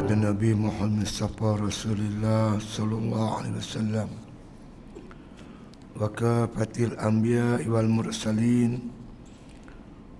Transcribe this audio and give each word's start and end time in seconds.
kepada 0.00 0.32
Nabi 0.32 0.56
Muhammad 0.56 1.04
Mustafa 1.04 1.60
Rasulullah 1.60 2.56
sallallahu 2.56 3.32
alaihi 3.36 3.56
wasallam. 3.60 4.08
Wa 5.92 6.08
kafatil 6.08 6.96
anbiya 6.96 7.60
wal 7.68 7.84
mursalin. 7.84 8.80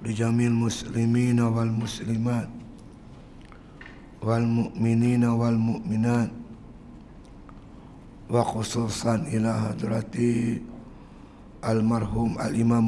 Li 0.05 0.12
jamil 0.12 0.53
muslimin 0.53 1.41
wal 1.41 1.73
muslimat. 1.73 2.53
Wal 4.21 4.45
mu'minin 4.45 5.25
wal 5.25 5.57
mu'minat. 5.57 6.29
Wa 8.29 8.45
khususan 8.45 9.33
ila 9.33 9.73
hadrati 9.73 10.61
almarhum 11.65 12.37
al-imam 12.37 12.85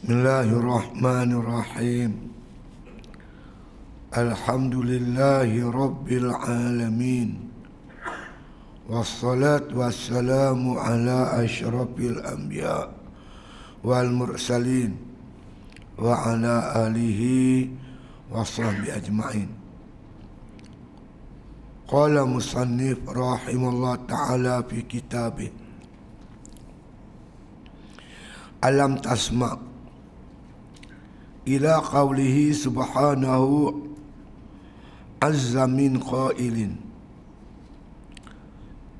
بسم 0.00 0.06
الله 0.12 0.46
الرحمن 0.60 1.30
الرحيم 1.32 2.12
الحمد 4.16 4.74
لله 4.74 5.50
رب 5.70 6.08
العالمين 6.08 7.30
والصلاة 8.88 9.68
والسلام 9.74 10.60
على 10.78 11.18
أشرف 11.44 11.92
الأنبياء 11.98 12.86
والمرسلين 13.84 14.92
وعلى 15.98 16.54
آله 16.86 17.20
وصحبه 18.32 18.96
أجمعين 18.96 19.48
قال 21.88 22.14
مصنف 22.24 22.98
رحمه 23.08 23.68
الله 23.68 23.94
تعالى 24.08 24.54
في 24.70 24.78
كتابه 24.82 25.50
ألم 28.64 28.96
تسمع 28.98 29.58
إلى 31.51 31.73
قوله 31.73 32.51
سبحانه 32.51 33.73
عز 35.23 35.57
من 35.57 35.99
قائل 35.99 36.57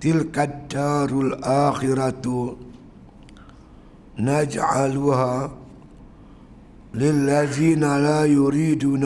تلك 0.02 0.36
الدار 0.40 1.12
الآخرة 1.28 2.26
نجعلها 4.20 5.52
للذين 6.94 7.84
لا 8.08 8.26
يريدون 8.26 9.06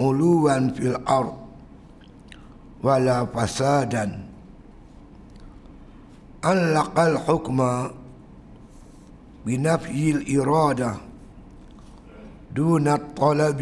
علوا 0.00 0.68
في 0.68 0.86
الأرض 0.92 1.36
ولا 2.82 3.24
فسادا. 3.24 4.06
علق 6.44 7.00
الحكم 7.00 7.58
بنفي 9.46 10.10
الإرادة. 10.10 11.05
دون 12.56 12.88
الطلب 12.88 13.60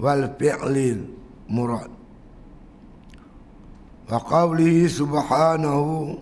والفعل 0.00 0.76
المراد. 1.50 1.90
وقوله 4.10 4.88
سبحانه 4.88 6.18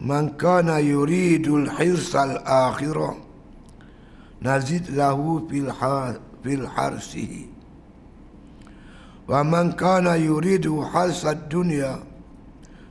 من 0.00 0.28
كان 0.28 0.68
يريد 0.68 1.46
الحرص 1.48 2.16
الآخرة 2.16 3.16
نزد 4.42 4.90
له 4.90 5.18
في 5.50 5.72
في 6.42 6.54
الحرسه. 6.54 7.46
ومن 9.28 9.72
كان 9.72 10.06
يريد 10.06 10.82
حرص 10.82 11.26
الدنيا 11.26 12.02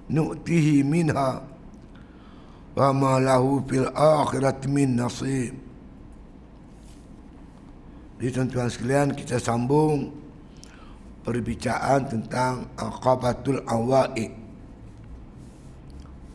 نؤته 0.10 0.84
منها 0.84 1.42
وما 2.78 3.20
له 3.20 3.64
في 3.70 3.78
الآخرة 3.80 4.68
من 4.68 4.96
نصيب. 4.96 5.54
Jadi 8.22 8.38
tuan-tuan 8.38 8.70
sekalian 8.70 9.18
kita 9.18 9.42
sambung 9.42 10.14
perbicaraan 11.26 12.06
tentang 12.06 12.70
aqabatul 12.78 13.66
awaid. 13.66 14.30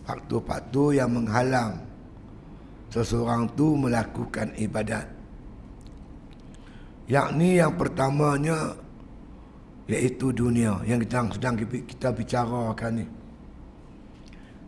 Faktor-faktor 0.03 0.99
yang 0.99 1.15
menghalang 1.15 1.79
seseorang 2.91 3.47
tu 3.55 3.79
melakukan 3.79 4.51
ibadat. 4.59 5.07
Yakni 7.07 7.63
yang 7.63 7.79
pertamanya 7.79 8.75
iaitu 9.87 10.35
dunia 10.35 10.83
yang 10.91 10.99
kita 10.99 11.39
sedang 11.39 11.55
kita 11.87 12.11
bicarakan 12.11 12.93
ni. 12.99 13.07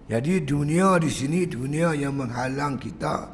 Jadi 0.07 0.47
dunia 0.47 1.03
di 1.03 1.11
sini 1.11 1.51
dunia 1.51 1.99
yang 1.99 2.15
menghalang 2.15 2.79
kita 2.79 3.27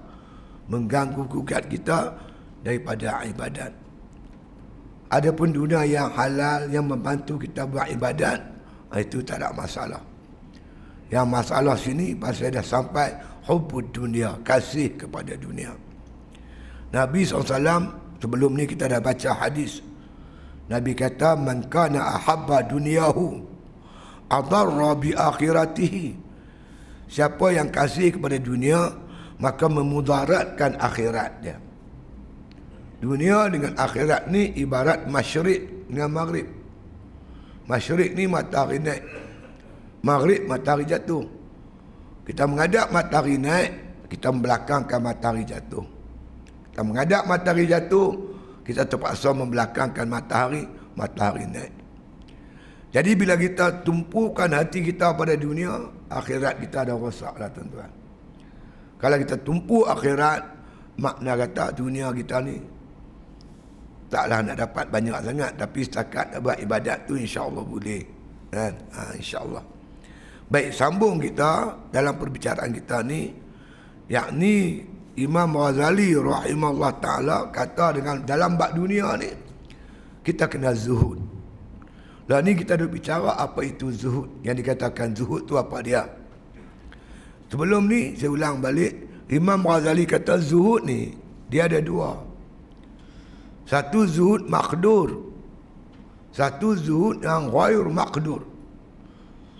mengganggu 0.73 1.29
gugat 1.29 1.69
kita 1.69 2.33
daripada 2.65 3.21
ibadat. 3.29 3.73
Adapun 5.13 5.53
dunia 5.53 5.85
yang 5.85 6.11
halal 6.17 6.67
yang 6.73 6.89
membantu 6.89 7.37
kita 7.37 7.69
buat 7.69 7.87
ibadat, 7.93 8.41
ah, 8.91 8.99
itu 8.99 9.21
tak 9.21 9.45
ada 9.45 9.53
masalah. 9.53 10.03
Yang 11.13 11.27
masalah 11.29 11.77
sini 11.77 12.17
pasal 12.17 12.51
dah 12.51 12.65
sampai 12.65 13.13
hubud 13.47 13.93
dunia, 13.93 14.41
kasih 14.41 14.97
kepada 14.97 15.37
dunia. 15.37 15.77
Nabi 16.91 17.23
SAW 17.23 18.19
sebelum 18.19 18.57
ni 18.57 18.65
kita 18.65 18.89
dah 18.89 18.99
baca 18.99 19.31
hadis. 19.45 19.85
Nabi 20.65 20.97
kata 20.97 21.37
man 21.37 21.69
kana 21.69 22.17
ahabba 22.17 22.65
dunyahu 22.65 23.45
adarra 24.33 24.97
bi 24.97 25.13
akhiratihi. 25.13 26.25
Siapa 27.05 27.53
yang 27.53 27.69
kasih 27.69 28.17
kepada 28.17 28.41
dunia 28.41 28.97
maka 29.37 29.69
memudaratkan 29.69 30.81
akhirat 30.81 31.33
dia. 31.45 31.59
Dunia 33.05 33.53
dengan 33.53 33.77
akhirat 33.77 34.33
ni 34.33 34.57
ibarat 34.65 35.05
masyrik 35.13 35.93
dengan 35.93 36.09
maghrib. 36.09 36.49
Masyrik 37.69 38.17
ni 38.17 38.25
matahari 38.25 38.81
naik. 38.81 39.05
Maghrib 40.01 40.49
matahari 40.49 40.89
jatuh. 40.89 41.21
Kita 42.25 42.49
menghadap 42.49 42.89
matahari 42.89 43.37
naik, 43.37 43.73
kita 44.09 44.33
membelakangkan 44.33 45.01
matahari 45.05 45.45
jatuh. 45.45 45.85
Kita 46.73 46.81
menghadap 46.81 47.29
matahari 47.29 47.69
jatuh, 47.69 48.09
kita 48.65 48.89
terpaksa 48.89 49.37
membelakangkan 49.37 50.09
matahari, 50.09 50.65
matahari 50.97 51.45
naik. 51.45 51.77
Jadi 52.89 53.11
bila 53.21 53.37
kita 53.37 53.85
tumpukan 53.85 54.49
hati 54.49 54.81
kita 54.81 55.13
pada 55.13 55.37
dunia, 55.37 55.93
akhirat 56.09 56.57
kita 56.57 56.89
dah 56.89 56.97
rosaklah 56.97 57.53
tuan-tuan. 57.53 57.93
Kalau 58.97 59.17
kita 59.21 59.37
tumpu 59.45 59.85
akhirat, 59.85 60.41
makna 60.97 61.37
kata 61.37 61.77
dunia 61.77 62.09
kita 62.09 62.41
ni 62.41 62.73
taklah 64.15 64.39
nak 64.47 64.55
dapat 64.55 64.87
banyak 64.95 65.19
sangat 65.27 65.53
tapi 65.59 65.81
setakat 65.83 66.39
buat 66.39 66.55
ibadat 66.63 67.11
tu 67.11 67.19
insya-Allah 67.19 67.65
boleh. 67.67 68.03
Kan 68.55 68.73
ha, 68.95 69.11
insya-Allah. 69.19 69.65
Baik 70.47 70.71
sambung 70.71 71.19
kita 71.19 71.75
dalam 71.91 72.15
perbicaraan 72.15 72.71
kita 72.71 73.03
ni 73.03 73.35
yakni 74.07 74.87
Imam 75.19 75.51
Ghazali 75.59 76.15
rahimahullah 76.15 76.93
taala 77.03 77.39
kata 77.51 77.99
dengan 77.99 78.23
dalam 78.23 78.55
bab 78.55 78.79
dunia 78.79 79.19
ni 79.19 79.35
kita 80.23 80.47
kena 80.47 80.71
zuhud. 80.79 81.19
Lah 82.31 82.39
ni 82.41 82.55
kita 82.55 82.79
duk 82.79 82.95
bicara 82.95 83.35
apa 83.35 83.67
itu 83.67 83.91
zuhud. 83.91 84.47
Yang 84.47 84.63
dikatakan 84.63 85.13
zuhud 85.13 85.43
tu 85.45 85.59
apa 85.59 85.83
dia? 85.83 86.07
Sebelum 87.51 87.91
ni 87.91 88.15
saya 88.15 88.31
ulang 88.31 88.63
balik. 88.63 89.27
Imam 89.27 89.67
Ghazali 89.67 90.07
kata 90.07 90.39
zuhud 90.39 90.87
ni 90.87 91.11
dia 91.51 91.67
ada 91.67 91.81
dua 91.81 92.34
satu 93.65 94.05
zuhud 94.05 94.45
makdur. 94.49 95.33
Satu 96.35 96.77
zuhud 96.77 97.25
yang 97.25 97.49
ghair 97.49 97.85
makdur. 97.89 98.45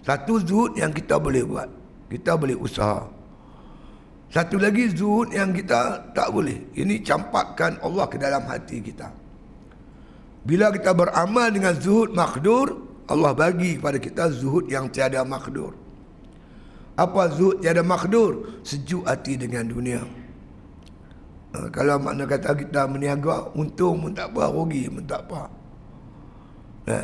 Satu 0.05 0.43
zuhud 0.43 0.77
yang 0.77 0.93
kita 0.93 1.17
boleh 1.17 1.43
buat. 1.47 1.69
Kita 2.13 2.37
boleh 2.37 2.59
usaha. 2.59 3.09
Satu 4.29 4.59
lagi 4.61 4.91
zuhud 4.93 5.33
yang 5.33 5.55
kita 5.55 6.13
tak 6.13 6.29
boleh. 6.35 6.69
Ini 6.75 7.01
campakkan 7.01 7.79
Allah 7.81 8.05
ke 8.11 8.19
dalam 8.21 8.45
hati 8.45 8.83
kita. 8.83 9.09
Bila 10.45 10.69
kita 10.75 10.93
beramal 10.93 11.49
dengan 11.49 11.73
zuhud 11.79 12.13
makdur, 12.13 12.85
Allah 13.09 13.33
bagi 13.33 13.81
kepada 13.81 13.97
kita 13.97 14.29
zuhud 14.35 14.69
yang 14.69 14.93
tiada 14.93 15.25
makdur. 15.25 15.73
Apa 16.99 17.33
zuhud 17.33 17.65
tiada 17.65 17.81
makdur? 17.81 18.61
Sejuk 18.61 19.09
hati 19.09 19.41
dengan 19.41 19.65
dunia. 19.65 20.05
Ha, 21.55 21.71
kalau 21.71 22.03
makna 22.03 22.27
kata 22.27 22.51
kita 22.59 22.91
meniaga, 22.91 23.47
untung 23.55 24.03
pun 24.03 24.11
tak 24.11 24.35
apa, 24.35 24.51
rugi 24.51 24.91
pun 24.91 25.07
tak 25.07 25.23
apa. 25.31 25.43
Ha, 26.91 26.99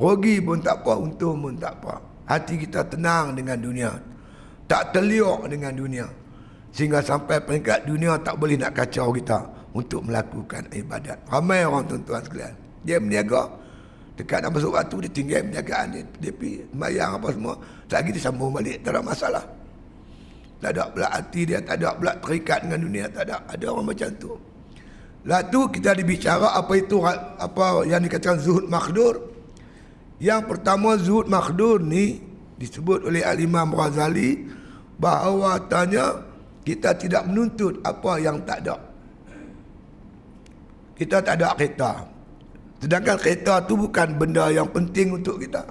rugi 0.00 0.40
pun 0.40 0.58
tak 0.64 0.80
apa, 0.80 0.92
untung 0.96 1.44
pun 1.44 1.54
tak 1.60 1.76
apa. 1.76 2.00
Hati 2.24 2.56
kita 2.56 2.88
tenang 2.88 3.36
dengan 3.36 3.60
dunia. 3.60 3.92
Tak 4.64 4.96
terliok 4.96 5.44
dengan 5.52 5.76
dunia. 5.76 6.08
Sehingga 6.72 7.04
sampai 7.04 7.44
peringkat 7.44 7.84
dunia 7.84 8.16
tak 8.24 8.40
boleh 8.40 8.56
nak 8.56 8.72
kacau 8.72 9.12
kita 9.12 9.44
untuk 9.76 10.08
melakukan 10.08 10.64
ibadat. 10.72 11.20
Ramai 11.28 11.68
orang 11.68 11.84
tuan-tuan 11.84 12.24
sekalian. 12.24 12.54
Dia 12.80 12.96
meniaga. 12.96 13.60
Dekat 14.16 14.44
nak 14.44 14.56
masuk 14.56 14.72
waktu, 14.72 14.96
dia 15.04 15.12
tinggal 15.12 15.40
perniagaan 15.44 15.86
dia. 15.92 16.02
Dia 16.20 16.32
pergi 16.32 16.64
bayang 16.72 17.20
apa 17.20 17.28
semua. 17.28 17.54
Lagi 17.92 18.08
dia 18.16 18.22
sambung 18.24 18.56
balik. 18.56 18.80
Tak 18.80 18.96
ada 18.96 19.00
masalah. 19.04 19.44
Tak 20.62 20.70
ada 20.78 20.84
pula 20.94 21.10
hati 21.10 21.42
dia. 21.42 21.58
Tak 21.58 21.82
ada 21.82 21.98
pula 21.98 22.14
terikat 22.22 22.62
dengan 22.62 22.78
dunia. 22.86 23.04
Tak 23.10 23.22
ada. 23.26 23.36
Ada 23.50 23.66
orang 23.66 23.86
macam 23.90 24.08
tu. 24.14 24.32
Lalu 25.26 25.60
kita 25.74 25.90
dibicara 25.98 26.54
apa 26.54 26.72
itu 26.78 27.02
apa 27.02 27.82
yang 27.86 28.02
dikatakan 28.02 28.38
zuhud 28.38 28.70
makhdur. 28.70 29.18
Yang 30.22 30.42
pertama 30.54 30.94
zuhud 30.98 31.26
makhdur 31.26 31.82
ni 31.82 32.22
disebut 32.58 33.10
oleh 33.10 33.26
Al-Imam 33.26 33.74
Ghazali 33.74 34.46
bahawa 34.98 35.58
tanya 35.66 36.22
kita 36.62 36.94
tidak 36.94 37.26
menuntut 37.26 37.82
apa 37.82 38.22
yang 38.22 38.38
tak 38.46 38.62
ada. 38.66 38.78
Kita 40.94 41.18
tak 41.18 41.42
ada 41.42 41.58
kereta. 41.58 42.06
Sedangkan 42.78 43.18
kereta 43.18 43.62
tu 43.66 43.74
bukan 43.78 44.14
benda 44.14 44.50
yang 44.50 44.70
penting 44.70 45.18
untuk 45.18 45.42
kita. 45.42 45.62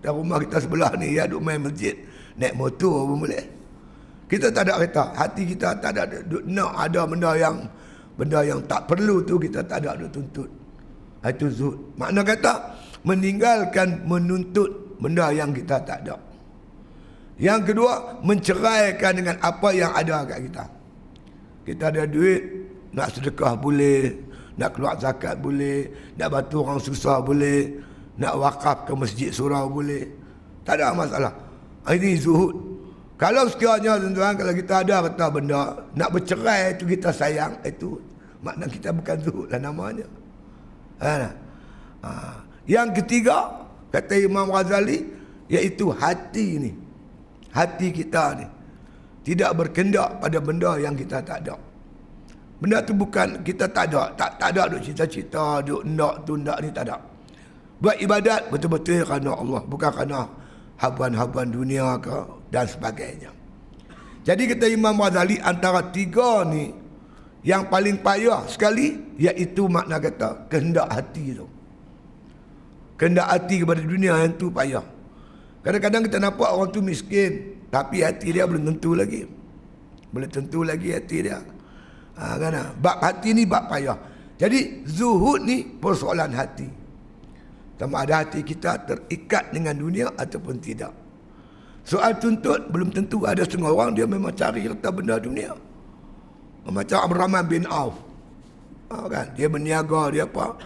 Dan 0.00 0.12
rumah 0.12 0.40
kita 0.40 0.60
sebelah 0.60 0.92
ni, 1.00 1.16
ya 1.16 1.24
duk 1.24 1.40
main 1.40 1.60
masjid. 1.60 1.96
Naik 2.36 2.56
motor 2.56 3.08
pun 3.08 3.24
boleh. 3.24 3.53
Kita 4.34 4.50
tak 4.50 4.66
ada 4.66 4.82
kereta. 4.82 5.14
Hati 5.14 5.42
kita 5.46 5.78
tak 5.78 5.94
ada. 5.94 6.02
Nak 6.26 6.72
ada 6.74 7.06
benda 7.06 7.38
yang 7.38 7.70
benda 8.18 8.42
yang 8.42 8.58
tak 8.66 8.90
perlu 8.90 9.22
tu 9.22 9.38
kita 9.38 9.62
tak 9.62 9.86
ada 9.86 9.94
duk 9.94 10.10
tuntut. 10.10 10.50
Itu 11.22 11.46
zuhud. 11.54 11.78
Makna 11.94 12.26
kata, 12.26 12.74
meninggalkan 13.06 14.02
menuntut 14.02 14.98
benda 14.98 15.30
yang 15.30 15.54
kita 15.54 15.78
tak 15.86 16.02
ada. 16.02 16.18
Yang 17.38 17.70
kedua, 17.70 18.18
menceraikan 18.26 19.22
dengan 19.22 19.38
apa 19.38 19.70
yang 19.70 19.94
ada 19.94 20.26
kat 20.26 20.50
kita. 20.50 20.64
Kita 21.62 21.84
ada 21.94 22.02
duit, 22.10 22.42
nak 22.90 23.14
sedekah 23.14 23.54
boleh, 23.54 24.18
nak 24.58 24.74
keluar 24.74 24.98
zakat 24.98 25.38
boleh, 25.38 25.94
nak 26.18 26.28
bantu 26.34 26.66
orang 26.66 26.82
susah 26.82 27.22
boleh, 27.22 27.78
nak 28.18 28.34
wakaf 28.34 28.90
ke 28.90 28.92
masjid 28.98 29.30
surau 29.30 29.70
boleh. 29.70 30.10
Tak 30.66 30.82
ada 30.82 30.90
masalah. 30.90 31.32
Ini 31.86 32.18
zuhud. 32.18 32.73
Kalau 33.24 33.48
sekiranya 33.48 33.96
tuan-tuan, 33.96 34.36
kalau 34.36 34.52
kita 34.52 34.84
ada 34.84 35.08
kata 35.08 35.32
benda, 35.32 35.88
nak 35.96 36.12
bercerai 36.12 36.76
itu 36.76 36.84
kita 36.84 37.08
sayang, 37.08 37.56
itu 37.64 37.96
makna 38.44 38.68
kita 38.68 38.92
bukan 38.92 39.16
zuhud 39.24 39.48
lah 39.48 39.64
namanya. 39.64 40.04
Ha, 41.00 41.32
ha. 42.04 42.10
Yang 42.68 43.00
ketiga, 43.00 43.64
kata 43.88 44.28
Imam 44.28 44.52
Ghazali, 44.52 45.08
iaitu 45.48 45.88
hati 45.88 46.60
ini 46.60 46.84
hati 47.54 47.88
kita 47.94 48.34
ni 48.36 48.46
tidak 49.24 49.56
berkendak 49.56 50.20
pada 50.20 50.38
benda 50.42 50.76
yang 50.76 50.92
kita 50.92 51.24
tak 51.24 51.48
ada. 51.48 51.56
Benda 52.60 52.84
tu 52.84 52.92
bukan 52.92 53.40
kita 53.40 53.64
tak 53.72 53.88
ada, 53.88 54.12
tak 54.20 54.36
tak 54.36 54.52
ada 54.52 54.76
duk 54.76 54.84
cita-cita, 54.84 55.64
duk 55.64 55.80
nak 55.88 56.28
tu 56.28 56.36
nak 56.36 56.60
ni 56.60 56.68
tak 56.68 56.92
ada. 56.92 57.00
Buat 57.80 57.96
ibadat 58.04 58.52
betul-betul 58.52 59.00
kerana 59.00 59.32
Allah, 59.32 59.62
bukan 59.64 59.90
kerana 59.96 60.28
habuan-habuan 60.76 61.48
dunia 61.48 61.96
ke 62.04 62.43
dan 62.54 62.70
sebagainya. 62.70 63.34
Jadi 64.22 64.54
kata 64.54 64.70
Imam 64.70 64.94
Ghazali 64.94 65.42
antara 65.42 65.90
tiga 65.90 66.46
ni 66.46 66.70
yang 67.42 67.66
paling 67.66 67.98
payah 67.98 68.46
sekali 68.46 69.18
iaitu 69.18 69.66
makna 69.66 69.98
kata 69.98 70.46
kehendak 70.46 70.86
hati 70.86 71.34
tu. 71.34 71.50
Kehendak 72.94 73.26
hati 73.26 73.66
kepada 73.66 73.82
dunia 73.82 74.22
yang 74.22 74.38
tu 74.38 74.54
payah. 74.54 74.86
Kadang-kadang 75.66 76.06
kita 76.06 76.22
nampak 76.22 76.46
orang 76.46 76.70
tu 76.70 76.78
miskin. 76.78 77.58
Tapi 77.74 78.06
hati 78.06 78.30
dia 78.30 78.46
belum 78.46 78.70
tentu 78.70 78.94
lagi. 78.94 79.26
Belum 80.14 80.30
tentu 80.30 80.62
lagi 80.62 80.94
hati 80.94 81.26
dia. 81.26 81.42
Ha, 82.14 82.38
kan? 82.38 82.78
Bab 82.78 83.02
hati 83.02 83.34
ni 83.34 83.42
bab 83.42 83.66
payah. 83.66 83.98
Jadi 84.38 84.86
zuhud 84.86 85.42
ni 85.42 85.66
persoalan 85.66 86.30
hati. 86.30 86.70
Sama 87.74 88.06
ada 88.06 88.22
hati 88.22 88.46
kita 88.46 88.86
terikat 88.86 89.50
dengan 89.50 89.74
dunia 89.74 90.14
ataupun 90.14 90.62
tidak. 90.62 91.03
Soal 91.84 92.16
tuntut 92.16 92.72
belum 92.72 92.88
tentu 92.96 93.28
ada 93.28 93.44
setengah 93.44 93.68
orang 93.68 93.92
dia 93.92 94.08
memang 94.08 94.32
cari 94.32 94.64
harta 94.64 94.88
benda 94.88 95.20
dunia. 95.20 95.52
Macam 96.64 96.98
Abraham 97.04 97.44
bin 97.44 97.68
Auf. 97.68 97.92
Ha, 98.88 99.04
kan? 99.04 99.26
Dia 99.36 99.52
berniaga, 99.52 100.08
dia 100.08 100.24
apa. 100.24 100.56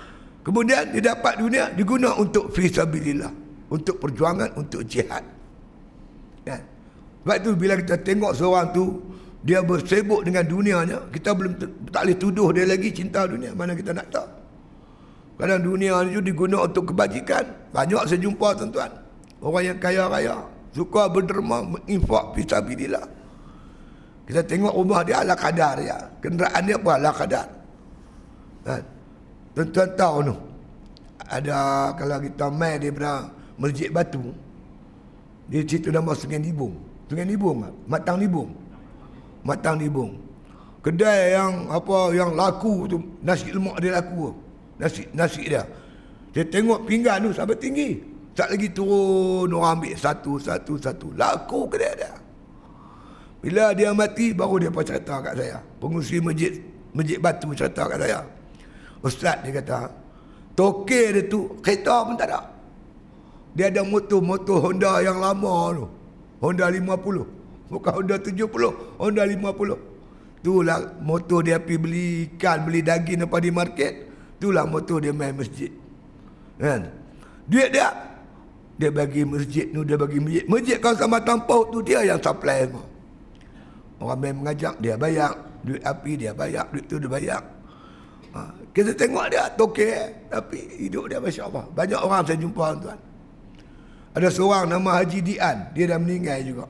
Kemudian 0.47 0.95
dia 0.95 1.13
dapat 1.13 1.43
dunia 1.43 1.75
diguna 1.75 2.15
untuk 2.15 2.55
fisabilillah 2.55 3.35
untuk 3.67 3.99
perjuangan 3.99 4.55
untuk 4.55 4.87
jihad. 4.87 5.27
Kan? 6.47 6.63
Sebab 7.27 7.37
itu 7.43 7.51
bila 7.59 7.75
kita 7.83 7.99
tengok 7.99 8.33
seorang 8.39 8.71
tu 8.71 9.03
dia 9.43 9.59
bersibuk 9.59 10.23
dengan 10.23 10.47
dunianya, 10.47 10.99
kita 11.11 11.35
belum 11.35 11.59
tak 11.91 12.03
boleh 12.07 12.17
tuduh 12.17 12.49
dia 12.55 12.65
lagi 12.65 12.95
cinta 12.95 13.27
dunia. 13.27 13.51
Mana 13.59 13.75
kita 13.75 13.91
nak 13.91 14.07
tahu? 14.07 14.29
Kadang 15.39 15.63
dunia 15.67 16.03
itu 16.07 16.23
diguna 16.23 16.67
untuk 16.67 16.95
kebajikan. 16.95 17.47
Banyak 17.75 18.07
saya 18.07 18.19
jumpa 18.19 18.55
tuan-tuan. 18.59 18.91
Orang 19.39 19.63
yang 19.63 19.79
kaya-kaya 19.79 20.58
suka 20.73 21.09
berderma 21.09 21.65
menginfak 21.65 22.37
fisabilillah. 22.39 23.07
Kita 24.29 24.45
tengok 24.45 24.77
rumah 24.77 25.01
dia 25.05 25.25
ala 25.25 25.33
kadar 25.33 25.81
ya. 25.81 25.97
Kenderaan 26.21 26.63
dia 26.69 26.77
pun 26.77 26.93
ala 26.93 27.11
kadar. 27.13 27.49
Kan? 28.65 28.83
Tuan-tuan 29.57 29.91
tahu 29.97 30.17
tu. 30.29 30.37
Ada 31.29 31.93
kalau 31.93 32.17
kita 32.25 32.49
dia 32.81 32.89
pernah 32.89 33.29
Masjid 33.61 33.93
Batu 33.93 34.33
Dia 35.51 35.61
cerita 35.61 35.93
nama 35.93 36.17
Sungai 36.17 36.41
Nibung 36.41 36.73
Sungai 37.05 37.29
Nibung 37.29 37.69
Matang 37.85 38.17
Nibung 38.17 38.49
Matang 39.45 39.77
Nibung 39.77 40.17
Kedai 40.81 41.37
yang 41.37 41.69
apa 41.69 42.15
yang 42.17 42.33
laku 42.33 42.87
tu 42.89 42.97
nasi 43.21 43.51
lemak 43.51 43.77
dia 43.83 43.99
laku 43.99 44.31
nasi 44.79 45.05
nasi 45.11 45.43
dia 45.51 45.67
dia 46.31 46.47
tengok 46.47 46.87
pinggan 46.87 47.29
tu 47.29 47.35
sampai 47.35 47.59
tinggi 47.59 47.99
tak 48.39 48.55
lagi 48.55 48.71
turun 48.71 49.51
orang 49.51 49.83
ambil 49.83 49.99
satu 49.99 50.39
satu 50.39 50.79
satu 50.79 51.11
laku 51.19 51.67
kedai 51.67 51.99
dia 51.99 52.15
bila 53.43 53.75
dia 53.75 53.91
mati 53.91 54.31
baru 54.31 54.63
dia 54.63 54.71
pun 54.71 54.87
cerita 54.87 55.19
kat 55.19 55.35
saya 55.35 55.59
pengusi 55.83 56.23
masjid 56.23 56.55
masjid 56.95 57.19
batu 57.19 57.51
cerita 57.51 57.91
kat 57.91 57.99
saya 57.99 58.23
ustaz 59.03 59.43
dia 59.43 59.51
kata 59.59 59.91
toke 60.55 61.03
dia 61.19 61.27
tu 61.27 61.59
kereta 61.59 62.07
pun 62.07 62.15
tak 62.15 62.31
ada 62.31 62.59
dia 63.59 63.75
ada 63.75 63.83
motor-motor 63.83 64.71
Honda 64.71 65.03
yang 65.03 65.19
lama 65.19 65.75
tu. 65.75 65.87
Honda 66.39 66.71
50. 66.71 67.75
Bukan 67.75 67.91
Honda 67.91 68.17
70, 68.23 68.47
Honda 69.03 69.23
50. 69.27 69.75
Itulah 70.39 70.79
motor 71.03 71.43
dia 71.43 71.59
pergi 71.59 71.79
beli 71.83 72.07
ikan, 72.31 72.63
beli 72.63 72.87
daging 72.87 73.27
apa 73.27 73.37
di 73.43 73.51
market. 73.51 73.93
Itulah 74.39 74.63
motor 74.63 75.03
dia 75.03 75.11
main 75.11 75.35
masjid. 75.35 75.75
Kan? 76.63 76.87
Duit 77.51 77.75
dia 77.75 77.91
dia 78.79 78.95
bagi 78.95 79.27
masjid 79.27 79.67
tu, 79.75 79.83
dia 79.83 79.99
bagi 79.99 80.23
masjid. 80.23 80.45
Masjid 80.47 80.77
kau 80.79 80.95
sama 80.95 81.19
tampau 81.19 81.67
tu 81.69 81.83
dia 81.83 82.07
yang 82.07 82.23
supply 82.23 82.63
semua. 82.65 82.87
Orang 83.99 84.19
main 84.23 84.35
mengajak 84.39 84.79
dia 84.79 84.95
bayar, 84.95 85.35
duit 85.67 85.83
api 85.83 86.15
dia 86.15 86.31
bayar, 86.31 86.71
duit 86.71 86.87
tu 86.87 87.03
dia 87.03 87.11
bayar. 87.11 87.43
Ha. 88.31 88.41
Kita 88.71 88.95
tengok 88.95 89.27
dia 89.35 89.51
toke 89.59 89.91
tapi 90.31 90.59
hidup 90.79 91.11
dia 91.11 91.19
masya-Allah. 91.19 91.67
Banyak 91.75 91.99
orang 91.99 92.23
saya 92.23 92.39
jumpa 92.39 92.67
tuan. 92.79 92.99
Ada 94.15 94.29
seorang 94.31 94.71
nama 94.71 95.03
Haji 95.03 95.19
Dian. 95.27 95.57
Dia 95.75 95.85
dah 95.91 95.99
meninggal 95.99 96.39
juga. 96.47 96.67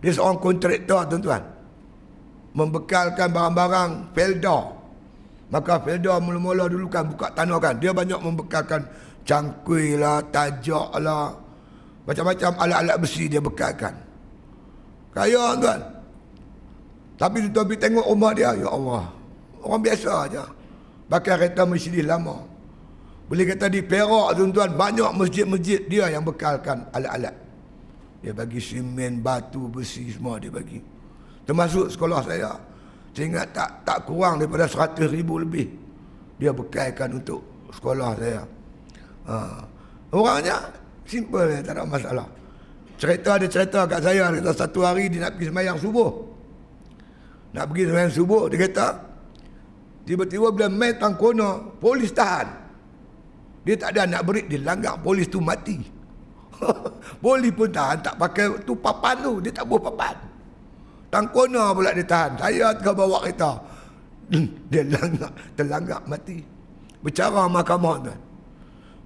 Dia 0.00 0.10
seorang 0.16 0.40
kontraktor 0.40 1.04
tuan-tuan. 1.12 1.42
Membekalkan 2.56 3.28
barang-barang 3.30 3.90
Felda. 4.16 4.58
Maka 5.50 5.82
Felda 5.82 6.16
mula-mula 6.22 6.70
dulu 6.70 6.88
kan 6.88 7.04
buka 7.10 7.28
tanah 7.36 7.58
kan. 7.60 7.74
Dia 7.76 7.92
banyak 7.92 8.20
membekalkan 8.22 8.86
cangkui 9.24 9.98
lah, 10.00 10.24
tajak 10.28 10.90
lah. 11.00 11.34
Macam-macam 12.04 12.50
alat-alat 12.58 12.96
besi 12.98 13.30
dia 13.30 13.38
bekalkan. 13.38 13.94
Kaya 15.14 15.58
tuan. 15.58 15.80
Tapi 17.20 17.52
tuan 17.52 17.64
pergi 17.68 17.82
tengok 17.86 18.06
rumah 18.08 18.32
dia. 18.32 18.56
Ya 18.56 18.68
Allah. 18.70 19.04
Orang 19.60 19.82
biasa 19.84 20.10
aja. 20.26 20.44
Pakai 21.10 21.36
kereta 21.36 21.66
Mercedes 21.68 22.06
lama. 22.06 22.46
Boleh 23.30 23.46
kata 23.54 23.70
di 23.70 23.78
Perak 23.82 24.34
tuan-tuan 24.34 24.74
banyak 24.74 25.10
masjid-masjid 25.14 25.86
dia 25.86 26.10
yang 26.10 26.26
bekalkan 26.26 26.82
alat-alat. 26.90 27.34
Dia 28.20 28.34
bagi 28.34 28.58
simen, 28.58 29.22
batu, 29.22 29.70
besi 29.70 30.10
semua 30.10 30.42
dia 30.42 30.50
bagi. 30.50 30.82
Termasuk 31.46 31.94
sekolah 31.94 32.20
saya. 32.26 32.52
Saya 33.10 33.26
ingat 33.26 33.46
tak 33.54 33.70
tak 33.86 33.98
kurang 34.06 34.38
daripada 34.38 34.66
100 34.66 35.06
ribu 35.10 35.42
lebih. 35.42 35.66
Dia 36.42 36.50
bekalkan 36.50 37.22
untuk 37.22 37.70
sekolah 37.70 38.10
saya. 38.18 38.42
Ha. 39.30 39.38
Orangnya 40.10 40.58
simple 41.06 41.62
tak 41.62 41.78
ada 41.78 41.86
masalah. 41.86 42.26
Cerita 42.98 43.38
ada 43.38 43.46
cerita 43.46 43.80
kat 43.86 44.02
saya 44.02 44.28
kata 44.34 44.50
satu 44.52 44.82
hari 44.82 45.06
dia 45.06 45.24
nak 45.24 45.38
pergi 45.38 45.46
sembahyang 45.54 45.78
subuh. 45.78 46.10
Nak 47.54 47.64
pergi 47.70 47.82
sembahyang 47.86 48.14
subuh 48.14 48.42
dia 48.50 48.58
kata 48.66 48.86
tiba-tiba 50.02 50.50
bila 50.50 50.66
main 50.66 50.98
tangkono 50.98 51.78
polis 51.78 52.10
tahan. 52.10 52.60
Dia 53.60 53.76
tak 53.76 53.92
ada 53.94 54.18
nak 54.18 54.22
berit, 54.24 54.48
dia 54.48 54.58
langgar 54.64 54.98
polis 54.98 55.28
tu 55.28 55.38
mati. 55.38 55.78
polis 57.24 57.52
pun 57.52 57.68
tahan 57.68 58.00
tak 58.00 58.16
pakai 58.16 58.64
tu 58.64 58.72
papan 58.74 59.14
tu, 59.20 59.38
dia 59.38 59.52
tak 59.52 59.68
buat 59.68 59.84
papan. 59.84 60.16
Tangkona 61.10 61.74
pula 61.74 61.90
dia 61.92 62.06
tahan. 62.06 62.38
Saya 62.38 62.70
tengah 62.78 62.94
bawa 62.94 63.18
kereta. 63.26 63.52
dia 64.70 64.82
langgar, 64.86 65.30
terlanggar 65.58 66.00
mati. 66.06 66.38
Bercara 67.02 67.50
mahkamah 67.50 67.96
tu. 68.06 68.14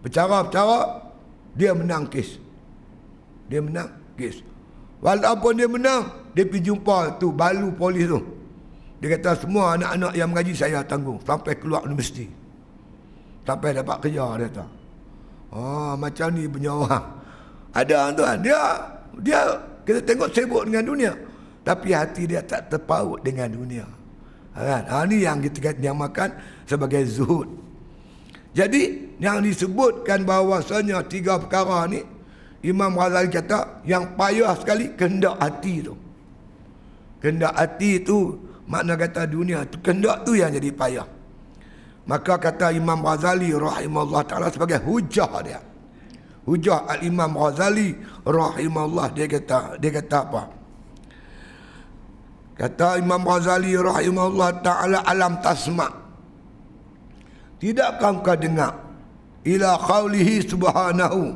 Bercara-bercara, 0.05 1.09
dia 1.57 1.73
menang 1.73 2.05
kes. 2.07 2.37
Dia 3.49 3.65
menang 3.65 3.89
kes. 4.21 4.45
Walaupun 5.01 5.57
dia 5.57 5.69
menang, 5.69 6.13
dia 6.37 6.45
pergi 6.45 6.69
jumpa 6.69 7.17
tu 7.17 7.33
balu 7.33 7.73
polis 7.73 8.05
tu. 8.05 8.21
Dia 9.01 9.17
kata 9.17 9.37
semua 9.41 9.81
anak-anak 9.81 10.13
yang 10.17 10.29
mengaji 10.33 10.53
saya 10.53 10.81
tanggung 10.85 11.21
sampai 11.25 11.57
keluar 11.57 11.85
universiti. 11.89 12.29
Sampai 13.45 13.77
dapat 13.77 14.01
kerja 14.05 14.25
dia 14.37 14.49
kata. 14.49 14.67
Oh, 15.53 15.93
macam 15.97 16.29
ni 16.33 16.49
punya 16.49 16.73
orang. 16.73 17.05
Ada 17.75 18.15
tuan, 18.15 18.37
dia 18.41 18.61
dia 19.21 19.41
kita 19.85 20.01
tengok 20.05 20.29
sibuk 20.33 20.63
dengan 20.65 20.85
dunia 20.87 21.13
tapi 21.65 21.97
hati 21.97 22.29
dia 22.29 22.45
tak 22.45 22.69
terpaut 22.69 23.25
dengan 23.25 23.49
dunia. 23.49 23.89
Kan? 24.53 24.85
Ha, 24.87 25.03
ini 25.09 25.25
yang 25.25 25.41
kita 25.41 25.73
makan 25.97 26.31
sebagai 26.69 27.03
zuhud. 27.09 27.49
Jadi 28.55 29.11
yang 29.19 29.43
disebutkan 29.43 30.23
bahawasanya 30.23 31.03
tiga 31.11 31.43
perkara 31.43 31.91
ni 31.91 32.07
Imam 32.63 32.95
Ghazali 32.95 33.29
kata 33.29 33.83
yang 33.83 34.15
payah 34.15 34.55
sekali 34.55 34.95
kehendak 34.95 35.35
hati 35.43 35.83
tu. 35.83 35.95
Kehendak 37.19 37.51
hati 37.59 37.99
tu 37.99 38.39
makna 38.71 38.95
kata 38.95 39.27
dunia 39.27 39.67
tu 39.67 39.83
kehendak 39.83 40.23
tu 40.23 40.39
yang 40.39 40.55
jadi 40.55 40.71
payah. 40.71 41.09
Maka 42.07 42.39
kata 42.39 42.71
Imam 42.71 43.03
Ghazali 43.03 43.51
rahimahullah 43.51 44.23
taala 44.23 44.49
sebagai 44.55 44.79
hujah 44.87 45.31
dia. 45.43 45.61
Hujah 46.47 46.87
al-Imam 46.87 47.35
Ghazali 47.35 47.91
rahimahullah 48.23 49.11
dia 49.19 49.27
kata 49.27 49.83
dia 49.83 49.91
kata 49.99 50.19
apa? 50.31 50.43
Kata 52.55 53.03
Imam 53.03 53.19
Ghazali 53.27 53.75
rahimahullah 53.75 54.63
ta'ala 54.63 55.03
alam 55.03 55.43
tasma' 55.43 56.04
Tidakkah 57.65 58.21
kau 58.21 58.37
dengar? 58.37 58.77
Ila 59.41 59.81
qawlihi 59.81 60.45
subhanahu 60.45 61.33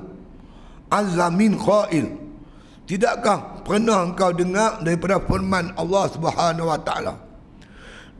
Azza 0.93 1.33
min 1.33 1.57
khail 1.57 2.05
Tidakkah 2.85 3.65
pernah 3.65 4.13
kau 4.13 4.37
dengar 4.37 4.85
Daripada 4.85 5.25
firman 5.25 5.73
Allah 5.73 6.05
subhanahu 6.13 6.69
wa 6.69 6.77
ta'ala? 6.85 7.17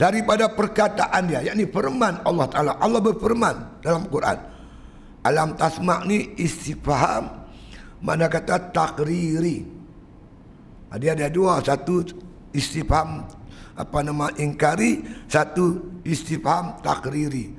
Daripada 0.01 0.49
perkataan 0.49 1.29
dia 1.29 1.45
yakni 1.53 1.69
firman 1.69 2.23
Allah 2.25 2.47
ta'ala. 2.49 2.73
Allah 2.81 3.03
berfirman 3.03 3.83
dalam 3.83 4.07
Quran. 4.07 4.39
Alam 5.27 5.59
tasma' 5.59 6.07
ni 6.07 6.39
istifham 6.39 7.29
Mana 7.99 8.31
kata 8.31 8.71
takriri. 8.71 9.67
Dia 11.03 11.13
ada 11.13 11.27
dua. 11.27 11.59
Satu 11.61 12.07
istifham 12.55 13.27
apa 13.75 13.99
nama 14.07 14.31
ingkari. 14.39 15.03
Satu 15.27 15.99
istifham 16.07 16.79
takriri 16.79 17.59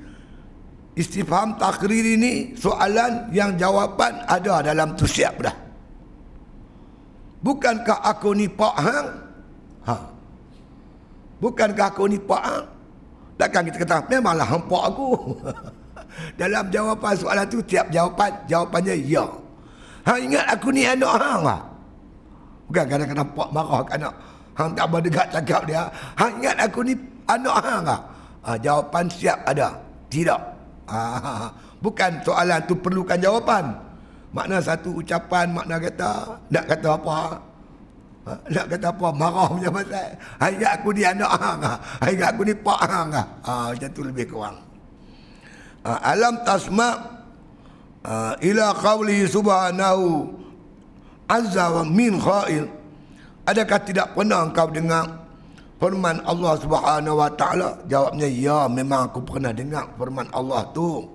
istifham 0.98 1.54
takriri 1.56 2.18
ini 2.18 2.32
soalan 2.58 3.30
yang 3.30 3.54
jawapan 3.54 4.22
ada 4.26 4.64
dalam 4.64 4.94
tu 4.98 5.06
siap 5.06 5.38
dah 5.42 5.54
bukankah 7.40 8.00
aku 8.04 8.34
ni 8.36 8.46
pak 8.50 8.74
hang 8.78 9.06
ha 9.86 9.94
bukankah 11.38 11.86
aku 11.94 12.04
ni 12.10 12.18
pak 12.18 12.42
hang 12.42 12.64
takkan 13.40 13.62
kita 13.70 13.78
kata 13.86 13.96
memanglah 14.10 14.46
hang 14.46 14.62
pak 14.66 14.82
aku 14.90 15.08
dalam 16.40 16.64
jawapan 16.68 17.14
soalan 17.16 17.46
tu 17.46 17.62
tiap 17.64 17.86
jawapan 17.88 18.30
jawapannya 18.50 18.94
ya 19.06 19.24
hang 20.04 20.20
ingat 20.26 20.44
aku 20.52 20.68
ni 20.74 20.84
anak 20.84 21.14
hang 21.16 21.42
ah 21.46 21.60
bukan 22.66 22.84
kadang-kadang 22.86 23.28
pak 23.34 23.48
marah 23.54 23.82
ke 23.86 23.92
anak 23.98 24.14
Hang 24.60 24.76
tak 24.76 24.92
berdekat 24.92 25.26
cakap 25.32 25.64
dia. 25.64 25.88
Hang 26.20 26.36
ingat 26.36 26.56
aku 26.60 26.84
ni 26.84 26.92
anak 27.24 27.56
hang 27.64 27.88
ah? 27.88 28.00
Ha, 28.44 28.60
jawapan 28.60 29.08
siap 29.08 29.40
ada. 29.48 29.72
Tidak. 30.12 30.40
Ha, 30.90 31.02
bukan 31.78 32.18
soalan 32.26 32.60
tu 32.66 32.74
perlukan 32.74 33.14
jawapan. 33.14 33.70
Makna 34.34 34.58
satu 34.58 34.98
ucapan, 34.98 35.50
makna 35.54 35.78
kata, 35.78 36.38
nak 36.50 36.64
kata 36.66 36.88
apa? 36.98 37.18
Ha, 38.26 38.30
nak 38.50 38.66
kata 38.74 38.86
apa? 38.90 39.06
Marah 39.14 39.50
pasal. 39.54 40.08
Hang 40.38 40.52
ingat 40.58 40.70
aku 40.82 40.88
ni 40.90 41.02
anak 41.06 41.32
hang 41.38 41.60
ah? 41.62 41.78
Ingat 42.02 42.28
aku 42.34 42.42
ni 42.46 42.54
pak 42.54 42.80
hang 42.86 43.10
ah? 43.14 43.26
Ha, 43.46 43.52
macam 43.74 43.90
tu 43.94 44.02
lebih 44.02 44.26
kurang. 44.26 44.58
Ha, 45.86 45.90
alam 46.10 46.42
tasma' 46.42 46.94
uh, 48.04 48.34
ila 48.44 48.66
qawli 48.76 49.24
subhanahu 49.24 50.28
azza 51.30 51.70
wa 51.70 51.82
min 51.86 52.18
khail 52.20 52.68
Adakah 53.48 53.80
tidak 53.82 54.12
pernah 54.14 54.46
engkau 54.46 54.68
dengar 54.70 55.19
firman 55.80 56.20
Allah 56.28 56.54
Subhanahu 56.60 57.16
wa 57.16 57.30
taala? 57.32 57.80
Jawabnya 57.88 58.28
ya, 58.28 58.68
memang 58.68 59.08
aku 59.10 59.24
pernah 59.24 59.50
dengar 59.50 59.88
firman 59.96 60.28
Allah 60.30 60.68
tu. 60.76 61.08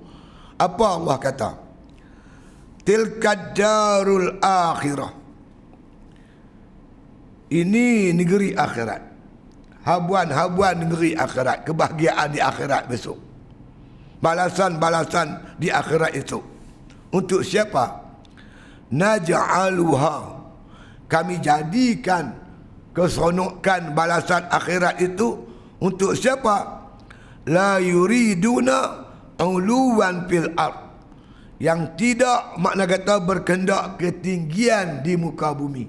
Apa 0.57 0.85
Allah 0.97 1.15
kata? 1.21 1.51
Tilka 2.81 3.53
darul 3.53 4.41
akhirah. 4.41 5.13
Ini 7.53 8.11
negeri 8.17 8.57
akhirat. 8.57 9.01
Habuan-habuan 9.85 10.81
negeri 10.81 11.13
akhirat, 11.13 11.61
kebahagiaan 11.61 12.33
di 12.33 12.41
akhirat 12.41 12.89
besok. 12.89 13.21
Balasan-balasan 14.17 15.57
di 15.61 15.69
akhirat 15.69 16.17
itu. 16.17 16.41
Untuk 17.13 17.45
siapa? 17.45 18.01
Naj'aluha 18.89 20.17
kami 21.05 21.37
jadikan 21.37 22.44
keseronokan 22.95 23.91
balasan 23.91 24.47
akhirat 24.47 25.03
itu 25.03 25.43
untuk 25.83 26.15
siapa? 26.15 26.87
La 27.51 27.77
yuriduna 27.77 29.05
uluwan 29.37 30.25
fil 30.31 30.49
ard. 30.55 30.87
Yang 31.59 31.81
tidak 31.95 32.59
makna 32.59 32.83
kata 32.83 33.23
berkendak 33.23 33.99
ketinggian 33.99 35.03
di 35.03 35.15
muka 35.15 35.55
bumi. 35.55 35.87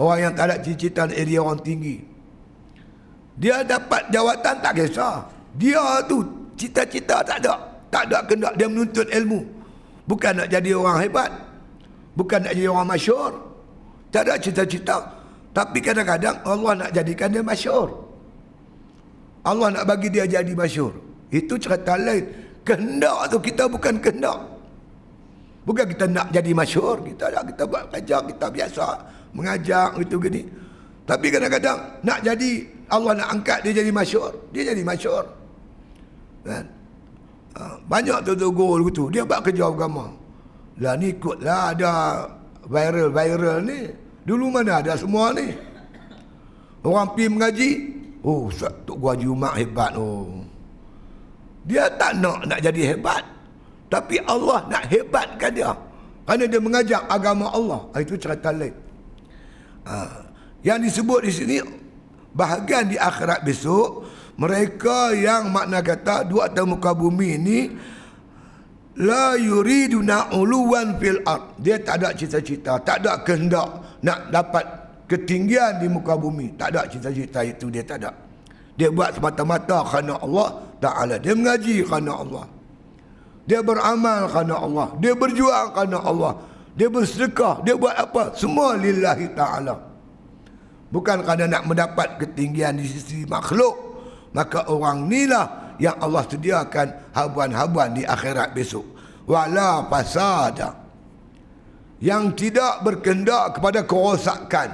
Orang 0.00 0.20
yang 0.20 0.32
tak 0.32 0.48
ada 0.48 0.56
cita-cita 0.64 1.12
area 1.12 1.44
orang 1.44 1.60
tinggi. 1.60 2.00
Dia 3.36 3.60
dapat 3.64 4.08
jawatan 4.08 4.64
tak 4.64 4.72
kisah. 4.80 5.28
Dia 5.60 6.00
tu 6.08 6.24
cita-cita 6.56 7.20
tak 7.20 7.44
ada. 7.44 7.56
Tak 7.92 8.08
ada 8.08 8.24
kendak 8.24 8.56
dia 8.56 8.64
menuntut 8.70 9.04
ilmu. 9.12 9.44
Bukan 10.08 10.40
nak 10.40 10.48
jadi 10.48 10.72
orang 10.72 11.04
hebat. 11.04 11.30
Bukan 12.16 12.48
nak 12.48 12.52
jadi 12.56 12.68
orang 12.68 12.88
masyur 12.88 13.50
tak 14.10 14.26
ada 14.26 14.34
cita-cita. 14.36 15.19
Tapi 15.50 15.78
kadang-kadang 15.82 16.38
Allah 16.46 16.72
nak 16.86 16.90
jadikan 16.94 17.28
dia 17.34 17.42
masyur. 17.42 17.88
Allah 19.42 19.68
nak 19.74 19.84
bagi 19.88 20.08
dia 20.12 20.28
jadi 20.28 20.52
masyur. 20.54 20.94
Itu 21.32 21.58
cerita 21.58 21.98
lain. 21.98 22.22
Kehendak 22.62 23.34
tu 23.34 23.38
kita 23.42 23.66
bukan 23.66 23.98
kehendak. 23.98 24.38
Bukan 25.66 25.86
kita 25.90 26.06
nak 26.06 26.30
jadi 26.30 26.52
masyur. 26.54 27.02
Kita 27.02 27.34
nak 27.34 27.44
kita 27.50 27.62
buat 27.66 27.84
kerja 27.90 28.16
kita 28.30 28.46
biasa. 28.46 28.86
Mengajak 29.34 29.90
gitu 30.06 30.16
gini. 30.22 30.42
Tapi 31.06 31.26
kadang-kadang 31.34 31.78
nak 32.06 32.18
jadi 32.22 32.50
Allah 32.90 33.12
nak 33.18 33.28
angkat 33.34 33.58
dia 33.66 33.82
jadi 33.82 33.90
masyur. 33.90 34.30
Dia 34.54 34.70
jadi 34.70 34.82
masyur. 34.86 35.24
Kan? 36.46 36.64
Ha, 37.58 37.62
banyak 37.90 38.18
tu 38.22 38.32
tu 38.38 38.48
gol 38.54 38.86
gitu. 38.86 39.10
Dia 39.10 39.26
buat 39.26 39.42
kerja 39.42 39.66
agama. 39.66 40.06
Lah 40.78 40.94
ni 40.94 41.10
ikutlah 41.12 41.74
ada 41.74 41.92
viral-viral 42.70 43.58
ni. 43.66 43.80
Dulu 44.24 44.52
mana 44.52 44.84
ada 44.84 44.94
semua 44.96 45.32
ni? 45.32 45.52
Orang 46.80 47.12
pi 47.12 47.28
mengaji, 47.28 47.70
oh 48.24 48.48
Tok 48.52 48.96
Gua 48.96 49.12
Haji 49.12 49.26
Umar 49.28 49.52
hebat 49.56 49.92
oh. 49.96 50.44
Dia 51.64 51.92
tak 52.00 52.16
nak 52.16 52.48
nak 52.48 52.60
jadi 52.64 52.96
hebat. 52.96 53.20
Tapi 53.92 54.16
Allah 54.24 54.64
nak 54.70 54.88
hebatkan 54.88 55.50
dia. 55.52 55.72
Kerana 56.24 56.44
dia 56.46 56.60
mengajak 56.62 57.02
agama 57.10 57.50
Allah. 57.50 57.80
Ah, 57.90 58.00
itu 58.00 58.14
cerita 58.14 58.54
lain. 58.54 58.70
Ha. 59.84 60.24
Yang 60.62 60.78
disebut 60.88 61.20
di 61.26 61.32
sini, 61.34 61.56
bahagian 62.32 62.86
di 62.86 62.96
akhirat 62.96 63.42
besok, 63.42 64.06
mereka 64.40 65.12
yang 65.12 65.52
makna 65.52 65.84
kata 65.84 66.24
dua 66.24 66.48
atas 66.48 66.64
muka 66.64 66.96
bumi 66.96 67.28
ini 67.36 67.58
la 69.00 69.36
yuriduna 69.36 70.32
uluwan 70.32 70.96
fil 70.96 71.20
ard 71.28 71.60
dia 71.60 71.76
tak 71.76 72.00
ada 72.00 72.16
cita-cita 72.16 72.80
tak 72.80 73.04
ada 73.04 73.20
kehendak 73.20 73.68
nak 74.00 74.32
dapat 74.32 74.64
ketinggian 75.10 75.82
di 75.82 75.86
muka 75.90 76.16
bumi. 76.16 76.56
Tak 76.56 76.68
ada 76.72 76.88
cita-cita 76.88 77.44
itu 77.44 77.68
dia 77.68 77.84
tak 77.84 78.04
ada. 78.04 78.10
Dia 78.78 78.88
buat 78.88 79.12
semata-mata 79.12 79.84
kerana 79.84 80.16
Allah. 80.22 80.48
Taala 80.80 81.20
dia 81.20 81.36
mengaji 81.36 81.84
kerana 81.84 82.24
Allah. 82.24 82.44
Dia 83.44 83.60
beramal 83.60 84.30
kerana 84.32 84.54
Allah. 84.56 84.88
Dia 84.96 85.12
berjuang 85.12 85.76
kerana 85.76 85.98
Allah. 86.00 86.32
Dia 86.72 86.88
bersedekah. 86.88 87.60
Dia 87.66 87.76
buat 87.76 87.92
apa? 87.92 88.32
Semua 88.32 88.80
lillahi 88.80 89.28
taala. 89.36 89.76
Bukan 90.88 91.22
kerana 91.22 91.44
nak 91.46 91.68
mendapat 91.68 92.16
ketinggian 92.16 92.80
di 92.80 92.88
sisi 92.88 93.28
makhluk. 93.28 93.76
Maka 94.32 94.70
orang 94.70 95.10
inilah 95.10 95.76
yang 95.82 96.00
Allah 96.00 96.24
sediakan 96.24 97.12
habuan-habuan 97.12 97.92
di 97.92 98.08
akhirat 98.08 98.56
besok. 98.56 98.86
Wala 99.28 99.84
fasada. 99.92 100.79
Yang 102.00 102.48
tidak 102.48 102.80
berkendak 102.80 103.60
kepada 103.60 103.84
kerosakan. 103.84 104.70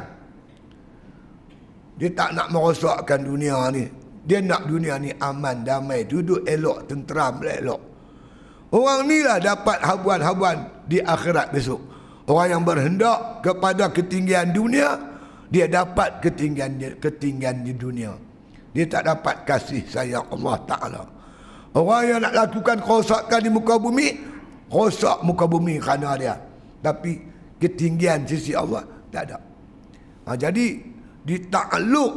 Dia 1.98 2.10
tak 2.14 2.38
nak 2.38 2.54
merosakkan 2.54 3.26
dunia 3.26 3.66
ni. 3.74 3.90
Dia 4.26 4.42
nak 4.42 4.66
dunia 4.66 4.98
ni 4.98 5.10
aman, 5.22 5.62
damai, 5.62 6.06
duduk 6.06 6.42
elok, 6.46 6.86
tenteram, 6.90 7.38
elok. 7.42 7.82
Orang 8.74 9.06
ni 9.06 9.22
lah 9.22 9.38
dapat 9.38 9.78
habuan-habuan 9.82 10.86
di 10.90 10.98
akhirat 10.98 11.54
besok. 11.54 11.78
Orang 12.26 12.58
yang 12.58 12.62
berhendak 12.66 13.46
kepada 13.46 13.86
ketinggian 13.94 14.50
dunia, 14.50 14.98
dia 15.46 15.70
dapat 15.70 16.18
ketinggian 16.18 16.98
ketinggian 16.98 17.62
di 17.62 17.70
dunia. 17.70 18.18
Dia 18.74 18.84
tak 18.90 19.06
dapat 19.06 19.46
kasih 19.46 19.86
sayang 19.86 20.26
Allah 20.34 20.56
Ta'ala. 20.66 21.02
Orang 21.72 22.02
yang 22.02 22.18
nak 22.20 22.34
lakukan 22.34 22.82
kerosakan 22.82 23.40
di 23.40 23.50
muka 23.52 23.78
bumi, 23.78 24.08
rosak 24.68 25.22
muka 25.22 25.46
bumi 25.46 25.78
kerana 25.78 26.18
dia. 26.18 26.34
Tapi 26.80 27.12
ketinggian 27.60 28.28
sisi 28.28 28.52
Allah, 28.52 28.84
tak 29.12 29.30
ada. 29.30 29.38
Ha, 30.26 30.34
jadi, 30.34 30.80
ditakluk, 31.26 32.12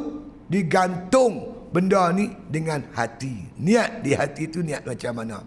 digantung 0.49 1.59
benda 1.69 2.09
ni 2.13 2.29
dengan 2.49 2.81
hati. 2.93 3.53
Niat 3.61 4.01
di 4.01 4.17
hati 4.17 4.49
itu 4.49 4.65
niat 4.65 4.85
macam 4.85 5.13
mana? 5.13 5.37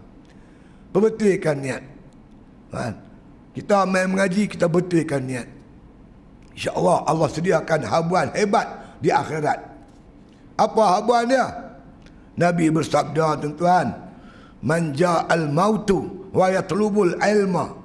Berbetulkan 0.95 1.57
niat. 1.59 1.83
Ha? 2.73 2.85
Kita 3.53 3.85
main 3.85 4.09
mengaji, 4.09 4.49
kita 4.49 4.65
betulkan 4.65 5.21
niat. 5.27 5.47
InsyaAllah 6.53 7.05
Allah 7.09 7.27
sediakan 7.29 7.81
habuan 7.85 8.27
hebat 8.33 8.97
di 9.01 9.09
akhirat. 9.09 9.59
Apa 10.57 11.01
habuan 11.01 11.25
dia? 11.25 11.49
Nabi 12.37 12.69
bersabda 12.69 13.41
tuan-tuan. 13.41 13.87
Man 14.63 14.95
ja'al 14.95 15.51
mautu 15.51 16.29
wa 16.31 16.47
yatlubul 16.49 17.19
ilma. 17.19 17.82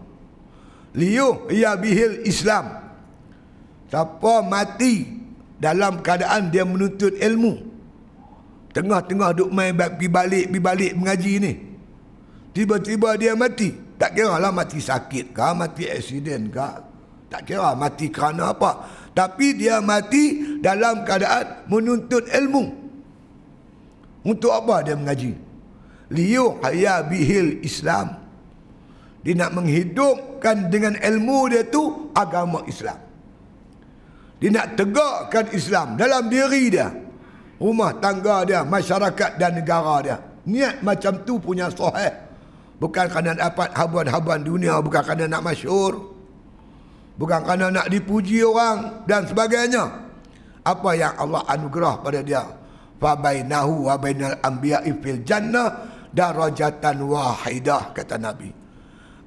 Liyu 0.97 1.49
ya 1.53 1.77
bihil 1.77 2.25
Islam. 2.25 2.89
Siapa 3.89 4.45
mati 4.45 5.05
dalam 5.61 6.01
keadaan 6.05 6.53
dia 6.53 6.65
menuntut 6.65 7.17
ilmu. 7.17 7.69
Tengah-tengah 8.73 9.33
duk 9.35 9.51
main 9.51 9.75
pergi 9.75 10.09
balik, 10.09 10.45
pergi 10.53 10.61
balik 10.61 10.93
mengaji 10.95 11.33
ni. 11.41 11.53
Tiba-tiba 12.53 13.17
dia 13.17 13.33
mati. 13.35 13.75
Tak 13.99 14.15
kira 14.15 14.39
lah 14.39 14.55
mati 14.55 14.79
sakit 14.79 15.35
ke, 15.35 15.49
mati 15.59 15.91
aksiden 15.91 16.55
ke. 16.55 16.71
Tak 17.29 17.43
kira 17.45 17.75
mati 17.75 18.07
kerana 18.09 18.55
apa. 18.55 18.87
Tapi 19.13 19.59
dia 19.59 19.83
mati 19.83 20.57
dalam 20.63 21.03
keadaan 21.03 21.67
menuntut 21.67 22.31
ilmu. 22.31 22.65
Untuk 24.23 24.55
apa 24.55 24.87
dia 24.87 24.95
mengaji? 24.95 25.35
Liyu 26.15 26.61
haya 26.63 27.03
bihil 27.03 27.61
Islam. 27.67 28.28
Dia 29.29 29.37
nak 29.37 29.61
menghidupkan 29.61 30.73
dengan 30.73 30.97
ilmu 30.97 31.53
dia 31.53 31.69
tu 31.69 32.09
agama 32.17 32.65
Islam. 32.65 32.97
Dia 34.41 34.49
nak 34.57 34.73
tegakkan 34.73 35.53
Islam 35.53 36.01
dalam 36.01 36.33
diri 36.33 36.73
dia 36.73 36.89
rumah 37.59 37.91
tangga 37.99 38.47
dia, 38.47 38.63
masyarakat 38.63 39.37
dan 39.37 39.59
negara 39.59 39.95
dia. 40.01 40.17
Niat 40.49 40.81
macam 40.81 41.13
tu 41.27 41.37
punya 41.43 41.69
sahih. 41.69 42.15
Bukan 42.79 43.11
kerana 43.11 43.35
dapat 43.35 43.75
habuan-habuan 43.75 44.41
dunia, 44.41 44.79
bukan 44.79 45.03
kerana 45.03 45.27
nak 45.27 45.43
masyur. 45.45 46.15
Bukan 47.19 47.43
kerana 47.43 47.75
nak 47.75 47.87
dipuji 47.91 48.41
orang 48.47 49.05
dan 49.05 49.27
sebagainya. 49.27 50.09
Apa 50.63 50.91
yang 50.95 51.15
Allah 51.19 51.43
anugerah 51.51 51.99
pada 52.01 52.23
dia. 52.23 52.47
Fabainahu 53.03 53.91
wa 53.91 53.95
bainal 53.99 54.39
anbiya'i 54.43 54.95
fil 55.03 55.23
jannah 55.27 55.91
darajatan 56.15 57.03
wahidah 57.03 57.91
kata 57.91 58.17
Nabi. 58.17 58.58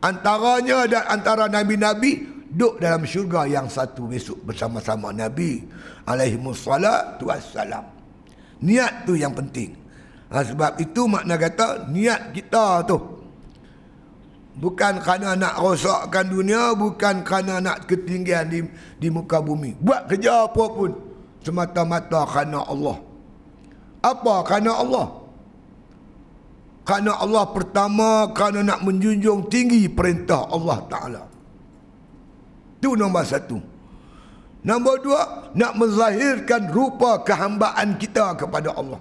Antaranya 0.02 0.90
dan 0.90 1.04
antara 1.06 1.46
nabi-nabi 1.46 2.26
duduk 2.52 2.84
dalam 2.84 3.08
syurga 3.08 3.48
yang 3.48 3.72
satu 3.72 4.12
besok 4.12 4.44
bersama-sama 4.44 5.16
Nabi 5.16 5.64
alaihi 6.04 6.36
wassalatu 6.36 7.32
wassalam. 7.32 7.88
Niat 8.66 9.08
tu 9.08 9.16
yang 9.16 9.32
penting. 9.32 9.72
Ha, 10.34 10.44
sebab 10.44 10.80
itu 10.82 11.08
makna 11.08 11.40
kata 11.40 11.88
niat 11.88 12.36
kita 12.36 12.84
tu. 12.84 13.00
Bukan 14.52 15.00
kerana 15.00 15.38
nak 15.40 15.64
rosakkan 15.64 16.28
dunia, 16.28 16.76
bukan 16.76 17.24
kerana 17.24 17.64
nak 17.64 17.88
ketinggian 17.88 18.52
di 18.52 18.60
di 19.00 19.08
muka 19.08 19.40
bumi. 19.40 19.80
Buat 19.80 20.12
kerja 20.12 20.44
apa 20.50 20.64
pun 20.68 20.92
semata-mata 21.40 22.28
kerana 22.28 22.68
Allah. 22.68 23.00
Apa 24.04 24.44
kerana 24.44 24.76
Allah? 24.76 25.21
Kerana 26.92 27.24
Allah 27.24 27.48
pertama 27.56 28.36
kerana 28.36 28.76
nak 28.76 28.84
menjunjung 28.84 29.48
tinggi 29.48 29.88
perintah 29.88 30.44
Allah 30.52 30.76
Ta'ala. 30.92 31.24
Itu 32.84 33.00
nombor 33.00 33.24
satu. 33.24 33.56
Nombor 34.68 35.00
dua, 35.00 35.48
nak 35.56 35.80
menzahirkan 35.80 36.68
rupa 36.68 37.24
kehambaan 37.24 37.96
kita 37.96 38.36
kepada 38.36 38.76
Allah. 38.76 39.00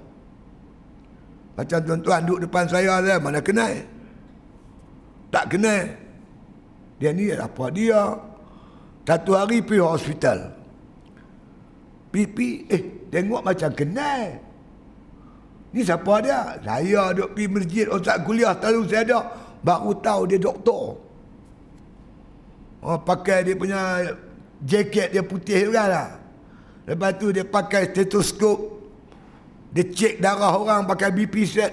Macam 1.58 1.82
tuan-tuan 1.82 2.22
duduk 2.22 2.46
depan 2.46 2.70
saya, 2.70 3.02
saya 3.02 3.18
mana 3.18 3.42
kenal? 3.42 3.82
Tak 5.34 5.50
kenal. 5.50 5.90
Dia 7.02 7.10
ni 7.10 7.34
apa 7.34 7.74
dia? 7.74 8.14
Satu 9.02 9.34
hari 9.34 9.66
pergi 9.66 9.82
hospital. 9.82 10.38
Pipi, 12.14 12.70
eh, 12.70 13.10
tengok 13.10 13.42
macam 13.42 13.74
kenal. 13.74 14.38
Ni 15.70 15.86
siapa 15.86 16.18
dia? 16.18 16.58
Saya 16.66 17.14
duduk 17.14 17.30
pergi 17.38 17.46
masjid, 17.46 17.86
Ustaz 17.86 18.18
kuliah, 18.26 18.54
terlalu 18.58 18.90
saya 18.90 19.02
ada. 19.06 19.20
Baru 19.62 19.94
tahu 20.02 20.22
dia 20.26 20.38
doktor. 20.40 20.98
Oh, 22.80 22.98
pakai 22.98 23.44
dia 23.44 23.54
punya 23.54 24.02
jaket 24.64 25.12
dia 25.12 25.22
putih 25.22 25.68
juga 25.68 25.84
lah. 25.86 26.08
Lepas 26.88 27.20
tu 27.20 27.30
dia 27.30 27.44
pakai 27.46 27.92
stetoskop. 27.92 28.80
Dia 29.70 29.86
cek 29.86 30.18
darah 30.18 30.58
orang 30.58 30.88
pakai 30.88 31.14
BP 31.14 31.46
set. 31.46 31.72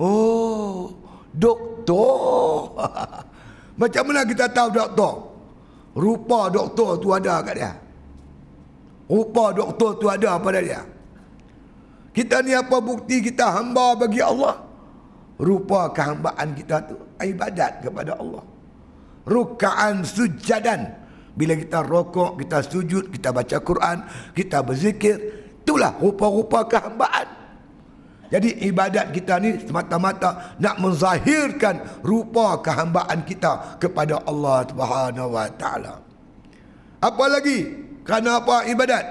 Oh, 0.00 0.96
doktor. 1.34 2.72
Macam 3.80 4.02
mana 4.08 4.24
kita 4.24 4.48
tahu 4.48 4.68
doktor? 4.72 5.14
Rupa 5.92 6.48
doktor 6.48 6.96
tu 7.02 7.12
ada 7.12 7.42
kat 7.44 7.54
dia. 7.58 7.72
Rupa 9.10 9.52
doktor 9.52 9.98
tu 9.98 10.06
ada 10.06 10.38
pada 10.38 10.62
dia. 10.62 10.80
Kita 12.10 12.42
ni 12.42 12.50
apa 12.50 12.82
bukti 12.82 13.22
kita 13.22 13.54
hamba 13.54 13.94
bagi 13.94 14.18
Allah? 14.18 14.58
Rupa 15.40 15.94
kehambaan 15.94 16.52
kita 16.58 16.84
tu 16.84 16.98
ibadat 17.22 17.86
kepada 17.86 18.18
Allah. 18.18 18.44
Rukaan 19.24 20.02
sujadan 20.02 21.00
bila 21.38 21.54
kita 21.54 21.86
rokok, 21.86 22.42
kita 22.42 22.58
sujud, 22.66 23.14
kita 23.14 23.30
baca 23.30 23.56
Quran, 23.62 24.02
kita 24.34 24.60
berzikir, 24.66 25.16
itulah 25.62 25.94
rupa-rupa 26.02 26.66
kehambaan. 26.66 27.40
Jadi 28.30 28.62
ibadat 28.70 29.10
kita 29.10 29.42
ni 29.42 29.58
semata-mata 29.58 30.54
nak 30.62 30.78
menzahirkan 30.78 32.02
rupa 32.06 32.62
kehambaan 32.62 33.26
kita 33.26 33.78
kepada 33.82 34.22
Allah 34.22 34.66
Subhanahu 34.70 35.34
Wa 35.34 35.50
Taala. 35.58 35.94
Apa 37.02 37.24
lagi? 37.26 37.58
Kerana 38.06 38.38
apa 38.38 38.66
ibadat? 38.70 39.04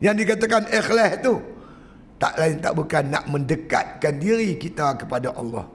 Yang 0.00 0.14
dikatakan 0.24 0.68
ikhlas 0.72 1.20
itu 1.20 1.53
tak 2.24 2.40
lain 2.40 2.56
tak 2.56 2.72
bukan 2.72 3.04
nak 3.12 3.28
mendekatkan 3.28 4.16
diri 4.16 4.56
kita 4.56 4.96
kepada 4.96 5.36
Allah. 5.36 5.68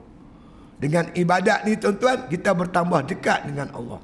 Dengan 0.82 1.06
ibadat 1.14 1.62
ni 1.62 1.78
tuan-tuan, 1.78 2.26
kita 2.26 2.50
bertambah 2.58 3.06
dekat 3.06 3.46
dengan 3.46 3.70
Allah. 3.70 4.02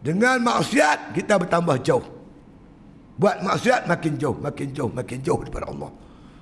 Dengan 0.00 0.40
maksiat 0.40 1.12
kita 1.12 1.36
bertambah 1.36 1.76
jauh. 1.84 2.06
Buat 3.20 3.44
maksiat 3.44 3.84
makin 3.84 4.16
jauh, 4.16 4.40
makin 4.40 4.68
jauh, 4.72 4.88
makin 4.88 5.18
jauh 5.20 5.40
daripada 5.44 5.68
Allah. 5.68 5.92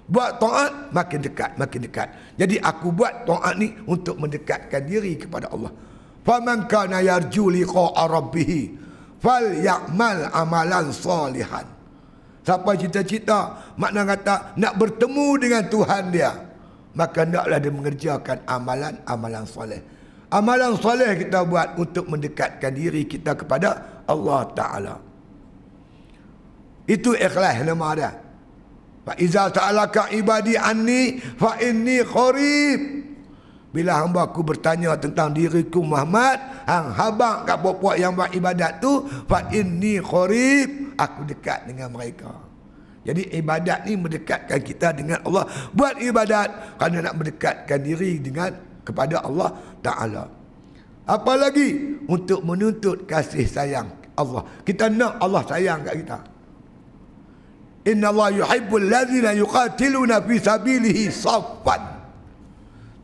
Buat 0.06 0.30
taat 0.38 0.72
makin 0.94 1.18
dekat, 1.26 1.50
makin 1.58 1.80
dekat. 1.90 2.08
Jadi 2.38 2.54
aku 2.62 2.94
buat 2.94 3.26
taat 3.26 3.58
ni 3.58 3.74
untuk 3.90 4.22
mendekatkan 4.22 4.86
diri 4.86 5.18
kepada 5.18 5.50
Allah. 5.50 5.74
Faman 6.22 6.70
kana 6.70 7.02
yarju 7.02 7.50
liqa'a 7.50 8.06
rabbih 8.06 8.70
falyamal 9.18 10.30
amalan 10.30 10.94
salihan. 10.94 11.73
Siapa 12.44 12.76
cita-cita 12.76 13.72
makna 13.80 14.04
kata 14.04 14.52
nak 14.60 14.76
bertemu 14.76 15.28
dengan 15.40 15.64
Tuhan 15.64 16.12
dia, 16.12 16.30
maka 16.92 17.24
hendaklah 17.24 17.56
dia 17.56 17.72
mengerjakan 17.72 18.38
amalan-amalan 18.44 19.44
soleh. 19.48 19.80
Amalan 20.28 20.76
soleh 20.76 21.16
kita 21.24 21.40
buat 21.48 21.80
untuk 21.80 22.04
mendekatkan 22.04 22.68
diri 22.76 23.08
kita 23.08 23.32
kepada 23.32 24.02
Allah 24.04 24.44
Ta'ala. 24.52 24.94
Itu 26.84 27.16
ikhlas 27.16 27.64
nama 27.64 27.88
dia. 27.96 28.12
Fa 29.04 29.16
iza 29.16 29.48
ta'alaka 29.48 30.12
ibadi 30.12 30.56
anni 30.56 31.16
fa 31.40 31.56
inni 31.60 32.04
qarib. 32.04 32.80
Bila 33.72 34.04
hamba 34.04 34.28
aku 34.28 34.44
bertanya 34.44 34.94
tentang 35.00 35.34
diriku 35.34 35.82
Muhammad, 35.82 36.38
hang 36.68 36.92
habang 36.94 37.42
kat 37.42 37.58
puak 37.58 37.96
yang 37.98 38.14
buat 38.14 38.30
ibadat 38.30 38.78
tu, 38.84 39.02
fa 39.26 39.48
inni 39.50 39.98
qarib, 39.98 40.83
aku 40.96 41.26
dekat 41.28 41.68
dengan 41.68 41.92
mereka. 41.92 42.32
Jadi 43.04 43.36
ibadat 43.36 43.84
ni 43.84 44.00
mendekatkan 44.00 44.60
kita 44.64 44.96
dengan 44.96 45.20
Allah. 45.28 45.44
Buat 45.76 46.00
ibadat 46.00 46.80
kerana 46.80 47.12
nak 47.12 47.14
mendekatkan 47.20 47.78
diri 47.84 48.16
dengan 48.16 48.56
kepada 48.80 49.20
Allah 49.20 49.52
Ta'ala. 49.84 50.24
Apalagi 51.04 52.00
untuk 52.08 52.40
menuntut 52.40 53.04
kasih 53.04 53.44
sayang 53.44 53.92
Allah. 54.16 54.40
Kita 54.64 54.88
nak 54.88 55.20
Allah 55.20 55.44
sayang 55.44 55.84
kat 55.84 55.94
kita. 56.00 56.18
Inna 57.92 58.08
Allah 58.08 58.40
yuhibbul 58.40 58.88
ladhina 58.88 59.36
yuqatiluna 59.36 60.24
fi 60.24 60.34
sabilihi 60.40 61.12
saffan. 61.12 61.82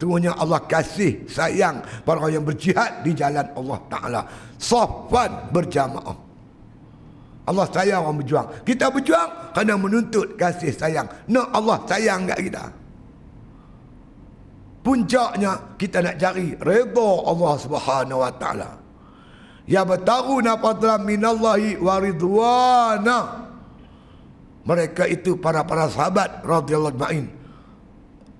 Tunggunya 0.00 0.32
Allah 0.32 0.64
kasih 0.64 1.28
sayang 1.28 1.84
para 2.08 2.24
orang 2.24 2.40
yang 2.40 2.44
berjihad 2.48 3.04
di 3.04 3.12
jalan 3.12 3.44
Allah 3.52 3.78
Ta'ala. 3.92 4.20
Saffan 4.56 5.52
berjamaah. 5.52 6.29
Allah 7.50 7.66
sayang 7.66 8.06
orang 8.06 8.22
berjuang. 8.22 8.46
Kita 8.62 8.94
berjuang 8.94 9.30
kerana 9.50 9.74
menuntut 9.74 10.38
kasih 10.38 10.70
sayang. 10.70 11.10
Nak 11.26 11.50
Allah 11.50 11.82
sayang 11.90 12.30
kat 12.30 12.38
kita. 12.46 12.64
Puncaknya 14.86 15.52
kita 15.74 15.98
nak 15.98 16.16
cari 16.16 16.54
redha 16.62 17.10
Allah 17.26 17.52
Subhanahu 17.58 18.22
Wa 18.22 18.32
Ta'ala. 18.38 18.70
Ya 19.66 19.82
bataruna 19.82 20.56
fadlan 20.62 21.02
minallahi 21.02 21.76
wa 21.82 21.94
ridwana. 21.98 23.18
Mereka 24.62 25.10
itu 25.10 25.34
para-para 25.34 25.90
sahabat 25.90 26.46
radhiyallahu 26.46 26.96
ma'in. 26.96 27.26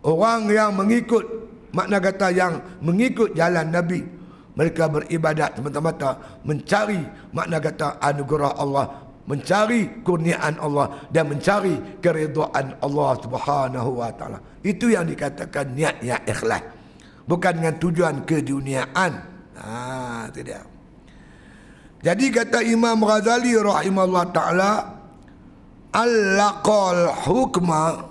Orang 0.07 0.49
yang 0.49 0.79
mengikut 0.79 1.27
makna 1.75 1.99
kata 1.99 2.31
yang 2.31 2.63
mengikut 2.79 3.35
jalan 3.35 3.69
Nabi 3.69 4.20
mereka 4.59 4.91
beribadat 4.91 5.57
semata-mata 5.57 6.41
mencari 6.43 7.01
makna 7.31 7.63
kata 7.63 8.03
anugerah 8.03 8.53
Allah 8.59 8.87
mencari 9.31 10.03
kurniaan 10.03 10.59
Allah 10.59 11.07
dan 11.15 11.31
mencari 11.31 12.03
keridhaan 12.03 12.83
Allah 12.83 13.11
Subhanahu 13.23 14.03
wa 14.03 14.11
taala. 14.11 14.43
Itu 14.67 14.91
yang 14.91 15.07
dikatakan 15.07 15.71
niat 15.71 16.03
yang 16.03 16.19
ikhlas. 16.27 16.67
Bukan 17.31 17.63
dengan 17.63 17.79
tujuan 17.79 18.27
keduniaan. 18.27 19.13
Ha 19.55 20.27
itu 20.35 20.41
dia. 20.43 20.67
Jadi 22.01 22.27
kata 22.33 22.65
Imam 22.65 22.99
Ghazali 23.05 23.55
rahimahullah 23.55 24.27
taala 24.35 24.73
al-laqal 25.95 27.13
hukma 27.29 28.09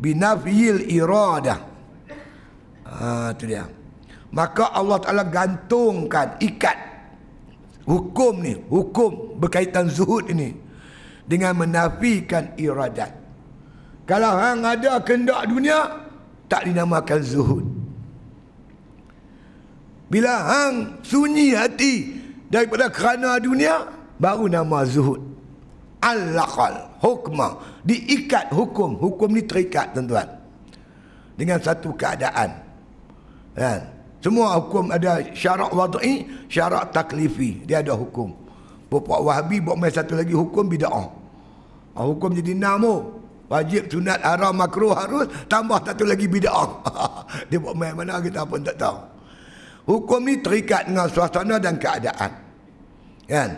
binafyil 0.00 0.90
iradah. 0.90 1.58
Ha, 2.86 3.30
tu 3.36 3.46
dia. 3.46 3.68
Maka 4.34 4.74
Allah 4.74 4.98
Ta'ala 5.00 5.24
gantungkan, 5.26 6.36
ikat 6.42 6.76
hukum 7.86 8.42
ni, 8.42 8.58
hukum 8.66 9.38
berkaitan 9.38 9.86
zuhud 9.86 10.26
ini 10.28 10.52
dengan 11.24 11.54
menafikan 11.56 12.52
iradat. 12.58 13.14
Kalau 14.06 14.38
hang 14.38 14.62
ada 14.62 15.02
kendak 15.02 15.46
dunia, 15.50 16.06
tak 16.46 16.66
dinamakan 16.66 17.20
zuhud. 17.22 17.64
Bila 20.06 20.34
hang 20.46 21.02
sunyi 21.02 21.58
hati 21.58 22.14
daripada 22.46 22.86
kerana 22.86 23.42
dunia, 23.42 23.90
baru 24.22 24.46
nama 24.46 24.86
zuhud. 24.86 25.18
Al-laqal, 25.98 27.02
hukmah. 27.02 27.82
Diikat 27.82 28.54
hukum. 28.54 28.94
Hukum 28.94 29.34
ni 29.34 29.42
terikat 29.42 29.90
tuan-tuan. 29.90 30.28
Dengan 31.34 31.58
satu 31.58 31.90
keadaan. 31.98 32.62
Kan? 33.58 33.95
Semua 34.26 34.58
hukum 34.58 34.90
ada 34.90 35.22
syarak 35.38 35.70
wad'i, 35.70 36.26
syarak 36.50 36.90
taklifi. 36.90 37.62
Dia 37.62 37.78
ada 37.78 37.94
hukum. 37.94 38.34
Bapak 38.90 39.22
Wahabi 39.22 39.62
buat 39.62 39.78
main 39.78 39.94
satu 39.94 40.18
lagi 40.18 40.34
hukum 40.34 40.66
bida'ah. 40.66 41.06
Hukum 41.94 42.34
jadi 42.34 42.58
enam 42.58 43.14
Wajib, 43.46 43.86
sunat, 43.86 44.18
haram, 44.26 44.58
makruh, 44.58 44.90
harus. 44.90 45.30
Tambah 45.46 45.78
satu 45.78 46.02
lagi 46.02 46.26
bida'ah. 46.26 46.66
Dia 47.54 47.62
buat 47.62 47.78
main 47.78 47.94
mana 47.94 48.18
kita 48.18 48.42
pun 48.42 48.66
tak 48.66 48.74
tahu. 48.74 48.98
Hukum 49.94 50.26
ni 50.26 50.42
terikat 50.42 50.90
dengan 50.90 51.06
suasana 51.06 51.62
dan 51.62 51.78
keadaan. 51.78 52.30
Kan? 53.30 53.50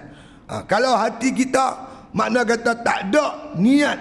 Ha, 0.52 0.68
kalau 0.68 0.92
hati 1.00 1.32
kita 1.32 1.64
makna 2.12 2.44
kata 2.44 2.76
tak 2.84 3.08
ada 3.08 3.56
niat 3.56 3.96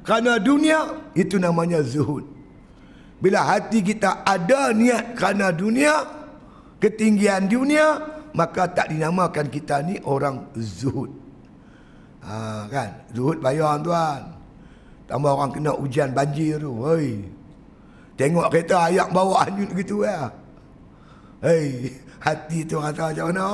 kerana 0.00 0.40
dunia, 0.40 1.12
itu 1.12 1.36
namanya 1.36 1.84
zuhud. 1.84 2.39
Bila 3.20 3.44
hati 3.44 3.84
kita 3.84 4.24
ada 4.24 4.72
niat 4.72 5.12
kerana 5.12 5.52
dunia, 5.52 6.08
ketinggian 6.80 7.52
dunia, 7.52 8.00
maka 8.32 8.64
tak 8.72 8.88
dinamakan 8.88 9.46
kita 9.52 9.84
ni 9.84 10.00
orang 10.08 10.48
zuhud. 10.56 11.12
Ha, 12.24 12.64
kan? 12.72 12.90
Zuhud 13.12 13.44
bayar 13.44 13.76
tuan. 13.84 14.40
Tambah 15.04 15.30
orang 15.36 15.52
kena 15.52 15.76
hujan 15.76 16.16
banjir 16.16 16.56
tu. 16.56 16.72
Hei. 16.88 17.28
Tengok 18.16 18.52
kereta 18.52 18.88
ayak 18.88 19.08
bawa 19.12 19.48
hanyut 19.48 19.72
gitu 19.76 20.04
ya. 20.04 20.28
Hei, 21.40 21.92
hati 22.20 22.68
tu 22.68 22.76
rasa 22.76 23.12
macam 23.12 23.26
mana? 23.32 23.48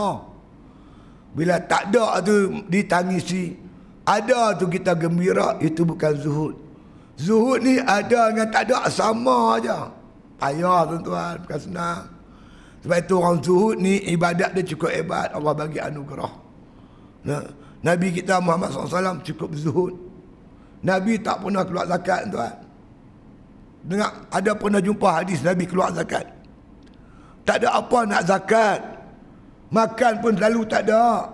Bila 1.39 1.55
tak 1.63 1.95
ada 1.95 2.19
tu 2.19 2.67
ditangisi, 2.67 3.55
ada 4.03 4.59
tu 4.59 4.67
kita 4.67 4.99
gembira, 4.99 5.55
itu 5.63 5.87
bukan 5.87 6.15
zuhud. 6.19 6.66
Zuhud 7.17 7.65
ni 7.65 7.81
ada 7.81 8.29
dengan 8.29 8.49
tak 8.53 8.69
ada 8.69 8.93
sama 8.93 9.57
aja. 9.57 9.89
Payah 10.37 10.85
tuan-tuan, 10.85 11.35
bukan 11.41 11.61
senang. 11.61 12.03
Sebab 12.85 12.99
itu 13.03 13.15
orang 13.17 13.39
zuhud 13.41 13.77
ni 13.81 14.05
ibadat 14.13 14.53
dia 14.53 14.63
cukup 14.63 14.93
hebat. 14.93 15.33
Allah 15.33 15.53
bagi 15.57 15.81
anugerah. 15.81 16.33
Nah, 17.25 17.43
Nabi 17.81 18.15
kita 18.15 18.39
Muhammad 18.39 18.71
SAW 18.71 19.25
cukup 19.25 19.51
zuhud. 19.57 19.97
Nabi 20.85 21.19
tak 21.19 21.41
pernah 21.41 21.65
keluar 21.65 21.89
zakat 21.89 22.29
tuan. 22.29 22.55
Dengar, 23.87 24.13
ada 24.29 24.51
pernah 24.55 24.79
jumpa 24.79 25.09
hadis 25.09 25.41
Nabi 25.41 25.65
keluar 25.65 25.91
zakat. 25.97 26.29
Tak 27.47 27.65
ada 27.65 27.81
apa 27.81 27.99
nak 28.05 28.23
zakat. 28.29 28.79
Makan 29.73 30.13
pun 30.23 30.35
lalu 30.39 30.63
tak 30.69 30.87
ada. 30.87 31.33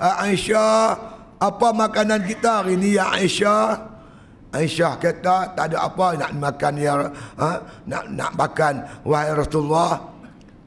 Aisyah, 0.00 0.94
apa 1.40 1.68
makanan 1.74 2.22
kita 2.28 2.62
hari 2.62 2.78
ni 2.78 2.94
ya 2.94 3.10
Aisyah? 3.14 3.90
Aisyah 4.50 4.98
kata 4.98 5.54
tak 5.54 5.64
ada 5.70 5.86
apa 5.86 6.18
nak 6.18 6.30
makan 6.34 6.74
ya 6.74 7.06
ha? 7.38 7.50
nak 7.86 8.04
nak 8.10 8.32
makan 8.34 8.74
wahai 9.06 9.30
Rasulullah. 9.30 9.94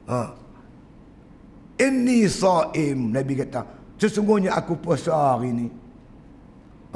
Ha. 0.08 0.18
Ini 1.84 2.24
saim 2.24 3.12
Nabi 3.12 3.36
kata 3.36 3.60
sesungguhnya 4.00 4.56
aku 4.56 4.80
puasa 4.80 5.36
hari 5.36 5.52
ini. 5.52 5.68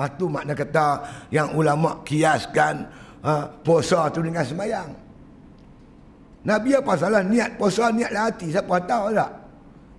Ha, 0.01 0.09
tu 0.17 0.33
makna 0.33 0.57
kata 0.57 1.05
yang 1.29 1.53
ulama 1.59 2.01
kiaskan 2.09 2.89
ha, 3.21 3.53
puasa 3.61 4.09
tu 4.09 4.25
dengan 4.25 4.47
semayang. 4.47 4.89
Nabi 6.49 6.73
apa 6.73 6.97
salah 6.97 7.21
niat 7.21 7.61
puasa 7.61 7.93
niat 7.93 8.17
hati 8.17 8.49
siapa 8.49 8.81
tahu 8.89 9.13
tak? 9.13 9.31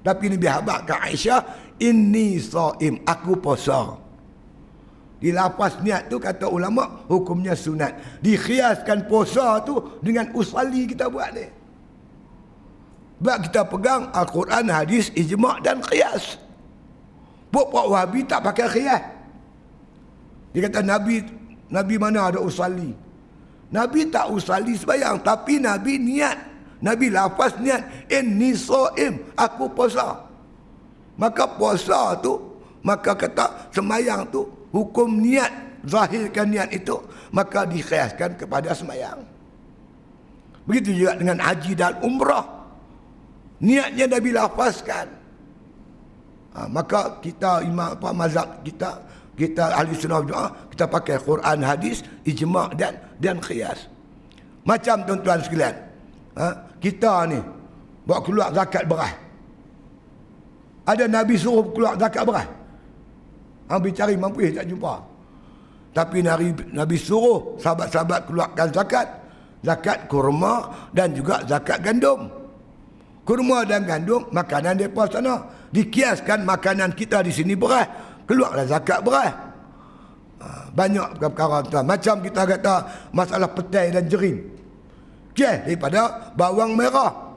Tapi 0.01 0.25
Nabi 0.33 0.47
habaq 0.49 0.89
ke 0.89 0.95
Aisyah 0.95 1.41
ini 1.77 2.41
saim 2.41 2.97
aku 3.05 3.37
puasa. 3.37 4.08
Di 5.19 5.35
lapas 5.35 5.83
niat 5.83 6.07
tu 6.07 6.15
kata 6.15 6.47
ulama 6.47 7.03
hukumnya 7.11 7.51
sunat. 7.51 8.23
Dikhiaskan 8.23 9.03
puasa 9.11 9.59
tu 9.67 9.99
dengan 9.99 10.31
usali 10.31 10.87
kita 10.87 11.11
buat 11.11 11.35
ni. 11.35 11.47
Sebab 13.19 13.37
kita 13.51 13.61
pegang 13.67 14.07
Al-Quran, 14.15 14.71
hadis, 14.71 15.11
ijma' 15.11 15.59
dan 15.59 15.83
qiyas. 15.83 16.39
Buat-buat 17.51 17.85
wahabi 17.91 18.23
tak 18.23 18.47
pakai 18.47 18.67
khiyas. 18.71 19.03
Dia 20.55 20.71
kata 20.71 20.87
Nabi 20.87 21.27
Nabi 21.67 21.95
mana 21.99 22.31
ada 22.31 22.39
usali. 22.39 22.95
Nabi 23.69 24.07
tak 24.07 24.31
usali 24.31 24.73
sebayang. 24.79 25.19
Tapi 25.19 25.61
Nabi 25.61 25.99
niat. 25.99 26.37
Nabi 26.79 27.11
lapas 27.11 27.59
niat. 27.59 28.09
Inni 28.09 28.57
so'im. 28.57 29.35
Aku 29.37 29.69
puasa. 29.69 30.25
Maka 31.19 31.45
puasa 31.45 32.17
tu. 32.17 32.57
Maka 32.81 33.13
kata 33.13 33.69
semayang 33.75 34.25
tu 34.31 34.58
hukum 34.73 35.21
niat 35.21 35.81
zahirkan 35.85 36.49
niat 36.49 36.69
itu 36.73 36.97
maka 37.33 37.65
dikhiaskan 37.65 38.37
kepada 38.37 38.73
semayang. 38.73 39.21
Begitu 40.65 41.05
juga 41.05 41.17
dengan 41.17 41.37
haji 41.41 41.71
dan 41.73 41.97
umrah. 42.05 42.45
Niatnya 43.59 44.07
dah 44.07 44.21
bilafazkan 44.23 45.19
ha, 46.55 46.65
maka 46.67 47.19
kita 47.19 47.63
imam 47.67 47.95
apa 47.95 48.09
mazhab 48.15 48.47
kita 48.63 49.03
kita 49.35 49.71
ahli 49.75 49.95
sunnah 49.95 50.23
doa 50.23 50.47
kita 50.71 50.85
pakai 50.87 51.15
Quran 51.19 51.59
hadis 51.63 52.03
ijma' 52.27 52.75
dan 52.75 52.95
dan 53.19 53.39
qiyas 53.39 53.87
macam 54.63 55.03
tuan-tuan 55.03 55.39
sekalian 55.43 55.75
ha, 56.39 56.55
kita 56.79 57.27
ni 57.27 57.39
buat 58.07 58.25
keluar 58.25 58.49
zakat 58.55 58.89
beras. 58.89 59.13
Ada 60.89 61.05
nabi 61.05 61.37
suruh 61.37 61.69
keluar 61.69 61.93
zakat 61.99 62.23
beras 62.25 62.47
Ambil 63.69 63.93
cari 63.93 64.17
mampu 64.17 64.49
tak 64.49 64.65
jumpa. 64.65 64.93
Tapi 65.93 66.25
Nabi, 66.25 66.53
Nabi 66.73 66.97
suruh 66.97 67.57
sahabat-sahabat 67.61 68.25
keluarkan 68.25 68.67
zakat. 68.73 69.07
Zakat 69.61 70.09
kurma 70.09 70.89
dan 70.95 71.13
juga 71.13 71.43
zakat 71.45 71.83
gandum. 71.85 72.31
Kurma 73.27 73.61
dan 73.67 73.85
gandum 73.85 74.25
makanan 74.33 74.73
mereka 74.79 75.05
sana. 75.13 75.35
Dikiaskan 75.69 76.49
makanan 76.49 76.97
kita 76.97 77.21
di 77.21 77.29
sini 77.29 77.53
beras. 77.53 77.85
Keluarlah 78.25 78.65
zakat 78.65 79.05
beras. 79.05 79.33
Ha, 80.39 80.73
banyak 80.73 81.21
perkara 81.21 81.61
tuan. 81.67 81.85
Macam 81.85 82.25
kita 82.25 82.41
kata 82.47 82.75
masalah 83.13 83.51
petai 83.53 83.93
dan 83.93 84.09
jerin. 84.09 84.49
Kias 85.37 85.67
daripada 85.67 86.33
bawang 86.33 86.73
merah. 86.73 87.28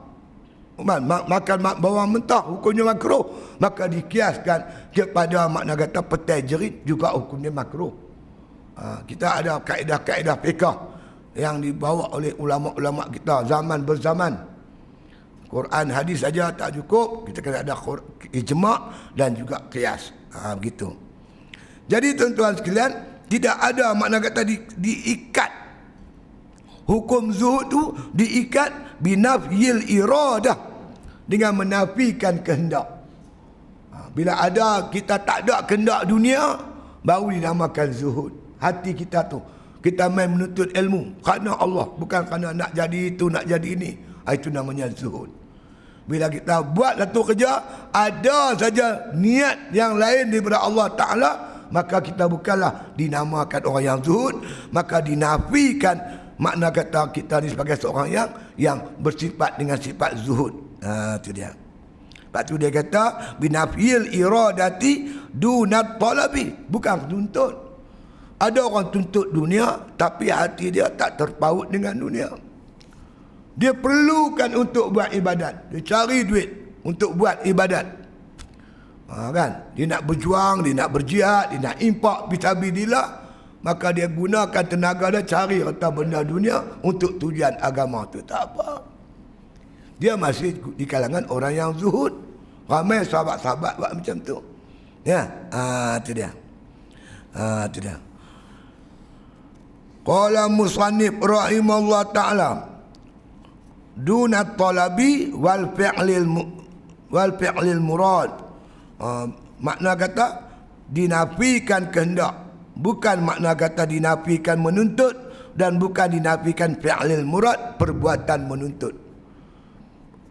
Makan 0.81 1.57
bawang 1.77 2.09
mentah 2.17 2.41
hukumnya 2.41 2.89
makruh. 2.89 3.23
Maka 3.61 3.85
dikiaskan 3.85 4.89
kepada 4.89 5.45
makna 5.45 5.77
kata 5.77 6.01
petai 6.01 6.41
jerit 6.41 6.81
juga 6.81 7.13
hukumnya 7.13 7.53
makruh. 7.53 7.93
Ha, 8.73 9.05
kita 9.05 9.37
ada 9.37 9.61
kaedah-kaedah 9.61 10.37
fiqah 10.41 10.75
yang 11.37 11.61
dibawa 11.61 12.09
oleh 12.17 12.33
ulama-ulama 12.41 13.05
kita 13.13 13.45
zaman 13.45 13.85
berzaman. 13.85 14.33
Quran 15.53 15.93
hadis 15.93 16.25
saja 16.25 16.49
tak 16.49 16.73
cukup. 16.81 17.29
Kita 17.29 17.45
kena 17.45 17.61
ada 17.61 17.77
ijma' 18.33 19.13
dan 19.13 19.37
juga 19.37 19.61
kias 19.69 20.09
ha, 20.33 20.57
begitu. 20.57 20.89
Jadi 21.85 22.17
tuan-tuan 22.17 22.57
sekalian 22.57 22.91
tidak 23.29 23.57
ada 23.61 23.93
makna 23.93 24.17
kata 24.17 24.41
di, 24.41 24.57
diikat. 24.77 25.51
Hukum 26.83 27.31
zuhud 27.31 27.69
tu 27.69 27.81
diikat 28.11 28.92
binafyil 29.03 29.83
iradah 29.91 30.55
dengan 31.27 31.59
menafikan 31.59 32.39
kehendak. 32.39 32.87
Ha, 33.91 34.07
bila 34.15 34.39
ada 34.39 34.87
kita 34.87 35.19
tak 35.19 35.43
ada 35.45 35.67
kehendak 35.67 36.07
dunia 36.07 36.55
baru 37.03 37.35
dinamakan 37.35 37.91
zuhud. 37.91 38.31
Hati 38.63 38.95
kita 38.95 39.27
tu 39.27 39.43
kita 39.83 40.07
main 40.07 40.31
menuntut 40.31 40.71
ilmu. 40.71 41.19
Kerana 41.19 41.59
Allah 41.59 41.91
bukan 41.99 42.23
kerana 42.23 42.55
nak 42.55 42.71
jadi 42.71 43.11
itu 43.11 43.27
nak 43.27 43.43
jadi 43.43 43.69
ini. 43.75 43.91
Ha, 44.23 44.39
itu 44.39 44.47
namanya 44.47 44.87
zuhud. 44.87 45.27
Bila 46.03 46.27
kita 46.27 46.63
buat 46.63 46.99
satu 46.99 47.31
kerja 47.31 47.51
ada 47.91 48.55
saja 48.55 49.11
niat 49.15 49.71
yang 49.71 49.95
lain 49.95 50.31
daripada 50.31 50.59
Allah 50.59 50.87
Ta'ala 50.91 51.31
maka 51.71 52.03
kita 52.03 52.27
bukanlah 52.27 52.91
dinamakan 52.99 53.61
orang 53.65 53.83
yang 53.87 53.99
zuhud 54.03 54.43
maka 54.75 54.99
dinafikan 54.99 56.22
makna 56.37 56.73
kata 56.73 57.09
kita 57.13 57.41
ni 57.43 57.53
sebagai 57.53 57.77
seorang 57.77 58.07
yang 58.09 58.29
yang 58.57 58.77
bersifat 59.01 59.57
dengan 59.57 59.77
sifat 59.77 60.17
zuhud. 60.21 60.53
Ha 60.83 61.17
tu 61.21 61.33
dia. 61.33 61.53
Sebab 62.29 62.43
tu 62.49 62.57
dia 62.57 62.73
kata 62.73 63.37
binafil 63.37 64.09
iradati 64.09 65.05
dunat 65.29 66.01
talabi, 66.01 66.49
bukan 66.65 67.05
tuntut. 67.05 67.53
Ada 68.41 68.59
orang 68.65 68.89
tuntut 68.89 69.29
dunia 69.29 69.93
tapi 69.95 70.33
hati 70.33 70.73
dia 70.73 70.89
tak 70.91 71.15
terpaut 71.15 71.69
dengan 71.69 71.93
dunia. 71.93 72.33
Dia 73.53 73.71
perlukan 73.71 74.49
untuk 74.57 74.89
buat 74.89 75.13
ibadat. 75.13 75.69
Dia 75.69 75.79
cari 75.85 76.25
duit 76.25 76.49
untuk 76.81 77.13
buat 77.13 77.45
ibadat. 77.45 77.85
Ha, 79.13 79.29
kan? 79.29 79.51
Dia 79.77 79.85
nak 79.93 80.09
berjuang, 80.09 80.65
dia 80.65 80.73
nak 80.73 80.89
berjihad, 80.89 81.53
dia 81.53 81.59
nak 81.61 81.77
impak 81.85 82.33
bisabilillah 82.33 83.22
maka 83.63 83.95
dia 83.95 84.11
gunakan 84.11 84.63
tenaga 84.67 85.07
dia 85.07 85.23
cari 85.23 85.63
harta 85.63 85.87
benda 85.87 86.19
dunia 86.19 86.59
untuk 86.83 87.15
tujuan 87.15 87.55
agama 87.63 88.03
tu. 88.11 88.19
Tak 88.19 88.43
apa. 88.51 88.83
Dia 89.95 90.19
masih 90.19 90.59
di 90.75 90.83
kalangan 90.83 91.23
orang 91.31 91.55
yang 91.55 91.71
zuhud. 91.79 92.11
Ramai 92.67 93.07
sahabat-sahabat 93.07 93.79
buat 93.79 93.91
macam 93.95 94.15
tu. 94.19 94.37
Ya 95.07 95.31
ah 95.47 95.95
tu 96.03 96.11
dia. 96.11 96.35
Ah 97.31 97.63
tu 97.71 97.79
dia. 97.79 97.95
Qala 100.03 100.51
musannif 100.51 101.15
rahimallahu 101.23 102.11
taala 102.11 102.67
duna 103.95 104.43
talabi 104.59 105.31
wal 105.31 105.71
fi'lil 105.71 106.27
wal 107.07 107.31
fi'lil 107.39 107.79
murad. 107.79 108.31
Uh, 108.99 109.31
makna 109.63 109.95
kata 109.95 110.51
dinafikan 110.91 111.87
kehendak 111.87 112.42
bukan 112.73 113.17
makna 113.21 113.53
kata 113.53 113.85
dinafikan 113.85 114.61
menuntut 114.61 115.13
dan 115.53 115.77
bukan 115.77 116.09
dinafikan 116.09 116.77
fi'lil 116.81 117.25
murad 117.25 117.77
perbuatan 117.77 118.49
menuntut. 118.49 118.93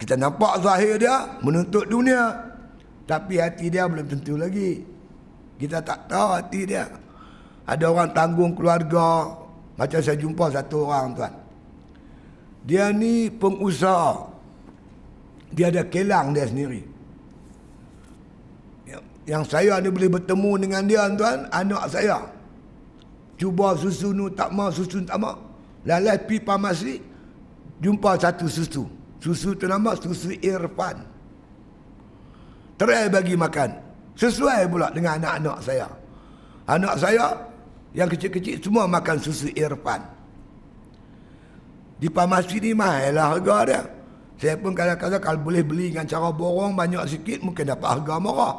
Kita 0.03 0.19
nampak 0.19 0.67
zahir 0.67 0.99
dia 0.99 1.39
menuntut 1.47 1.87
dunia. 1.87 2.51
Tapi 3.07 3.39
hati 3.39 3.71
dia 3.71 3.87
belum 3.87 4.07
tentu 4.11 4.35
lagi. 4.35 4.83
Kita 5.59 5.79
tak 5.79 6.11
tahu 6.11 6.29
hati 6.39 6.61
dia. 6.67 6.91
Ada 7.63 7.87
orang 7.87 8.11
tanggung 8.11 8.53
keluarga. 8.59 9.31
Macam 9.79 10.01
saya 10.03 10.19
jumpa 10.19 10.51
satu 10.51 10.91
orang 10.91 11.15
tuan. 11.15 11.35
Dia 12.67 12.91
ni 12.91 13.31
pengusaha. 13.31 14.27
Dia 15.55 15.71
ada 15.71 15.87
kelang 15.87 16.35
dia 16.35 16.51
sendiri. 16.51 16.83
Yang 19.23 19.55
saya 19.55 19.79
ni 19.79 19.87
boleh 19.87 20.19
bertemu 20.19 20.53
dengan 20.67 20.83
dia 20.83 21.07
tuan 21.15 21.47
anak 21.55 21.87
saya 21.95 22.27
cuba 23.39 23.75
susu 23.77 24.13
nu 24.15 24.31
tak 24.33 24.51
mau 24.53 24.69
susu 24.69 25.03
tak 25.05 25.19
mau. 25.19 25.37
Lalai 25.83 26.19
pi 26.23 26.39
pharmacy 26.39 27.03
jumpa 27.83 28.15
satu 28.19 28.47
susu. 28.47 28.87
Susu 29.23 29.55
tu 29.55 29.67
nama 29.71 29.95
susu 29.95 30.35
irfan. 30.43 31.03
Try 32.79 33.07
bagi 33.11 33.39
makan. 33.39 33.71
Sesuai 34.19 34.67
pula 34.67 34.91
dengan 34.91 35.23
anak-anak 35.23 35.59
saya. 35.63 35.87
Anak 36.67 36.95
saya 36.99 37.35
yang 37.95 38.11
kecil-kecil 38.11 38.59
semua 38.63 38.87
makan 38.87 39.19
susu 39.19 39.51
irfan. 39.55 40.03
Di 42.03 42.11
pharmacy 42.11 42.59
ni 42.59 42.75
mahal 42.75 43.15
lah 43.15 43.39
harga 43.39 43.57
dia. 43.63 43.83
Saya 44.43 44.59
pun 44.59 44.75
kadang-kadang 44.75 45.23
kalau 45.23 45.39
boleh 45.39 45.63
beli 45.63 45.95
dengan 45.95 46.03
cara 46.03 46.35
borong 46.35 46.75
banyak 46.75 47.07
sikit 47.07 47.47
mungkin 47.47 47.63
dapat 47.63 47.89
harga 47.95 48.15
murah. 48.19 48.55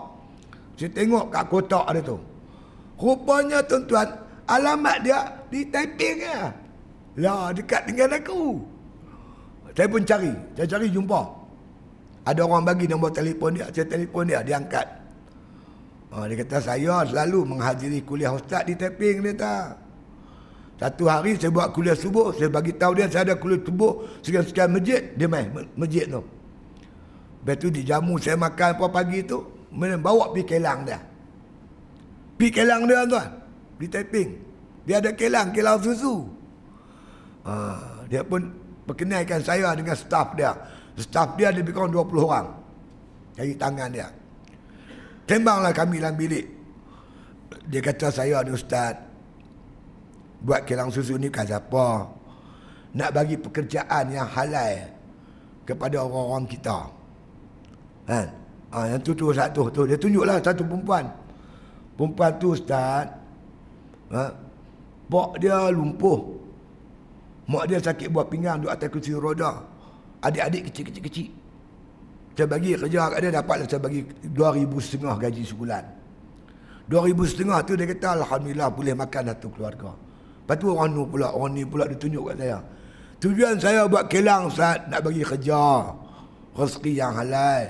Saya 0.80 0.90
tengok 0.96 1.28
kat 1.28 1.44
kotak 1.52 1.84
ada 1.92 2.00
tu. 2.00 2.16
Rupanya 2.96 3.60
tuan-tuan, 3.68 4.08
alamat 4.48 4.98
dia 5.04 5.20
di 5.50 5.62
typing 5.68 6.18
ya. 6.24 6.52
Lah 7.22 7.54
dekat 7.54 7.86
dengan 7.90 8.18
aku. 8.18 8.58
Saya 9.74 9.88
pun 9.90 10.02
cari, 10.06 10.34
saya 10.54 10.68
cari 10.70 10.88
jumpa. 10.90 11.22
Ada 12.24 12.42
orang 12.46 12.64
bagi 12.64 12.86
nombor 12.88 13.12
telefon 13.12 13.58
dia, 13.58 13.68
saya 13.74 13.86
telefon 13.90 14.30
dia, 14.30 14.40
dia 14.46 14.62
angkat. 14.62 14.86
Oh, 16.14 16.24
dia 16.30 16.46
kata 16.46 16.62
saya 16.62 17.02
selalu 17.10 17.42
menghadiri 17.42 18.06
kuliah 18.06 18.30
ustaz 18.30 18.64
di 18.70 18.78
typing 18.78 19.26
dia 19.26 19.34
tak. 19.34 19.82
Satu 20.78 21.10
hari 21.10 21.38
saya 21.42 21.50
buat 21.50 21.74
kuliah 21.74 21.98
subuh, 21.98 22.34
saya 22.38 22.54
bagi 22.54 22.74
tahu 22.78 22.98
dia 22.98 23.10
saya 23.10 23.34
ada 23.34 23.36
kuliah 23.38 23.62
subuh 23.62 24.06
sekian-sekian 24.22 24.70
masjid, 24.74 25.02
dia 25.18 25.26
main 25.26 25.50
masjid 25.74 26.06
tu. 26.06 26.22
Lepas 27.44 27.56
tu 27.60 27.68
dijamu 27.74 28.16
saya 28.22 28.38
makan 28.40 28.70
apa 28.78 28.86
pagi 28.88 29.20
tu, 29.26 29.42
bawa 29.74 30.32
pi 30.32 30.46
kelang 30.46 30.86
dia. 30.86 31.02
Pi 32.38 32.48
kelang 32.54 32.86
dia 32.86 33.04
tuan. 33.10 33.43
Di 33.84 33.92
typing. 33.92 34.32
Dia 34.88 35.04
ada 35.04 35.12
kelang, 35.12 35.52
kelang 35.52 35.76
susu. 35.84 36.24
Ha, 37.44 37.52
dia 38.08 38.24
pun 38.24 38.48
perkenalkan 38.88 39.44
saya 39.44 39.76
dengan 39.76 39.92
staf 39.92 40.40
dia. 40.40 40.56
Staf 40.96 41.36
dia 41.36 41.52
lebih 41.52 41.76
kurang 41.76 41.92
20 41.92 42.24
orang. 42.24 42.48
Dari 43.36 43.60
tangan 43.60 43.92
dia. 43.92 44.08
Tembanglah 45.28 45.76
kami 45.76 46.00
dalam 46.00 46.16
bilik. 46.16 46.48
Dia 47.68 47.84
kata 47.84 48.08
saya 48.08 48.40
ni 48.48 48.56
ustaz. 48.56 48.96
Buat 50.40 50.64
kelang 50.64 50.88
susu 50.88 51.20
ni 51.20 51.28
kan 51.28 51.44
siapa? 51.44 52.08
Nak 52.96 53.10
bagi 53.12 53.36
pekerjaan 53.36 54.16
yang 54.16 54.32
halal 54.32 54.96
kepada 55.68 56.08
orang-orang 56.08 56.48
kita. 56.48 56.88
Kan? 58.08 58.28
Ha, 58.72 58.96
yang 58.96 59.04
tu 59.04 59.12
tu 59.12 59.28
satu 59.36 59.68
tu 59.68 59.84
dia 59.84 60.00
tunjuklah 60.00 60.40
satu 60.40 60.64
perempuan. 60.64 61.04
Perempuan 62.00 62.32
tu 62.40 62.56
ustaz. 62.56 63.23
Ha, 64.14 64.30
bok 65.10 65.42
dia 65.42 65.74
lumpuh. 65.74 66.22
Mak 67.50 67.66
dia 67.68 67.80
sakit 67.82 68.08
buah 68.14 68.30
pinggang 68.30 68.64
duduk 68.64 68.72
atas 68.72 68.88
kursi 68.94 69.12
roda. 69.18 69.60
Adik-adik 70.24 70.72
kecil-kecil 70.72 71.04
kecil. 71.04 71.30
Saya 72.34 72.48
bagi 72.50 72.74
kerja 72.74 73.14
kat 73.14 73.20
dia 73.20 73.32
dapatlah 73.36 73.66
saya 73.68 73.82
bagi 73.84 74.02
2000 74.26 74.74
setengah 74.80 75.16
gaji 75.20 75.44
sebulan. 75.44 75.84
2000 76.88 77.30
setengah 77.30 77.60
tu 77.68 77.74
dia 77.76 77.86
kata 77.90 78.24
alhamdulillah 78.24 78.70
boleh 78.72 78.94
makan 78.96 79.24
satu 79.36 79.48
keluarga. 79.52 79.92
Lepas 80.44 80.56
tu 80.60 80.66
orang 80.72 80.92
ni 80.92 81.04
pula, 81.08 81.28
orang 81.32 81.52
ni 81.56 81.64
pula 81.64 81.84
dia 81.88 81.98
tunjuk 82.00 82.24
kat 82.32 82.36
saya. 82.40 82.58
Tujuan 83.24 83.56
saya 83.56 83.82
buat 83.88 84.12
kelang 84.12 84.52
Ustaz 84.52 84.84
nak 84.92 85.00
bagi 85.04 85.24
kerja. 85.24 85.64
Rezeki 86.54 86.92
yang 87.00 87.16
halal 87.16 87.64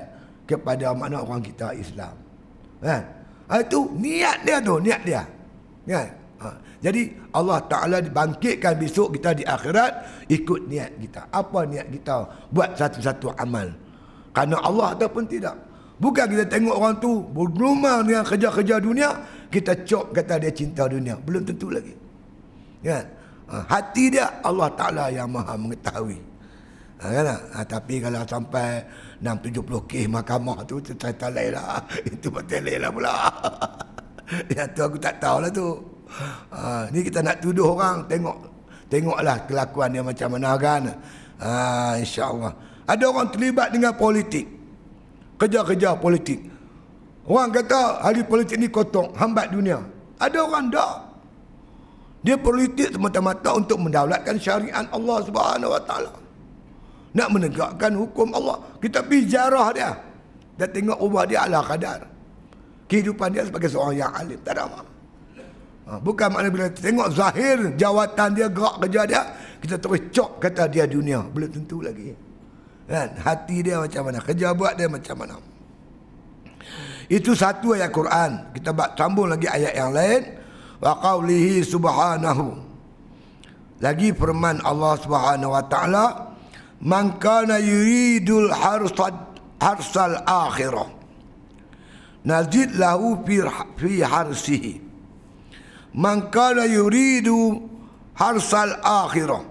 kepada 0.44 0.92
mana 0.92 1.22
orang 1.22 1.40
kita 1.40 1.72
Islam. 1.78 2.14
Kan? 2.82 3.02
Ha, 3.48 3.62
itu 3.62 3.80
niat 3.96 4.38
dia 4.44 4.58
tu, 4.60 4.76
niat 4.82 5.02
dia. 5.06 5.22
Kan? 5.86 6.08
Ha. 6.44 6.52
Jadi 6.84 7.16
Allah 7.32 7.64
Ta'ala 7.64 7.98
dibangkitkan 8.04 8.76
besok 8.76 9.16
kita 9.16 9.32
di 9.32 9.48
akhirat 9.48 10.28
ikut 10.28 10.68
niat 10.68 10.92
kita. 11.00 11.32
Apa 11.32 11.64
niat 11.64 11.88
kita 11.88 12.28
buat 12.52 12.76
satu-satu 12.76 13.40
amal. 13.40 13.72
Karena 14.36 14.60
Allah 14.60 14.92
ataupun 14.92 15.24
tidak. 15.24 15.56
Bukan 16.04 16.26
kita 16.28 16.44
tengok 16.52 16.76
orang 16.76 17.00
tu 17.00 17.24
bergelumang 17.32 18.04
dengan 18.04 18.28
kerja-kerja 18.28 18.76
dunia. 18.84 19.10
Kita 19.48 19.72
cok 19.88 20.12
kata 20.12 20.44
dia 20.44 20.52
cinta 20.52 20.84
dunia. 20.84 21.16
Belum 21.24 21.48
tentu 21.48 21.72
lagi. 21.72 21.96
Kan? 22.84 23.06
Ha. 23.48 23.56
Hati 23.72 24.12
dia 24.12 24.44
Allah 24.44 24.68
Ta'ala 24.76 25.08
yang 25.08 25.32
maha 25.32 25.56
mengetahui. 25.56 26.20
Ha, 27.00 27.06
kan? 27.08 27.26
ha, 27.32 27.60
tapi 27.64 28.00
kalau 28.00 28.24
sampai 28.28 28.84
670 29.24 29.88
kes 29.88 30.06
mahkamah 30.12 30.60
tu 30.68 30.84
cerita 30.84 31.32
lain 31.32 31.56
lah. 31.56 31.80
Itu 32.12 32.28
betul 32.28 32.68
lain 32.68 32.80
lah 32.84 32.92
pula. 32.92 33.16
Yang 34.52 34.68
tu 34.76 34.82
aku 34.84 34.98
tak 35.00 35.16
tahu 35.24 35.38
lah 35.44 35.52
tu. 35.52 35.93
Ha, 36.54 36.88
ni 36.94 37.02
kita 37.02 37.26
nak 37.26 37.42
tuduh 37.42 37.74
orang 37.74 38.06
tengok 38.06 38.38
tengoklah 38.86 39.38
kelakuan 39.50 39.90
dia 39.90 40.04
macam 40.06 40.30
mana 40.38 40.54
kan. 40.62 40.94
Ha, 41.42 41.98
InsyaAllah. 41.98 42.54
Ada 42.86 43.04
orang 43.10 43.28
terlibat 43.34 43.74
dengan 43.74 43.98
politik. 43.98 44.46
Kerja-kerja 45.42 45.98
politik. 45.98 46.40
Orang 47.26 47.50
kata 47.56 48.04
ahli 48.04 48.22
politik 48.22 48.60
ni 48.60 48.68
kotor, 48.68 49.16
hambat 49.18 49.50
dunia. 49.50 49.82
Ada 50.20 50.44
orang 50.44 50.70
tak. 50.70 50.96
Dia 52.24 52.40
politik 52.40 52.96
semata-mata 52.96 53.52
untuk 53.52 53.80
mendaulatkan 53.84 54.40
syariat 54.40 54.88
Allah 54.92 55.18
Subhanahu 55.28 55.72
Wa 55.76 55.82
Taala. 55.84 56.12
Nak 57.14 57.30
menegakkan 57.32 57.92
hukum 58.00 58.32
Allah. 58.32 58.64
Kita 58.80 59.04
pergi 59.04 59.28
jarah 59.28 59.68
dia. 59.76 59.92
Dan 60.56 60.70
tengok 60.72 60.98
ubah 61.04 61.24
dia 61.28 61.44
ala 61.44 61.60
kadar. 61.66 62.08
Kehidupan 62.88 63.36
dia 63.36 63.44
sebagai 63.44 63.68
seorang 63.68 63.98
yang 64.00 64.12
alim. 64.16 64.40
Tak 64.40 64.56
ada 64.56 64.70
apa. 64.70 64.93
Ha, 65.84 66.00
bukan 66.00 66.32
makna 66.32 66.48
bila 66.48 66.72
tengok 66.72 67.10
zahir 67.12 67.76
jawatan 67.76 68.30
dia, 68.32 68.48
gerak 68.48 68.76
kerja 68.88 69.02
dia. 69.04 69.22
Kita 69.60 69.76
terus 69.80 70.00
cok 70.12 70.32
kata 70.40 70.64
dia 70.72 70.88
dunia. 70.88 71.24
Belum 71.28 71.52
tentu 71.52 71.84
lagi. 71.84 72.16
Kan? 72.88 73.16
Hati 73.20 73.64
dia 73.64 73.80
macam 73.80 74.02
mana. 74.08 74.20
Kerja 74.24 74.48
buat 74.56 74.76
dia 74.80 74.88
macam 74.88 75.16
mana. 75.20 75.36
Itu 77.12 77.36
satu 77.36 77.76
ayat 77.76 77.92
Quran. 77.92 78.32
Kita 78.56 78.72
sambung 78.96 79.32
lagi 79.32 79.48
ayat 79.48 79.74
yang 79.76 79.92
lain. 79.92 80.22
Wa 80.84 81.00
qawlihi 81.00 81.64
subhanahu. 81.64 82.60
Lagi 83.80 84.16
firman 84.16 84.64
Allah 84.64 85.00
subhanahu 85.00 85.52
wa 85.52 85.64
ta'ala. 85.68 86.06
Man 86.84 87.20
kana 87.20 87.60
yuridul 87.60 88.52
harsad 88.52 89.16
harsal 89.60 90.20
akhirah. 90.28 90.92
Nazid 92.28 92.76
lahu 92.76 93.24
fi 93.24 94.00
harsihi. 94.04 94.83
Man 95.94 96.34
kana 96.34 96.66
yuridu 96.66 97.70
harsal 98.18 98.82
akhirah. 98.82 99.46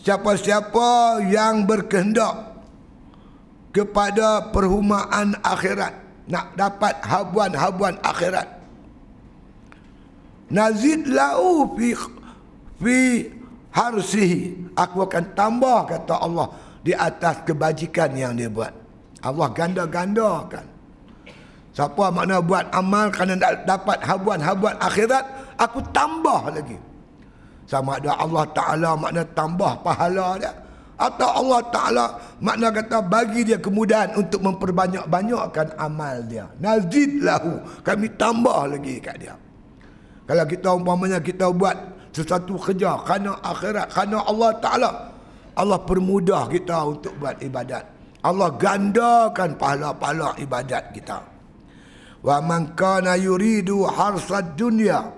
Siapa-siapa 0.00 1.20
yang 1.28 1.68
berkehendak 1.68 2.56
kepada 3.74 4.48
perhumaan 4.48 5.36
akhirat 5.44 5.92
nak 6.30 6.56
dapat 6.56 6.94
habuan-habuan 7.04 7.98
akhirat. 8.00 8.48
Nazid 10.50 11.06
lau 11.10 11.74
fi 11.76 11.94
fi 12.80 12.98
harsihi. 13.70 14.72
Aku 14.74 15.04
akan 15.06 15.24
tambah 15.36 15.86
kata 15.90 16.14
Allah 16.16 16.48
di 16.80 16.96
atas 16.96 17.44
kebajikan 17.44 18.14
yang 18.16 18.34
dia 18.34 18.48
buat. 18.48 18.72
Allah 19.20 19.48
ganda-gandakan. 19.52 20.79
Siapa 21.80 22.12
makna 22.12 22.44
buat 22.44 22.68
amal 22.76 23.08
kerana 23.08 23.40
dapat 23.64 24.04
habuan-habuan 24.04 24.76
akhirat, 24.84 25.24
aku 25.56 25.80
tambah 25.96 26.52
lagi. 26.52 26.76
Sama 27.64 27.96
ada 27.96 28.20
Allah 28.20 28.44
Ta'ala 28.52 29.00
makna 29.00 29.24
tambah 29.32 29.80
pahala 29.80 30.36
dia 30.36 30.52
atau 31.00 31.24
Allah 31.40 31.64
Ta'ala 31.72 32.04
makna 32.36 32.68
kata 32.68 33.00
bagi 33.00 33.48
dia 33.48 33.56
kemudahan 33.56 34.12
untuk 34.12 34.44
memperbanyak-banyakkan 34.44 35.72
amal 35.80 36.20
dia. 36.28 36.52
Nazid 36.60 37.24
lahu. 37.24 37.64
Kami 37.80 38.12
tambah 38.12 38.76
lagi 38.76 39.00
kat 39.00 39.16
dia. 39.16 39.32
Kalau 40.28 40.44
kita 40.44 40.76
umpamanya 40.76 41.16
kita 41.16 41.48
buat 41.48 41.80
sesuatu 42.12 42.60
kerja 42.60 43.00
kerana 43.08 43.40
akhirat, 43.40 43.88
kerana 43.88 44.20
Allah 44.28 44.50
Ta'ala. 44.60 44.90
Allah 45.56 45.80
permudah 45.80 46.44
kita 46.44 46.76
untuk 46.92 47.16
buat 47.16 47.40
ibadat. 47.40 47.88
Allah 48.20 48.52
gandakan 48.60 49.56
pahala-pahala 49.56 50.36
ibadat 50.36 50.92
kita. 50.92 51.29
Wa 52.20 52.40
man 52.44 52.76
kana 52.76 53.16
yuridu 53.16 53.88
harsad 53.88 54.56
dunya. 54.56 55.08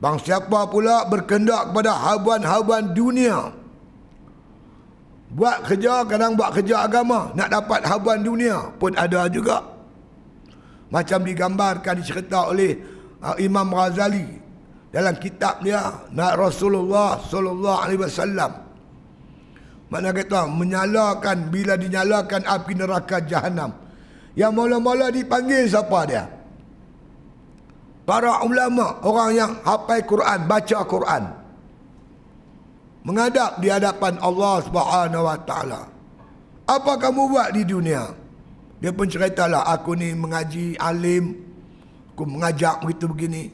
Bang 0.00 0.16
siapa 0.18 0.66
pula 0.66 1.06
berkendak 1.06 1.70
kepada 1.70 1.92
habuan-habuan 1.92 2.96
dunia. 2.96 3.52
Buat 5.30 5.62
kerja 5.62 6.02
kadang 6.08 6.34
buat 6.34 6.50
kerja 6.50 6.90
agama 6.90 7.30
nak 7.38 7.54
dapat 7.54 7.86
habuan 7.86 8.24
dunia 8.24 8.74
pun 8.80 8.90
ada 8.98 9.30
juga. 9.30 9.62
Macam 10.90 11.22
digambarkan 11.22 12.02
dicerita 12.02 12.50
oleh 12.50 12.74
uh, 13.22 13.38
Imam 13.38 13.70
Ghazali 13.70 14.26
dalam 14.90 15.14
kitab 15.22 15.62
dia 15.62 16.02
Nak 16.10 16.34
Rasulullah 16.34 17.22
sallallahu 17.22 17.78
alaihi 17.78 18.02
wasallam. 18.02 18.52
Mana 19.86 20.10
kata 20.10 20.50
menyalakan 20.50 21.50
bila 21.50 21.78
dinyalakan 21.78 22.42
api 22.46 22.72
neraka 22.74 23.22
jahanam. 23.22 23.70
Yang 24.38 24.52
mula-mula 24.54 25.10
dipanggil 25.10 25.66
siapa 25.66 26.00
dia? 26.06 26.24
Para 28.06 28.42
ulama, 28.42 28.98
orang 29.06 29.30
yang 29.34 29.52
hafal 29.62 30.02
Quran, 30.02 30.38
baca 30.50 30.78
Quran 30.86 31.24
menghadap 33.00 33.58
di 33.62 33.68
hadapan 33.72 34.20
Allah 34.20 34.60
Subhanahu 34.64 35.24
Wa 35.24 35.38
Taala. 35.46 35.82
Apa 36.68 36.92
kamu 37.00 37.22
buat 37.32 37.48
di 37.50 37.62
dunia? 37.66 38.12
Dia 38.80 38.92
pun 38.94 39.08
ceritalah 39.10 39.68
aku 39.68 39.92
ni 39.98 40.14
mengaji 40.16 40.78
alim, 40.80 41.36
aku 42.14 42.24
mengajak 42.24 42.80
begitu 42.84 43.10
begini. 43.10 43.44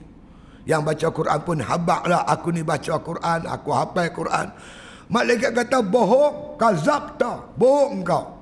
Yang 0.66 0.82
baca 0.82 1.06
Quran 1.14 1.40
pun 1.46 1.58
habaklah 1.62 2.22
aku 2.26 2.48
ni 2.50 2.62
baca 2.66 2.94
Quran, 2.98 3.40
aku 3.46 3.68
hafal 3.70 4.08
Quran. 4.10 4.46
Malaikat 5.06 5.54
kata 5.54 5.78
bohong, 5.86 6.58
kazabta, 6.58 7.54
bohong 7.54 8.02
engkau. 8.02 8.35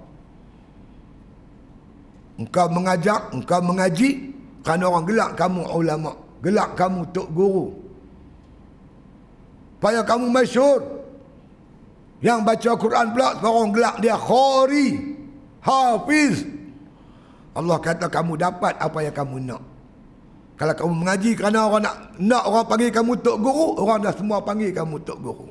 Engkau 2.34 2.66
mengajak, 2.66 3.30
engkau 3.30 3.62
mengaji 3.62 4.34
kerana 4.66 4.90
orang 4.90 5.06
gelak 5.06 5.30
kamu 5.38 5.60
ulama, 5.70 6.12
gelak 6.42 6.74
kamu 6.74 7.06
tok 7.14 7.28
guru. 7.30 7.66
Supaya 9.78 10.00
kamu 10.00 10.32
masyur. 10.32 10.80
Yang 12.24 12.40
baca 12.40 12.70
Quran 12.80 13.06
pula 13.12 13.36
seorang 13.36 13.70
gelak 13.76 13.96
dia 14.00 14.16
khori. 14.16 14.88
Hafiz. 15.60 16.48
Allah 17.52 17.76
kata 17.76 18.08
kamu 18.08 18.40
dapat 18.40 18.80
apa 18.80 18.98
yang 19.04 19.12
kamu 19.12 19.36
nak. 19.44 19.62
Kalau 20.56 20.72
kamu 20.72 20.94
mengaji 21.04 21.30
kerana 21.36 21.68
orang 21.68 21.84
nak 21.84 21.96
nak 22.16 22.42
orang 22.48 22.64
panggil 22.64 22.90
kamu 22.96 23.12
tok 23.20 23.36
guru, 23.44 23.66
orang 23.76 23.98
dah 24.08 24.14
semua 24.16 24.40
panggil 24.40 24.72
kamu 24.72 24.96
tok 25.04 25.18
guru. 25.20 25.48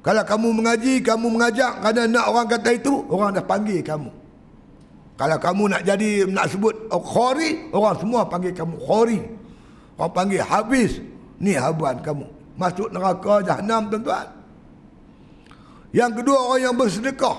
Kalau 0.00 0.24
kamu 0.24 0.48
mengaji, 0.60 0.94
kamu 1.00 1.26
mengajak 1.28 1.72
kerana 1.80 2.02
nak 2.04 2.24
orang 2.28 2.46
kata 2.48 2.70
itu, 2.72 3.04
orang 3.08 3.36
dah 3.36 3.44
panggil 3.44 3.80
kamu. 3.80 4.19
Kalau 5.20 5.36
kamu 5.36 5.76
nak 5.76 5.82
jadi 5.84 6.24
nak 6.32 6.48
sebut 6.48 6.88
khori, 6.88 7.68
orang 7.76 8.00
semua 8.00 8.24
panggil 8.24 8.56
kamu 8.56 8.80
khori. 8.80 9.20
Orang 10.00 10.16
panggil 10.16 10.40
habis. 10.40 10.96
Ni 11.36 11.52
habuan 11.52 12.00
kamu 12.00 12.24
masuk 12.56 12.88
neraka 12.88 13.44
jahanam 13.44 13.92
tuan-tuan. 13.92 14.32
Yang 15.92 16.24
kedua 16.24 16.38
orang 16.40 16.62
yang 16.64 16.76
bersedekah. 16.76 17.36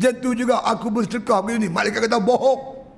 Jatuh 0.00 0.32
juga 0.32 0.64
aku 0.64 0.88
bersedekah 0.88 1.44
begini. 1.44 1.68
Malaikat 1.68 2.08
kata 2.08 2.24
bohong. 2.24 2.88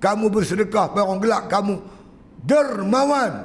Kamu 0.00 0.32
bersedekah 0.32 0.88
pada 0.88 1.04
orang 1.04 1.20
gelap 1.20 1.52
kamu 1.52 1.84
dermawan. 2.48 3.44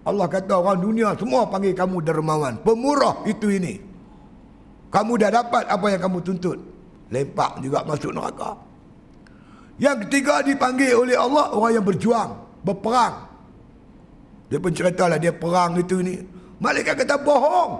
Allah 0.00 0.26
kata 0.32 0.64
orang 0.64 0.80
dunia 0.80 1.12
semua 1.16 1.44
panggil 1.44 1.76
kamu 1.76 2.00
dermawan. 2.00 2.56
Pemurah 2.64 3.20
itu 3.28 3.52
ini. 3.52 3.84
Kamu 4.88 5.12
dah 5.20 5.28
dapat 5.28 5.68
apa 5.68 5.86
yang 5.92 6.00
kamu 6.00 6.24
tuntut. 6.24 6.69
Lempak 7.10 7.58
juga 7.58 7.82
masuk 7.82 8.14
neraka. 8.14 8.54
Yang 9.82 10.06
ketiga 10.06 10.44
dipanggil 10.46 10.94
oleh 10.94 11.16
Allah 11.18 11.50
orang 11.56 11.72
yang 11.80 11.86
berjuang, 11.86 12.30
berperang. 12.62 13.26
Dia 14.50 14.58
pun 14.58 14.70
ceritalah 14.74 15.18
dia 15.18 15.34
perang 15.34 15.78
itu 15.78 16.02
ni. 16.02 16.18
Malaikat 16.60 17.02
kata 17.02 17.16
bohong. 17.22 17.72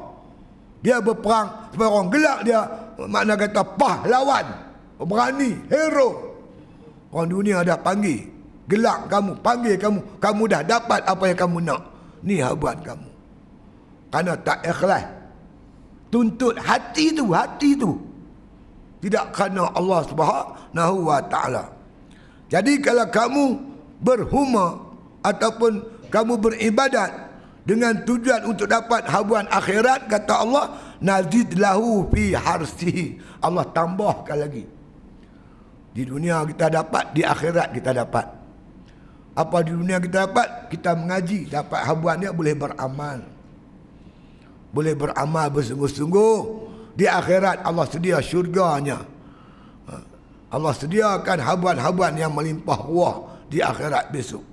Dia 0.81 1.03
berperang 1.03 1.71
supaya 1.75 1.89
orang 1.93 2.09
gelak 2.09 2.39
dia. 2.47 2.61
Makna 3.05 3.35
kata 3.37 3.63
pahlawan. 3.77 4.47
Berani. 5.01 5.53
Hero. 5.69 6.09
Orang 7.13 7.29
dunia 7.29 7.61
dah 7.61 7.77
panggil. 7.77 8.25
Gelak 8.71 9.11
kamu. 9.13 9.33
Panggil 9.45 9.75
kamu. 9.77 9.99
Kamu 10.23 10.43
dah 10.49 10.63
dapat 10.65 11.01
apa 11.05 11.25
yang 11.29 11.39
kamu 11.39 11.59
nak. 11.69 11.83
Ni 12.25 12.41
habuan 12.41 12.79
kamu. 12.81 13.09
Kerana 14.09 14.33
tak 14.41 14.65
ikhlas. 14.65 15.05
Tuntut 16.09 16.57
hati 16.57 17.13
tu. 17.13 17.29
Hati 17.35 17.71
tu. 17.77 18.10
Tidak 19.01 19.33
kerana 19.33 19.73
Allah 19.73 20.01
subhanahu 20.05 20.97
wa 21.09 21.21
ta'ala. 21.25 21.73
Jadi 22.53 22.85
kalau 22.85 23.09
kamu 23.09 23.45
berhuma 24.05 24.93
ataupun 25.25 25.81
kamu 26.13 26.37
beribadat 26.37 27.11
dengan 27.65 27.97
tujuan 28.05 28.45
untuk 28.45 28.69
dapat 28.69 29.09
habuan 29.09 29.49
akhirat 29.49 30.11
kata 30.11 30.35
Allah 30.45 30.65
nazid 31.01 31.57
lahu 31.57 32.09
fi 32.13 32.37
harsihi. 32.37 33.17
Allah 33.41 33.65
tambahkan 33.73 34.37
lagi. 34.37 34.65
Di 35.91 36.03
dunia 36.05 36.45
kita 36.45 36.69
dapat 36.69 37.17
di 37.17 37.25
akhirat 37.25 37.73
kita 37.73 37.97
dapat. 37.97 38.27
Apa 39.33 39.65
di 39.65 39.73
dunia 39.73 39.97
kita 39.97 40.29
dapat? 40.29 40.69
Kita 40.69 40.93
mengaji 40.93 41.49
dapat 41.49 41.81
habuan 41.89 42.21
dia 42.21 42.35
boleh 42.35 42.53
beramal. 42.53 43.25
Boleh 44.71 44.95
beramal 44.95 45.49
bersungguh-sungguh 45.51 46.70
di 47.01 47.09
akhirat 47.09 47.65
Allah 47.65 47.89
sedia 47.89 48.21
syurganya. 48.21 49.01
Allah 50.53 50.73
sediakan 50.77 51.41
habuan-habuan 51.41 52.13
yang 52.21 52.37
melimpah 52.37 52.85
ruah 52.85 53.41
di 53.49 53.65
akhirat 53.65 54.13
besok 54.13 54.51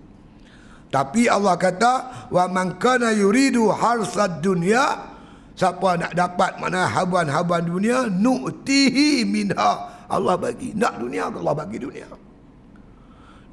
tapi 0.88 1.28
Allah 1.28 1.60
kata 1.60 1.93
wa 2.32 2.45
man 2.48 2.80
kana 2.80 3.12
yuridu 3.12 3.68
harsad 3.74 4.39
dunya 4.39 5.18
Siapa 5.58 5.98
nak 5.98 6.14
dapat 6.14 6.62
mana 6.62 6.86
haban-haban 6.86 7.66
dunia, 7.66 8.06
nu'tihi 8.06 9.26
minha. 9.26 9.89
Allah 10.06 10.38
bagi. 10.38 10.70
Nak 10.78 11.02
dunia, 11.02 11.34
Allah 11.34 11.54
bagi 11.58 11.82
dunia. 11.82 12.06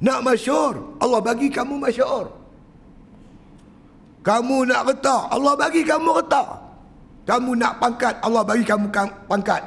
Nak 0.05 0.19
masyur, 0.21 1.01
Allah 1.01 1.17
bagi 1.25 1.49
kamu 1.49 1.81
masyur. 1.81 2.29
Kamu 4.21 4.69
nak 4.69 4.85
retak, 4.85 5.33
Allah 5.33 5.53
bagi 5.57 5.81
kamu 5.81 6.09
retak. 6.21 6.45
Kamu 7.25 7.57
nak 7.57 7.81
pangkat, 7.81 8.21
Allah 8.21 8.45
bagi 8.45 8.61
kamu 8.61 8.93
pangkat. 9.25 9.61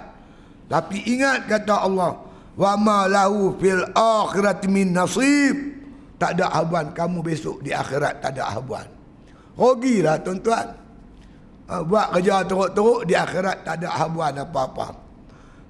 Tapi 0.71 0.99
ingat 1.11 1.51
kata 1.51 1.75
Allah, 1.91 2.15
wa 2.55 2.73
ma 2.79 2.99
lahu 3.11 3.55
fil 3.59 3.83
akhirati 3.95 4.67
min 4.71 4.95
nasib. 4.95 5.57
Tak 6.19 6.35
ada 6.35 6.51
habuan 6.51 6.91
kamu 6.91 7.23
besok 7.23 7.63
di 7.63 7.71
akhirat 7.71 8.19
tak 8.19 8.35
ada 8.35 8.51
habuan. 8.51 8.83
Rugilah 9.55 10.19
tuan-tuan. 10.19 10.67
Ha, 11.71 11.85
buat 11.87 12.11
kerja 12.11 12.43
teruk-teruk 12.43 13.07
di 13.07 13.15
akhirat 13.15 13.63
tak 13.63 13.79
ada 13.79 13.89
habuan 14.03 14.35
apa-apa. 14.35 14.99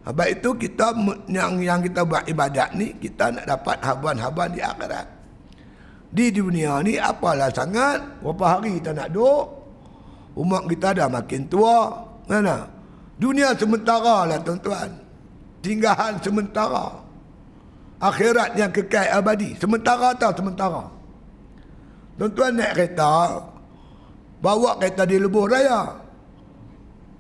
Sebab 0.09 0.29
itu 0.33 0.51
kita 0.57 0.97
yang 1.29 1.61
yang 1.61 1.85
kita 1.85 2.01
buat 2.01 2.25
ibadat 2.25 2.73
ni 2.81 2.97
kita 2.97 3.29
nak 3.29 3.45
dapat 3.45 3.77
habuan-habuan 3.85 4.49
di 4.57 4.65
akhirat. 4.65 5.07
Di 6.09 6.33
dunia 6.33 6.81
ni 6.81 6.97
apalah 6.97 7.53
sangat 7.53 8.25
berapa 8.25 8.45
hari 8.57 8.81
kita 8.81 8.97
nak 8.97 9.13
duduk. 9.13 9.58
Umat 10.39 10.71
kita 10.71 10.95
dah 10.95 11.11
makin 11.11 11.51
tua. 11.51 12.07
Mana? 12.31 12.71
Dunia 13.19 13.51
sementara 13.59 14.23
lah 14.23 14.39
tuan-tuan. 14.39 14.95
Tinggalan 15.59 16.15
sementara. 16.23 16.95
Akhirat 17.99 18.55
yang 18.55 18.71
kekal 18.71 19.11
abadi. 19.11 19.59
Sementara 19.59 20.15
atau 20.15 20.31
sementara. 20.31 20.87
Tuan-tuan 22.15 22.55
naik 22.55 22.79
kereta 22.79 23.43
bawa 24.39 24.79
kereta 24.79 25.03
di 25.03 25.19
lebuh 25.19 25.51
raya. 25.51 25.99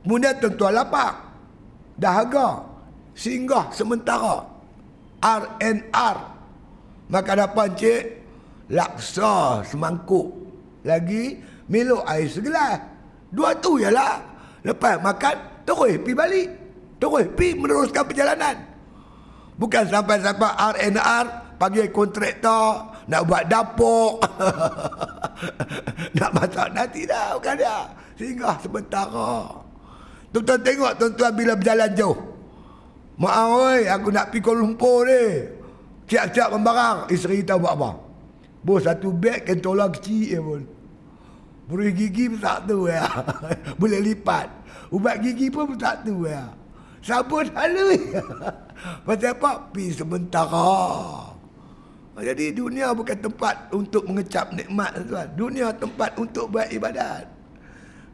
Kemudian 0.06 0.38
tentu 0.38 0.70
lapak. 0.70 1.18
Dahaga. 1.98 2.62
Singgah 3.18 3.74
sementara. 3.74 4.46
RNR. 5.18 6.16
Maka 7.10 7.32
dapat 7.34 7.68
cik. 7.74 8.02
Laksa 8.70 9.66
semangkuk. 9.66 10.30
Lagi 10.86 11.42
miluk 11.66 12.06
air 12.06 12.30
segelas. 12.30 12.97
Dua 13.28 13.52
tu 13.60 13.76
ialah. 13.76 14.20
Lepas 14.64 15.00
makan, 15.00 15.36
terus 15.64 16.00
pergi 16.00 16.16
balik. 16.16 16.48
Terus 16.98 17.24
pergi 17.32 17.54
meneruskan 17.54 18.04
perjalanan. 18.04 18.56
Bukan 19.58 19.84
sampai-sampai 19.90 20.50
RNR 20.54 21.26
panggil 21.58 21.90
kontraktor 21.90 22.94
nak 23.10 23.22
buat 23.26 23.42
dapur. 23.50 24.22
Nak 26.18 26.30
masak 26.34 26.74
nanti 26.74 27.06
dah 27.06 27.38
bukan 27.38 27.54
dia. 27.58 27.78
Singgah 28.18 28.58
sementara. 28.58 29.46
Tuan-tuan 30.34 30.60
tengok 30.66 30.92
tuan-tuan 30.98 31.32
bila 31.34 31.54
berjalan 31.54 31.90
jauh. 31.94 32.18
Maaf 33.18 33.50
oi 33.54 33.86
aku 33.86 34.14
nak 34.14 34.30
pergi 34.30 34.42
Kuala 34.42 34.62
Lumpur 34.62 35.06
ni. 35.06 35.46
Siap-siap 36.10 36.54
membarang. 36.54 36.98
Isteri 37.10 37.46
kita 37.46 37.54
buat 37.54 37.74
apa? 37.78 37.90
Bos 38.62 38.82
satu 38.82 39.14
beg 39.14 39.46
kentola 39.46 39.86
kecil 39.90 40.26
je 40.26 40.38
pun 40.42 40.62
Beri 41.68 41.92
gigi 41.92 42.32
pun 42.32 42.40
tak 42.40 42.64
tu 42.64 42.88
ya. 42.88 43.04
Boleh 43.80 44.00
lipat. 44.00 44.48
Ubat 44.88 45.20
gigi 45.20 45.52
pun 45.52 45.76
tak 45.76 46.02
tu 46.08 46.24
ya. 46.24 46.48
Sabun 47.04 47.44
halus. 47.52 48.00
Pasal 49.06 49.36
apa? 49.36 49.68
Pi 49.70 49.92
sementara. 49.92 50.72
Jadi 52.18 52.50
dunia 52.50 52.90
bukan 52.90 53.14
tempat 53.14 53.70
untuk 53.70 54.02
mengecap 54.08 54.50
nikmat 54.50 54.90
tuan. 55.06 55.28
Dunia 55.38 55.70
tempat 55.76 56.16
untuk 56.18 56.50
buat 56.50 56.66
ibadat. 56.72 57.28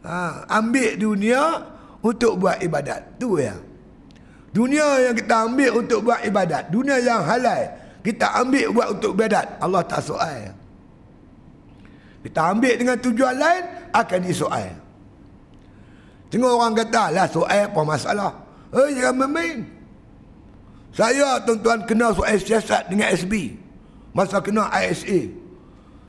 Ha, 0.04 0.44
ambil 0.60 1.00
dunia 1.00 1.64
untuk 2.04 2.36
buat 2.36 2.60
ibadat. 2.60 3.16
Tu 3.16 3.40
ya. 3.40 3.56
Dunia 4.54 5.10
yang 5.10 5.16
kita 5.18 5.50
ambil 5.50 5.82
untuk 5.82 6.06
buat 6.06 6.22
ibadat, 6.22 6.70
dunia 6.70 7.02
yang 7.02 7.26
halal, 7.26 7.74
kita 8.06 8.38
ambil 8.38 8.70
buat 8.70 8.88
untuk 8.94 9.18
ibadat. 9.18 9.58
Allah 9.58 9.82
tak 9.82 9.98
soal. 9.98 10.54
Kita 12.24 12.56
ambil 12.56 12.74
dengan 12.80 12.96
tujuan 12.96 13.36
lain 13.36 13.62
akan 13.92 14.20
disoal. 14.24 14.72
Tengok 16.32 16.56
orang 16.56 16.72
kata, 16.72 17.12
lah 17.12 17.28
soal 17.28 17.68
apa 17.68 17.80
masalah? 17.84 18.32
Eh, 18.72 18.96
jangan 18.96 19.28
main. 19.28 19.62
Saya 20.90 21.38
tuan-tuan 21.44 21.84
kena 21.84 22.10
soal 22.16 22.40
siasat 22.40 22.88
dengan 22.88 23.12
SB 23.12 23.64
masa 24.14 24.38
kena 24.38 24.70
ISA. 24.70 25.28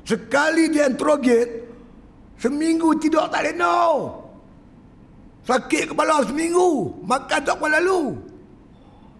Sekali 0.06 0.70
dia 0.70 0.86
interrogate, 0.86 1.66
seminggu 2.38 2.94
tidur 3.02 3.26
tak 3.34 3.50
lena. 3.50 3.98
Sakit 5.46 5.94
kepala 5.94 6.22
seminggu, 6.22 6.94
makan 7.06 7.42
tak 7.42 7.58
pun 7.58 7.70
lalu. 7.70 8.14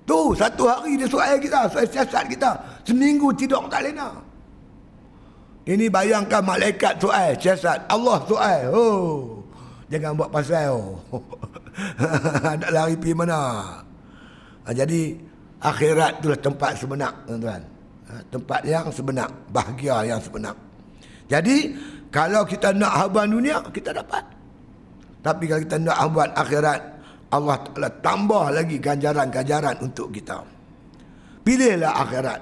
Tu 0.06 0.22
satu 0.38 0.70
hari 0.70 1.02
dia 1.02 1.10
soal 1.10 1.42
kita, 1.42 1.66
soal 1.74 1.86
siasat 1.90 2.30
kita. 2.30 2.54
Seminggu 2.86 3.34
tidur 3.34 3.66
tak 3.66 3.90
lena. 3.90 4.14
Ini 5.66 5.90
bayangkan 5.90 6.46
malaikat 6.46 7.02
soal 7.02 7.34
siasat. 7.42 7.90
Allah 7.90 8.22
soal. 8.30 8.60
Oh. 8.70 9.42
Jangan 9.90 10.14
buat 10.14 10.30
pasal. 10.30 10.70
Oh. 10.78 11.02
Nak 12.62 12.70
lari 12.70 12.96
pergi 12.96 13.18
mana. 13.18 13.42
Ha, 14.66 14.74
jadi 14.74 15.18
akhirat 15.62 16.22
itulah 16.22 16.40
tempat 16.42 16.72
sebenar 16.78 17.14
tuan-tuan. 17.26 17.62
Ha, 18.06 18.22
tempat 18.30 18.62
yang 18.66 18.90
sebenar, 18.94 19.30
bahagia 19.50 20.06
yang 20.06 20.22
sebenar. 20.22 20.54
Jadi, 21.26 21.74
kalau 22.14 22.46
kita 22.46 22.70
nak 22.70 22.94
habuan 23.02 23.34
dunia, 23.34 23.62
kita 23.74 23.90
dapat. 23.90 24.22
Tapi 25.26 25.50
kalau 25.50 25.62
kita 25.66 25.78
nak 25.82 25.98
habuan 25.98 26.30
akhirat, 26.38 26.82
Allah 27.34 27.58
Ta'ala 27.66 27.90
tambah 28.06 28.54
lagi 28.54 28.78
ganjaran-ganjaran 28.78 29.76
untuk 29.82 30.14
kita. 30.14 30.38
Pilihlah 31.42 31.94
akhirat. 32.06 32.42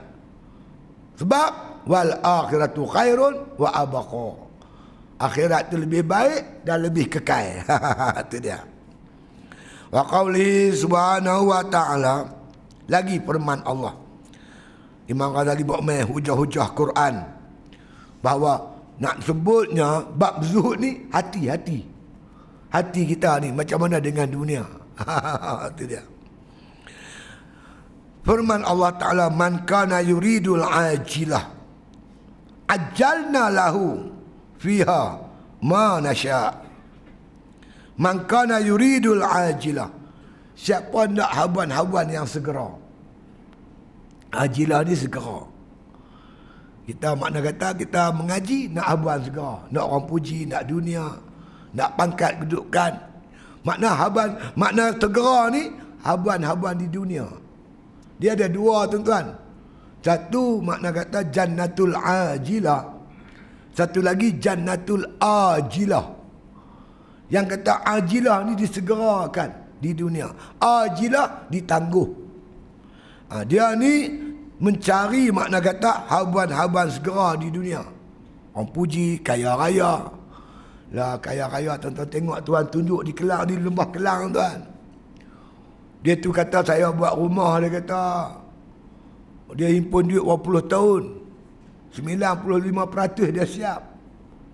Sebab, 1.20 1.52
wal 1.88 2.12
akhiratu 2.24 2.88
khairun 2.88 3.60
wa 3.60 3.70
abaqa. 3.72 4.30
Akhirat 5.24 5.72
itu 5.72 5.78
lebih 5.80 6.04
baik 6.04 6.68
dan 6.68 6.84
lebih 6.84 7.08
kekal. 7.08 7.64
Itu 8.28 8.44
dia. 8.44 8.60
Wa 9.88 10.04
qawli 10.04 10.74
subhanahu 10.76 11.48
wa 11.54 11.64
ta'ala. 11.64 12.28
Lagi 12.92 13.24
firman 13.24 13.64
Allah. 13.64 13.96
Imam 15.08 15.32
Ghazali 15.32 15.64
buat 15.64 15.80
main 15.80 16.04
hujah-hujah 16.04 16.68
Quran 16.76 17.24
bahawa 18.24 18.72
nak 19.00 19.20
sebutnya 19.24 20.04
bab 20.12 20.44
zuhud 20.44 20.80
ni 20.80 21.08
hati-hati. 21.08 21.88
Hati 22.74 23.02
kita 23.08 23.40
ni 23.40 23.56
macam 23.56 23.86
mana 23.86 24.04
dengan 24.04 24.28
dunia. 24.28 24.64
Itu 25.72 25.84
dia. 25.88 26.04
Firman 28.24 28.64
Allah 28.64 28.92
Ta'ala 28.96 29.26
Man 29.32 29.64
kana 29.68 30.00
yuridul 30.04 30.64
ajilah 30.64 31.63
Ajalna 32.68 33.52
lahu 33.52 34.12
Fiha 34.60 35.20
Ma 35.64 36.00
nasya' 36.00 36.56
Man 38.00 38.26
kana 38.28 38.60
yuridul 38.60 39.22
ajilah 39.24 39.92
Siapa 40.54 41.10
nak 41.10 41.32
habuan-habuan 41.34 42.08
yang 42.10 42.28
segera 42.30 42.84
Ajilah 44.34 44.82
ni 44.82 44.98
segera. 44.98 45.46
Kita 46.90 47.14
makna 47.14 47.40
kata 47.40 47.78
kita 47.78 48.10
mengaji 48.12 48.74
nak 48.74 48.86
habuan 48.90 49.22
segera. 49.22 49.62
Nak 49.70 49.84
orang 49.86 50.06
puji, 50.10 50.50
nak 50.50 50.66
dunia, 50.66 51.06
nak 51.78 51.94
pangkat 51.96 52.42
kedudukan. 52.42 52.98
Makna 53.62 53.94
habuan, 53.94 54.30
makna 54.58 54.92
segera 54.98 55.54
ni 55.54 55.70
habuan-habuan 56.02 56.76
di 56.82 56.90
dunia. 56.90 57.30
Dia 58.18 58.34
ada 58.34 58.50
dua 58.50 58.90
tuan-tuan. 58.90 59.38
Satu 60.04 60.60
makna 60.60 60.92
kata 60.92 61.32
jannatul 61.32 61.96
ajilah. 61.96 62.84
Satu 63.72 64.04
lagi 64.04 64.36
jannatul 64.36 65.08
ajilah. 65.24 66.06
Yang 67.32 67.46
kata 67.58 67.88
ajilah 67.88 68.44
ni 68.44 68.54
disegerakan 68.60 69.80
di 69.80 69.96
dunia. 69.96 70.28
Ajilah 70.60 71.48
ditangguh. 71.48 72.10
Ha, 73.32 73.48
dia 73.48 73.72
ni 73.80 74.12
mencari 74.60 75.32
makna 75.32 75.64
kata 75.64 76.12
habuan-habuan 76.12 76.92
segera 76.92 77.40
di 77.40 77.48
dunia. 77.48 77.82
Orang 78.54 78.76
puji 78.76 79.24
kaya 79.24 79.56
raya. 79.56 80.12
Lah 80.94 81.18
kaya 81.18 81.48
raya 81.50 81.80
tuan-tuan 81.80 82.12
tengok 82.12 82.38
tuan 82.46 82.68
tunjuk 82.70 83.02
di 83.08 83.16
Kelang 83.16 83.50
di 83.50 83.56
lembah 83.56 83.88
Kelang 83.90 84.30
tuan. 84.36 84.60
Dia 86.04 86.20
tu 86.20 86.30
kata 86.30 86.60
saya 86.62 86.92
buat 86.92 87.16
rumah 87.16 87.64
dia 87.64 87.72
kata. 87.72 88.04
Dia 89.52 89.68
himpun 89.68 90.08
duit 90.08 90.24
20 90.24 90.72
tahun. 90.72 91.04
95% 91.94 93.36
dia 93.36 93.46
siap. 93.46 93.82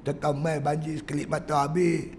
Tetap 0.03 0.33
mai 0.33 0.57
banjir 0.57 0.99
sekelip 0.99 1.29
mata 1.29 1.69
habis. 1.69 2.17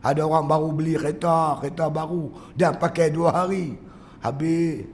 Ada 0.00 0.24
orang 0.24 0.48
baru 0.48 0.68
beli 0.72 0.96
kereta, 0.96 1.60
kereta 1.60 1.92
baru 1.92 2.32
dan 2.56 2.80
pakai 2.80 3.12
dua 3.12 3.34
hari. 3.34 3.76
Habis. 4.24 4.88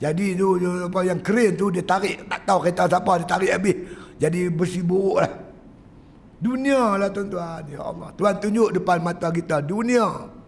Jadi 0.00 0.32
tu 0.32 0.56
apa 0.58 1.00
yang 1.04 1.20
keren 1.20 1.54
tu 1.54 1.68
dia 1.68 1.84
tarik 1.84 2.24
tak 2.24 2.48
tahu 2.48 2.58
kereta 2.64 2.88
siapa 2.88 3.12
dia 3.20 3.28
tarik 3.28 3.52
habis. 3.52 3.76
Jadi 4.18 4.40
bersih 4.48 4.82
buruk 4.82 5.22
lah. 5.22 5.32
Dunia 6.40 6.96
lah 6.96 7.12
tuan-tuan. 7.12 7.62
Ya 7.68 7.84
Allah. 7.84 8.08
Tuhan 8.16 8.34
tunjuk 8.40 8.68
depan 8.80 8.98
mata 9.04 9.28
kita. 9.28 9.60
Dunia. 9.60 10.39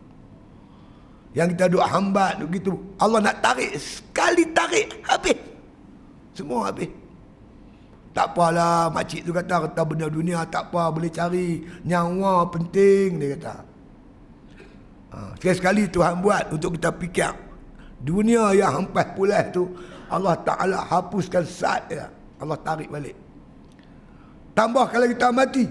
Yang 1.32 1.56
kita 1.56 1.64
duduk 1.72 1.86
hambat 1.88 2.32
duduk 2.40 2.50
gitu. 2.60 2.72
Allah 3.00 3.20
nak 3.24 3.36
tarik. 3.40 3.72
Sekali 3.80 4.44
tarik. 4.52 5.00
Habis. 5.08 5.38
Semua 6.36 6.68
habis. 6.68 6.92
Tak 8.12 8.36
apalah. 8.36 8.92
Makcik 8.92 9.24
tu 9.24 9.32
kata. 9.32 9.68
Kata 9.68 9.80
benda 9.88 10.06
dunia 10.12 10.44
tak 10.48 10.68
apa. 10.68 10.92
Boleh 10.92 11.08
cari. 11.08 11.64
Nyawa 11.88 12.48
penting. 12.52 13.16
Dia 13.16 13.28
kata. 13.40 13.54
Ha, 15.12 15.18
sekali-sekali 15.36 15.92
Tuhan 15.92 16.24
buat 16.24 16.52
untuk 16.52 16.76
kita 16.76 16.92
fikir. 16.96 17.32
Dunia 18.00 18.52
yang 18.56 18.80
hampas 18.80 19.12
pulih 19.12 19.44
tu. 19.52 19.72
Allah 20.12 20.36
Ta'ala 20.40 20.84
hapuskan 20.84 21.44
saat 21.44 21.88
dia. 21.88 22.08
Allah 22.36 22.60
tarik 22.60 22.92
balik. 22.92 23.16
Tambah 24.52 24.84
kalau 24.92 25.08
kita 25.08 25.28
mati. 25.32 25.64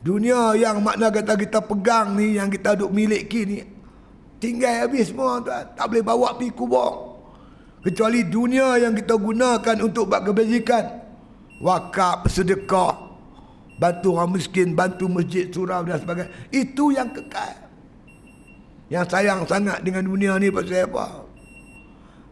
Dunia 0.00 0.56
yang 0.56 0.80
makna 0.80 1.12
kata 1.12 1.36
kita 1.36 1.60
pegang 1.60 2.16
ni, 2.16 2.40
yang 2.40 2.48
kita 2.48 2.72
duk 2.72 2.88
miliki 2.88 3.44
ni, 3.44 3.60
tinggal 4.40 4.88
habis 4.88 5.12
semua 5.12 5.38
tuan. 5.44 5.64
Tak 5.76 5.86
boleh 5.86 6.02
bawa 6.02 6.34
pergi 6.34 6.50
kubur. 6.56 6.92
Kecuali 7.80 8.24
dunia 8.26 8.76
yang 8.76 8.92
kita 8.96 9.16
gunakan 9.16 9.76
untuk 9.84 10.08
buat 10.08 10.24
kebajikan. 10.24 10.84
Wakaf, 11.60 12.24
sedekah, 12.32 12.96
bantu 13.76 14.16
orang 14.16 14.36
miskin, 14.36 14.72
bantu 14.72 15.12
masjid, 15.12 15.48
surau 15.52 15.84
dan 15.84 16.00
sebagainya. 16.00 16.32
Itu 16.48 16.92
yang 16.92 17.12
kekal. 17.12 17.68
Yang 18.88 19.06
sayang 19.12 19.44
sangat 19.44 19.84
dengan 19.84 20.08
dunia 20.08 20.34
ni 20.40 20.48
pasal 20.48 20.88
apa? 20.88 21.06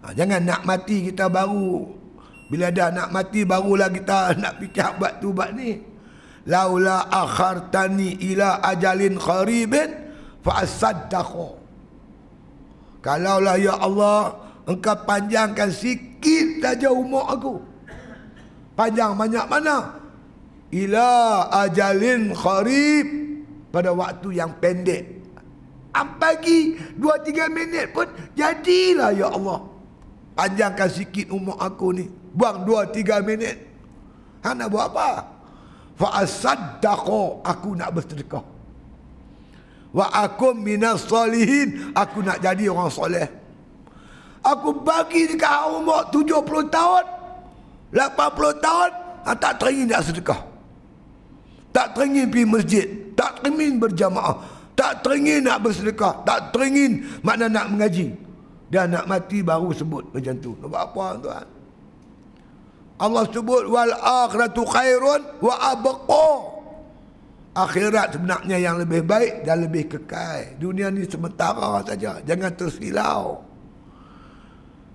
Ha, 0.02 0.06
jangan 0.16 0.42
nak 0.42 0.64
mati 0.64 1.12
kita 1.12 1.28
baru. 1.28 1.86
Bila 2.48 2.72
dah 2.72 2.88
nak 2.88 3.12
mati 3.12 3.44
barulah 3.44 3.92
kita 3.92 4.32
nak 4.42 4.56
fikir 4.58 4.96
buat 4.96 5.20
tu 5.20 5.36
buat 5.36 5.52
ni 5.52 5.98
laula 6.48 7.12
akhartani 7.12 8.16
ila 8.32 8.64
ajalin 8.64 9.20
qaribin 9.20 9.90
fa 10.40 10.64
asaddaqu 10.64 11.57
kalaulah 13.08 13.56
ya 13.56 13.72
Allah 13.80 14.36
engkau 14.68 14.92
panjangkan 15.08 15.72
sikit 15.72 16.60
saja 16.60 16.92
umur 16.92 17.24
aku. 17.24 17.54
Panjang 18.76 19.16
banyak 19.16 19.48
mana? 19.48 19.96
Ila 20.68 21.48
ajalin 21.64 22.36
qarib 22.36 23.06
pada 23.72 23.96
waktu 23.96 24.36
yang 24.36 24.52
pendek. 24.60 25.16
Pagi 25.98 26.78
2 26.94 27.02
3 27.02 27.50
minit 27.50 27.90
pun 27.90 28.06
jadilah 28.36 29.10
ya 29.16 29.34
Allah. 29.34 29.66
Panjangkan 30.36 30.86
sikit 30.86 31.32
umur 31.34 31.58
aku 31.58 31.90
ni. 31.90 32.06
Buang 32.36 32.62
2 32.62 32.92
3 33.02 33.24
minit. 33.24 33.56
Hang 34.44 34.62
nak 34.62 34.70
buat 34.70 34.94
apa? 34.94 35.26
Fa 35.98 36.22
asaddaqo 36.22 37.42
aku 37.42 37.74
nak 37.74 37.98
bersedekah 37.98 38.57
wa 39.92 40.06
akum 40.12 40.56
minas 40.58 41.04
salihin. 41.04 41.92
Aku 41.96 42.20
nak 42.24 42.40
jadi 42.42 42.68
orang 42.68 42.92
soleh. 42.92 43.28
Aku 44.44 44.80
bagi 44.80 45.28
dekat 45.28 45.68
umur 45.74 46.08
70 46.14 46.70
tahun 46.70 47.04
80 47.92 48.64
tahun 48.64 48.90
ah, 49.24 49.36
tak 49.36 49.60
teringin 49.60 49.88
nak 49.88 50.04
sedekah. 50.04 50.40
Tak 51.72 51.96
teringin 51.96 52.28
pergi 52.28 52.46
masjid. 52.48 52.86
Tak 53.16 53.44
teringin 53.44 53.76
berjamaah. 53.80 54.36
Tak 54.78 55.02
teringin 55.04 55.44
nak 55.44 55.58
bersedekah. 55.64 56.22
Tak 56.22 56.54
teringin 56.54 57.02
makna 57.24 57.50
nak 57.50 57.66
mengaji. 57.72 58.14
Dan 58.68 58.92
nak 58.92 59.08
mati 59.08 59.40
baru 59.40 59.72
sebut 59.72 60.12
macam 60.12 60.34
tu. 60.38 60.52
Nampak 60.60 60.82
apa 60.92 61.06
tuan? 61.24 61.46
Allah 62.98 63.24
sebut 63.30 63.64
wal 63.70 63.94
akhiratu 63.94 64.62
khairun 64.68 65.20
wa 65.40 65.54
abqa. 65.72 66.30
Akhirat 67.56 68.14
sebenarnya 68.14 68.56
yang 68.60 68.76
lebih 68.78 69.02
baik 69.02 69.42
dan 69.42 69.64
lebih 69.64 69.88
kekal. 69.88 70.60
Dunia 70.60 70.92
ni 70.92 71.08
sementara 71.08 71.80
saja. 71.82 72.20
Jangan 72.22 72.52
tersilau. 72.54 73.42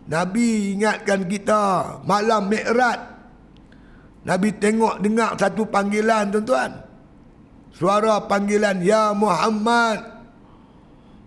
Nabi 0.08 0.76
ingatkan 0.76 1.28
kita 1.28 1.98
malam 2.04 2.52
Mi'raj. 2.52 3.00
Nabi 4.24 4.56
tengok 4.56 5.04
dengar 5.04 5.36
satu 5.36 5.68
panggilan 5.68 6.32
tuan-tuan. 6.32 6.72
Suara 7.76 8.24
panggilan 8.24 8.80
ya 8.80 9.12
Muhammad. 9.12 10.00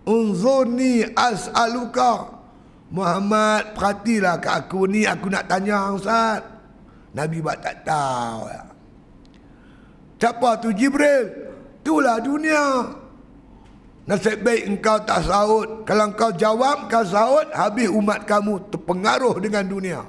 Unzurni 0.07 1.05
as'aluka. 1.13 2.37
Muhammad 2.87 3.75
perhatilah 3.75 4.39
ke 4.39 4.49
aku 4.49 4.87
ni 4.87 5.03
aku 5.05 5.27
nak 5.27 5.51
tanya 5.51 5.91
Ustaz. 5.91 6.41
Nabi 7.13 7.43
buat 7.43 7.59
tak 7.61 7.83
tahu. 7.83 8.66
Siapa 10.17 10.57
tu 10.65 10.73
Jibril? 10.73 11.29
Itulah 11.85 12.19
dunia. 12.19 12.89
Nasib 14.07 14.43
baik 14.47 14.63
engkau 14.71 14.99
tak 15.03 15.27
saut. 15.27 15.83
Kalau 15.85 16.11
engkau 16.11 16.31
jawab, 16.35 16.87
kau 16.87 17.03
saut, 17.03 17.47
habis 17.53 17.91
umat 17.91 18.25
kamu 18.25 18.59
terpengaruh 18.71 19.37
dengan 19.43 19.65
dunia. 19.67 20.01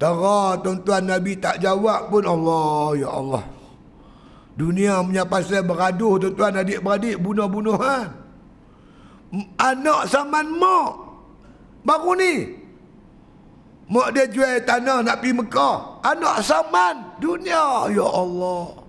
Tara 0.00 0.56
tuan-tuan 0.64 1.04
Nabi 1.04 1.36
tak 1.36 1.60
jawab 1.60 2.08
pun 2.08 2.24
Allah, 2.24 2.96
ya 2.96 3.08
Allah. 3.12 3.44
Dunia 4.56 5.00
punya 5.04 5.24
pasal 5.24 5.64
beraduh 5.64 6.20
tuan-tuan 6.20 6.60
adik-beradik 6.60 7.16
bunuh-bunuhan. 7.20 8.12
Anak 9.56 10.00
zaman 10.08 10.46
mak. 10.56 10.92
Baru 11.84 12.12
ni. 12.16 12.60
Mak 13.88 14.08
dia 14.12 14.24
jual 14.28 14.60
tanah 14.64 15.00
nak 15.04 15.20
pergi 15.20 15.32
Mekah. 15.36 15.76
Anak 16.04 16.44
saman 16.44 17.09
dunia. 17.20 17.92
Ya 17.92 18.06
Allah. 18.08 18.80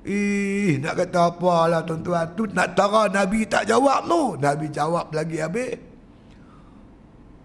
Ih, 0.00 0.80
nak 0.80 0.96
kata 0.96 1.28
apa 1.28 1.54
lah 1.68 1.80
tuan-tuan. 1.84 2.24
Tu 2.32 2.48
nak 2.56 2.72
tara 2.72 3.08
Nabi 3.12 3.44
tak 3.44 3.68
jawab 3.68 4.08
tu. 4.08 4.36
Nabi 4.40 4.66
jawab 4.72 5.12
lagi 5.12 5.36
habis. 5.40 5.76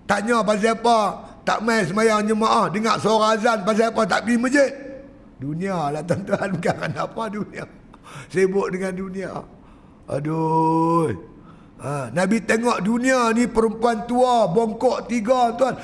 Tanya 0.07 0.45
pasal 0.45 0.77
apa? 0.77 0.99
Tak 1.43 1.59
main 1.65 1.83
semayang 1.83 2.23
jemaah. 2.23 2.71
Dengar 2.71 2.95
suara 3.01 3.35
azan 3.35 3.65
pasal 3.67 3.91
apa 3.91 4.01
tak 4.07 4.23
pergi 4.23 4.37
masjid. 4.39 4.71
Dunia 5.35 5.91
lah 5.91 6.03
tuan-tuan. 6.05 6.47
Bukan 6.55 6.91
apa 6.95 7.23
dunia. 7.27 7.63
Sibuk 8.31 8.71
dengan 8.71 8.93
dunia. 8.95 9.31
Aduh. 10.07 11.11
Ha, 11.75 12.07
Nabi 12.15 12.39
tengok 12.39 12.79
dunia 12.81 13.35
ni 13.35 13.51
perempuan 13.51 14.07
tua, 14.07 14.47
bongkok 14.47 15.11
tiga 15.11 15.51
tuan. 15.59 15.75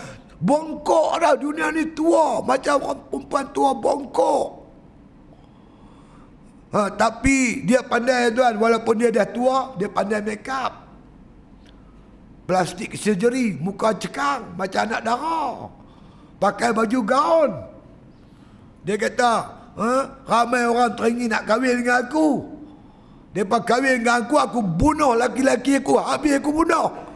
Bongkok 0.42 1.22
dah 1.22 1.38
dunia 1.38 1.70
ni 1.70 1.94
tua. 1.94 2.42
Macam 2.42 2.82
orang 2.82 3.02
perempuan 3.14 3.46
tua 3.54 3.72
bongkok. 3.78 4.48
Ha, 6.74 6.90
tapi 6.98 7.62
dia 7.62 7.86
pandai 7.86 8.34
tuan. 8.34 8.58
Walaupun 8.58 8.96
dia 8.98 9.14
dah 9.14 9.28
tua, 9.30 9.78
dia 9.78 9.86
pandai 9.86 10.26
make 10.26 10.50
up. 10.50 10.82
Plastik 12.50 12.98
surgery. 12.98 13.54
Muka 13.62 13.94
cekang. 13.94 14.58
Macam 14.58 14.90
anak 14.90 15.02
darah. 15.06 15.70
Pakai 16.42 16.74
baju 16.74 17.00
gaun. 17.06 17.52
Dia 18.82 18.98
kata, 18.98 19.34
ha, 19.78 19.90
ramai 20.26 20.66
orang 20.66 20.98
teringin 20.98 21.30
nak 21.30 21.46
kahwin 21.46 21.86
dengan 21.86 22.02
aku. 22.02 22.50
Dia 23.30 23.46
kahwin 23.46 24.02
dengan 24.02 24.26
aku, 24.26 24.42
aku 24.42 24.58
bunuh 24.66 25.14
laki-laki 25.14 25.78
aku. 25.78 26.02
Habis 26.02 26.42
aku 26.42 26.50
bunuh. 26.50 27.11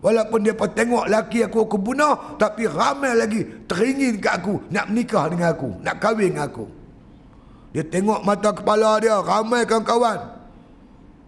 Walaupun 0.00 0.40
dia 0.40 0.56
tengok 0.56 1.12
laki 1.12 1.44
aku 1.44 1.68
aku 1.68 1.76
bunuh 1.76 2.40
Tapi 2.40 2.64
ramai 2.64 3.12
lagi 3.12 3.44
teringin 3.68 4.16
kat 4.16 4.40
aku 4.40 4.64
Nak 4.72 4.88
menikah 4.88 5.28
dengan 5.28 5.52
aku 5.52 5.76
Nak 5.84 5.96
kahwin 6.00 6.32
dengan 6.32 6.48
aku. 6.48 6.64
Dia 7.76 7.84
tengok 7.84 8.24
mata 8.24 8.50
kepala 8.56 8.96
dia 8.96 9.20
Ramai 9.20 9.68
kawan-kawan. 9.68 10.40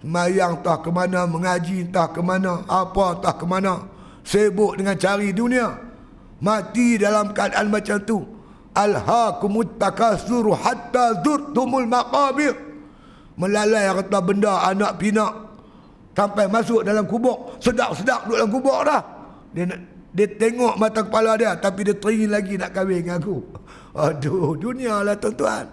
Semayang 0.01 0.59
entah 0.59 0.81
ke 0.81 0.89
mana 0.89 1.29
Mengaji 1.29 1.85
entah 1.85 2.09
ke 2.09 2.25
mana 2.25 2.64
Apa 2.64 3.20
entah 3.20 3.37
ke 3.37 3.45
mana. 3.45 3.75
Sibuk 4.25 4.79
dengan 4.79 4.97
cari 4.97 5.35
dunia. 5.35 5.75
Mati 6.43 6.99
dalam 6.99 7.35
keadaan 7.35 7.70
macam 7.70 7.99
tu. 8.03 8.18
Alhaakumut 8.73 9.77
takasuru 9.77 10.57
hatta 10.57 11.20
zurtumul 11.23 11.87
maqabir. 11.87 12.55
Melalai 13.35 13.91
harta 13.91 14.18
benda 14.23 14.62
anak 14.66 14.99
pinak 15.03 15.51
Sampai 16.13 16.45
masuk 16.45 16.85
dalam 16.85 17.09
kubur. 17.09 17.57
Sedap-sedap 17.57 18.29
duduk 18.29 18.37
dalam 18.37 18.51
kubur 18.53 18.79
dah. 18.85 19.01
Dia 19.53 19.65
dia 20.13 20.29
tengok 20.29 20.77
mata 20.77 21.01
kepala 21.01 21.41
dia 21.41 21.57
Tapi 21.57 21.89
dia 21.89 21.97
teringin 21.97 22.29
lagi 22.29 22.55
nak 22.61 22.71
kahwin 22.77 23.01
dengan 23.01 23.17
aku. 23.21 23.37
Aduh 24.05 24.57
dunia 24.61 25.01
lah 25.01 25.17
tuan-tuan. 25.17 25.65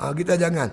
Ha, 0.00 0.16
Kita 0.16 0.36
jangan. 0.40 0.68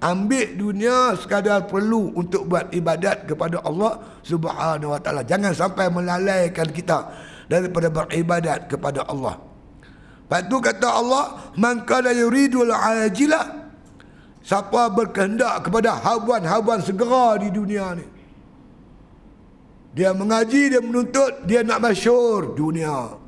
Ambil 0.00 0.56
dunia 0.56 1.12
sekadar 1.12 1.68
perlu 1.68 2.16
untuk 2.16 2.48
buat 2.48 2.72
ibadat 2.72 3.28
kepada 3.28 3.60
Allah 3.60 4.00
Subhanahu 4.24 4.96
wa 4.96 5.00
ta'ala. 5.00 5.20
Jangan 5.28 5.52
sampai 5.52 5.92
melalaikan 5.92 6.68
kita 6.72 7.28
Daripada 7.50 7.90
beribadat 7.90 8.70
kepada 8.70 9.04
Allah. 9.10 9.36
Lepas 10.22 10.46
tu 10.46 10.56
kata 10.62 10.86
Allah 10.86 11.50
Man 11.58 11.82
kana 11.82 12.14
yuridul 12.14 12.70
ajilah 12.70 13.69
Siapa 14.40 14.88
berkehendak 14.88 15.68
kepada 15.68 16.00
habuan-habuan 16.00 16.80
segera 16.80 17.36
di 17.36 17.52
dunia 17.52 17.92
ni. 17.92 18.06
Dia 19.90 20.14
mengaji, 20.14 20.70
dia 20.70 20.80
menuntut, 20.80 21.44
dia 21.44 21.60
nak 21.66 21.82
masyur 21.82 22.54
dunia. 22.54 23.18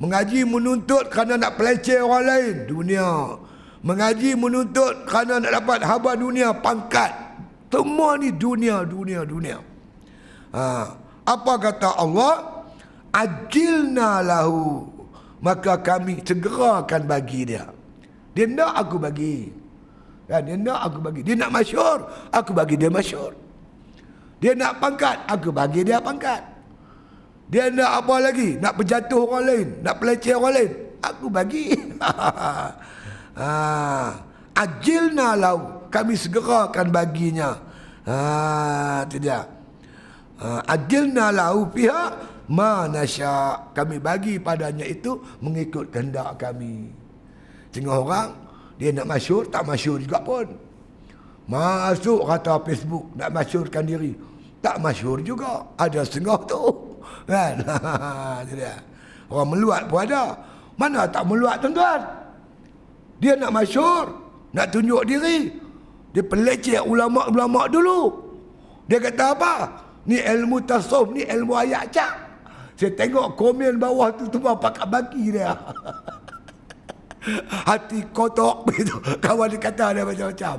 Mengaji 0.00 0.48
menuntut 0.48 1.12
kerana 1.12 1.36
nak 1.36 1.60
peleceh 1.60 2.00
orang 2.00 2.24
lain 2.24 2.54
dunia. 2.64 3.36
Mengaji 3.84 4.32
menuntut 4.32 5.04
kerana 5.04 5.44
nak 5.44 5.60
dapat 5.60 5.80
haba 5.84 6.16
dunia, 6.16 6.56
pangkat. 6.56 7.12
Semua 7.68 8.16
ni 8.16 8.32
dunia, 8.32 8.82
dunia, 8.82 9.22
dunia. 9.28 9.60
Ha. 10.56 10.96
Apa 11.28 11.52
kata 11.60 12.00
Allah? 12.00 12.64
Ajilna 13.12 14.24
lahu. 14.24 14.88
Maka 15.44 15.78
kami 15.78 16.24
segerakan 16.24 17.06
bagi 17.06 17.46
dia. 17.48 17.68
Dia 18.32 18.48
nak 18.48 18.88
aku 18.88 18.96
bagi. 18.98 19.59
Kan? 20.30 20.46
Dia 20.46 20.54
nak 20.54 20.80
aku 20.86 20.98
bagi. 21.02 21.20
Dia 21.26 21.34
nak 21.34 21.50
masyur. 21.50 21.98
Aku 22.30 22.54
bagi 22.54 22.78
dia 22.78 22.86
masyur. 22.86 23.34
Dia 24.38 24.54
nak 24.54 24.78
pangkat. 24.78 25.18
Aku 25.26 25.50
bagi 25.50 25.82
dia 25.82 25.98
pangkat. 25.98 26.38
Dia 27.50 27.66
nak 27.74 28.06
apa 28.06 28.14
lagi? 28.30 28.54
Nak 28.62 28.78
berjatuh 28.78 29.26
orang 29.26 29.42
lain. 29.42 29.68
Nak 29.82 29.94
peleceh 29.98 30.38
orang 30.38 30.54
lain. 30.54 30.70
Aku 31.02 31.26
bagi. 31.26 31.74
ha, 33.34 33.50
ajilna 34.60 35.38
lau 35.40 35.88
kami 35.88 36.14
segerakan 36.14 36.92
baginya 36.92 37.56
ha 38.04 39.04
itu 39.08 39.16
dia 39.22 39.48
ha, 40.40 40.60
ajilna 40.68 41.32
lau 41.32 41.68
pihak 41.72 42.44
mana 42.50 43.06
syak 43.06 43.72
kami 43.72 44.02
bagi 44.02 44.36
padanya 44.42 44.84
itu 44.84 45.16
mengikut 45.40 45.88
kehendak 45.88 46.36
kami 46.36 46.90
tengok 47.70 47.96
orang 48.04 48.30
dia 48.80 48.96
nak 48.96 49.06
masyur 49.06 49.44
tak 49.52 49.62
masyur 49.68 50.00
juga 50.00 50.24
pun 50.24 50.48
masuk 51.44 52.24
kata 52.24 52.64
Facebook 52.64 53.04
nak 53.12 53.30
masyurkan 53.36 53.84
diri 53.84 54.16
tak 54.64 54.80
masyur 54.80 55.20
juga 55.20 55.68
ada 55.76 56.00
setengah 56.00 56.40
tu 56.48 56.64
kan 57.30 57.60
dia 58.48 58.80
orang 59.28 59.48
meluat 59.52 59.82
pun 59.84 60.00
ada 60.00 60.32
mana 60.80 61.04
tak 61.04 61.28
meluat 61.28 61.60
tuan-tuan 61.60 62.20
dia 63.20 63.36
nak 63.36 63.52
masyur, 63.52 64.04
nak 64.56 64.72
tunjuk 64.72 65.04
diri. 65.04 65.52
Dia 66.10 66.24
peleceh 66.24 66.80
ulama-ulama 66.80 67.68
dulu. 67.68 68.00
Dia 68.88 68.98
kata 68.98 69.36
apa? 69.36 69.54
Ni 70.08 70.18
ilmu 70.18 70.64
tasawuf, 70.64 71.12
ni 71.12 71.22
ilmu 71.28 71.54
ayat 71.54 71.92
cak. 71.92 72.14
Saya 72.80 72.96
tengok 72.96 73.36
komen 73.36 73.76
bawah 73.76 74.08
tu 74.16 74.24
semua 74.32 74.56
pakai 74.56 74.88
bagi 74.88 75.36
dia. 75.36 75.52
Hati 77.48 78.00
kotok 78.16 78.64
begitu. 78.64 78.96
Kawan 79.24 79.52
dia 79.52 79.60
kata 79.60 79.86
dia 79.92 80.02
macam-macam. 80.08 80.56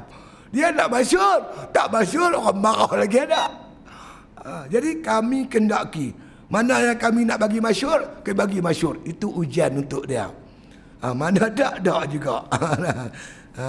Dia 0.52 0.68
nak 0.70 0.88
masyur. 0.92 1.38
Tak 1.74 1.88
masyur, 1.90 2.30
orang 2.38 2.60
marah 2.60 2.92
lagi 3.02 3.18
ada. 3.24 3.46
Ha, 4.42 4.68
jadi 4.70 5.02
kami 5.02 5.50
kendaki. 5.50 6.14
Mana 6.52 6.84
yang 6.84 7.00
kami 7.00 7.24
nak 7.24 7.40
bagi 7.40 7.64
masyur, 7.64 8.22
kami 8.22 8.36
bagi 8.36 8.60
masyur. 8.60 9.00
Itu 9.08 9.32
ujian 9.32 9.80
untuk 9.80 10.06
dia. 10.06 10.30
Ha, 11.02 11.16
mana 11.18 11.50
tak 11.58 11.82
tak 11.82 12.04
juga. 12.14 12.46
ha, 13.58 13.68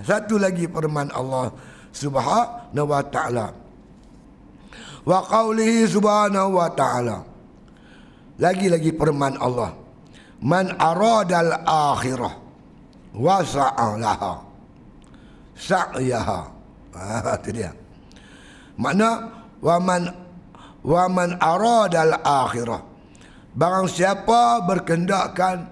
satu 0.08 0.36
lagi 0.36 0.68
firman 0.68 1.08
Allah 1.14 1.48
Subhanahu 1.90 2.86
wa 2.90 3.02
taala. 3.08 3.46
Wa 5.08 5.24
qaulihi 5.24 5.88
subhanahu 5.88 6.60
wa 6.60 6.68
taala. 6.76 7.24
Lagi-lagi 8.36 8.92
firman 8.92 9.40
Allah. 9.40 9.79
Man 10.40 10.72
aradal 10.80 11.52
akhirah 11.68 12.34
wa 13.16 13.36
sa'alaha. 13.44 14.32
Sa'yaha. 15.56 16.40
Ha, 16.96 17.36
itu 17.36 17.50
dia. 17.52 17.70
Makna 18.80 19.28
wa 19.60 19.76
man 19.76 20.02
wa 20.80 21.04
man 21.12 21.36
aradal 21.36 22.16
akhirah. 22.24 22.80
Barang 23.52 23.84
siapa 23.90 24.64
berkendakkan 24.64 25.68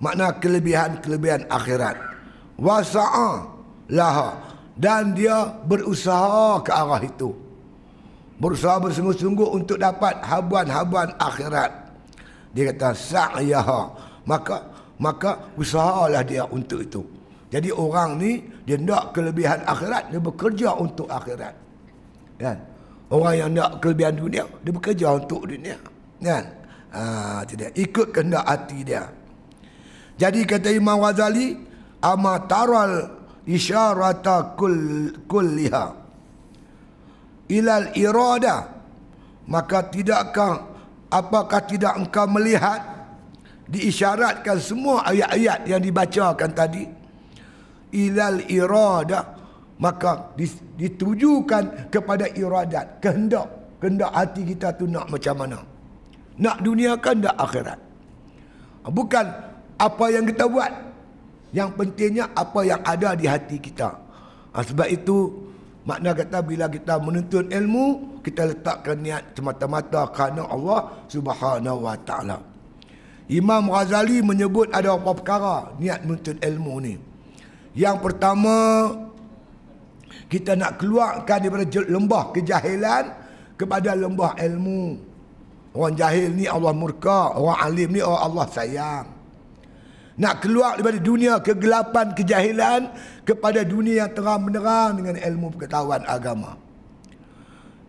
makna 0.00 0.32
kelebihan-kelebihan 0.36 1.48
akhirat 1.48 1.96
wasa'a 2.60 3.48
laha 3.92 4.36
dan 4.76 5.16
dia 5.16 5.56
berusaha 5.64 6.60
ke 6.60 6.72
arah 6.72 7.00
itu 7.00 7.32
berusaha 8.36 8.76
bersungguh-sungguh 8.80 9.48
untuk 9.56 9.80
dapat 9.80 10.20
habuan-habuan 10.20 11.16
akhirat 11.16 11.85
dia 12.56 12.72
kata 12.72 12.96
sa'yaha. 12.96 13.80
Maka 14.24 14.56
maka 14.96 15.52
usahalah 15.60 16.24
dia 16.24 16.48
untuk 16.48 16.80
itu. 16.80 17.04
Jadi 17.52 17.68
orang 17.68 18.16
ni 18.16 18.40
dia 18.64 18.80
nak 18.80 19.12
kelebihan 19.12 19.60
akhirat 19.68 20.08
dia 20.08 20.18
bekerja 20.18 20.68
untuk 20.74 21.06
akhirat. 21.06 21.54
Kan? 22.40 22.56
Orang 23.12 23.34
yang 23.36 23.50
nak 23.52 23.78
kelebihan 23.84 24.16
dunia 24.16 24.44
dia 24.64 24.72
bekerja 24.72 25.06
untuk 25.20 25.44
dunia. 25.44 25.76
Kan? 26.24 26.44
Ha, 26.96 27.44
tidak 27.44 27.76
ikut 27.76 28.08
kehendak 28.08 28.44
hati 28.48 28.78
dia. 28.82 29.04
Jadi 30.16 30.48
kata 30.48 30.72
Imam 30.72 30.96
Ghazali, 31.04 31.60
ama 32.00 32.40
taral 32.48 33.20
isyarata 33.44 34.56
kull 34.56 35.12
kulliha. 35.28 35.86
Ilal 37.46 37.94
irada 37.94 38.74
maka 39.46 39.86
tidakkah 39.86 40.75
apakah 41.10 41.60
tidak 41.64 41.94
engkau 41.98 42.26
melihat? 42.30 42.96
Diisyaratkan 43.66 44.62
semua 44.62 45.02
ayat-ayat 45.10 45.66
yang 45.66 45.82
dibacakan 45.82 46.50
tadi. 46.54 46.86
Ilal 47.94 48.46
irada. 48.46 49.34
Maka 49.76 50.32
ditujukan 50.78 51.92
kepada 51.92 52.30
iradat. 52.32 53.02
Kehendak. 53.02 53.76
Kehendak 53.76 54.12
hati 54.14 54.42
kita 54.46 54.72
tu 54.72 54.88
nak 54.88 55.10
macam 55.10 55.34
mana? 55.36 55.60
Nak 56.40 56.56
dunia 56.64 56.96
kan 56.96 57.20
tak 57.20 57.36
akhirat. 57.36 57.78
Bukan 58.86 59.26
apa 59.76 60.04
yang 60.08 60.24
kita 60.24 60.46
buat. 60.48 60.72
Yang 61.52 61.70
pentingnya 61.76 62.24
apa 62.32 62.60
yang 62.64 62.80
ada 62.86 63.18
di 63.18 63.26
hati 63.28 63.56
kita. 63.60 63.98
Ha, 64.54 64.64
sebab 64.64 64.88
itu 64.88 65.45
makna 65.86 66.10
kata 66.12 66.42
bila 66.42 66.66
kita 66.66 66.98
menuntut 66.98 67.46
ilmu 67.48 68.18
kita 68.26 68.42
letakkan 68.50 68.98
niat 68.98 69.32
semata-mata 69.38 70.10
kerana 70.10 70.50
Allah 70.50 71.06
subhanahu 71.06 71.86
wa 71.86 71.96
ta'ala. 72.02 72.38
Imam 73.30 73.70
Ghazali 73.70 74.22
menyebut 74.22 74.70
ada 74.74 74.94
apa 74.98 75.10
perkara 75.14 75.56
niat 75.78 76.02
menuntut 76.02 76.36
ilmu 76.42 76.74
ni. 76.82 76.94
Yang 77.78 77.96
pertama 78.02 78.56
kita 80.26 80.58
nak 80.58 80.82
keluarkan 80.82 81.38
daripada 81.38 81.64
lembah 81.86 82.24
kejahilan 82.34 83.04
kepada 83.54 83.94
lembah 83.94 84.34
ilmu. 84.42 84.98
Orang 85.76 85.94
jahil 85.94 86.32
ni 86.34 86.50
Allah 86.50 86.72
murka 86.72 87.36
orang 87.36 87.58
alim 87.62 87.88
ni 87.94 88.00
Allah 88.00 88.46
sayang 88.48 89.15
nak 90.16 90.40
keluar 90.40 90.80
daripada 90.80 90.98
dunia 91.00 91.36
kegelapan 91.44 92.16
kejahilan 92.16 92.88
kepada 93.28 93.60
dunia 93.62 94.04
yang 94.04 94.12
terang 94.16 94.48
menerang 94.48 94.96
dengan 94.96 95.16
ilmu 95.20 95.46
pengetahuan 95.56 96.00
agama. 96.08 96.56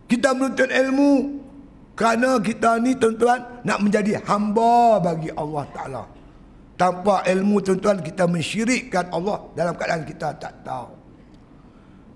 Kita 0.08 0.36
menuntut 0.36 0.68
ilmu 0.68 1.12
kerana 1.96 2.40
kita 2.40 2.80
ni 2.80 2.96
tuan-tuan 2.96 3.64
nak 3.64 3.78
menjadi 3.80 4.20
hamba 4.24 5.00
bagi 5.00 5.32
Allah 5.32 5.64
Ta'ala. 5.72 6.04
Tanpa 6.78 7.26
ilmu 7.26 7.58
tuan-tuan 7.58 7.98
kita 7.98 8.24
mensyirikkan 8.30 9.10
Allah 9.10 9.50
dalam 9.56 9.74
keadaan 9.74 10.06
kita 10.06 10.30
tak 10.38 10.62
tahu. 10.62 10.94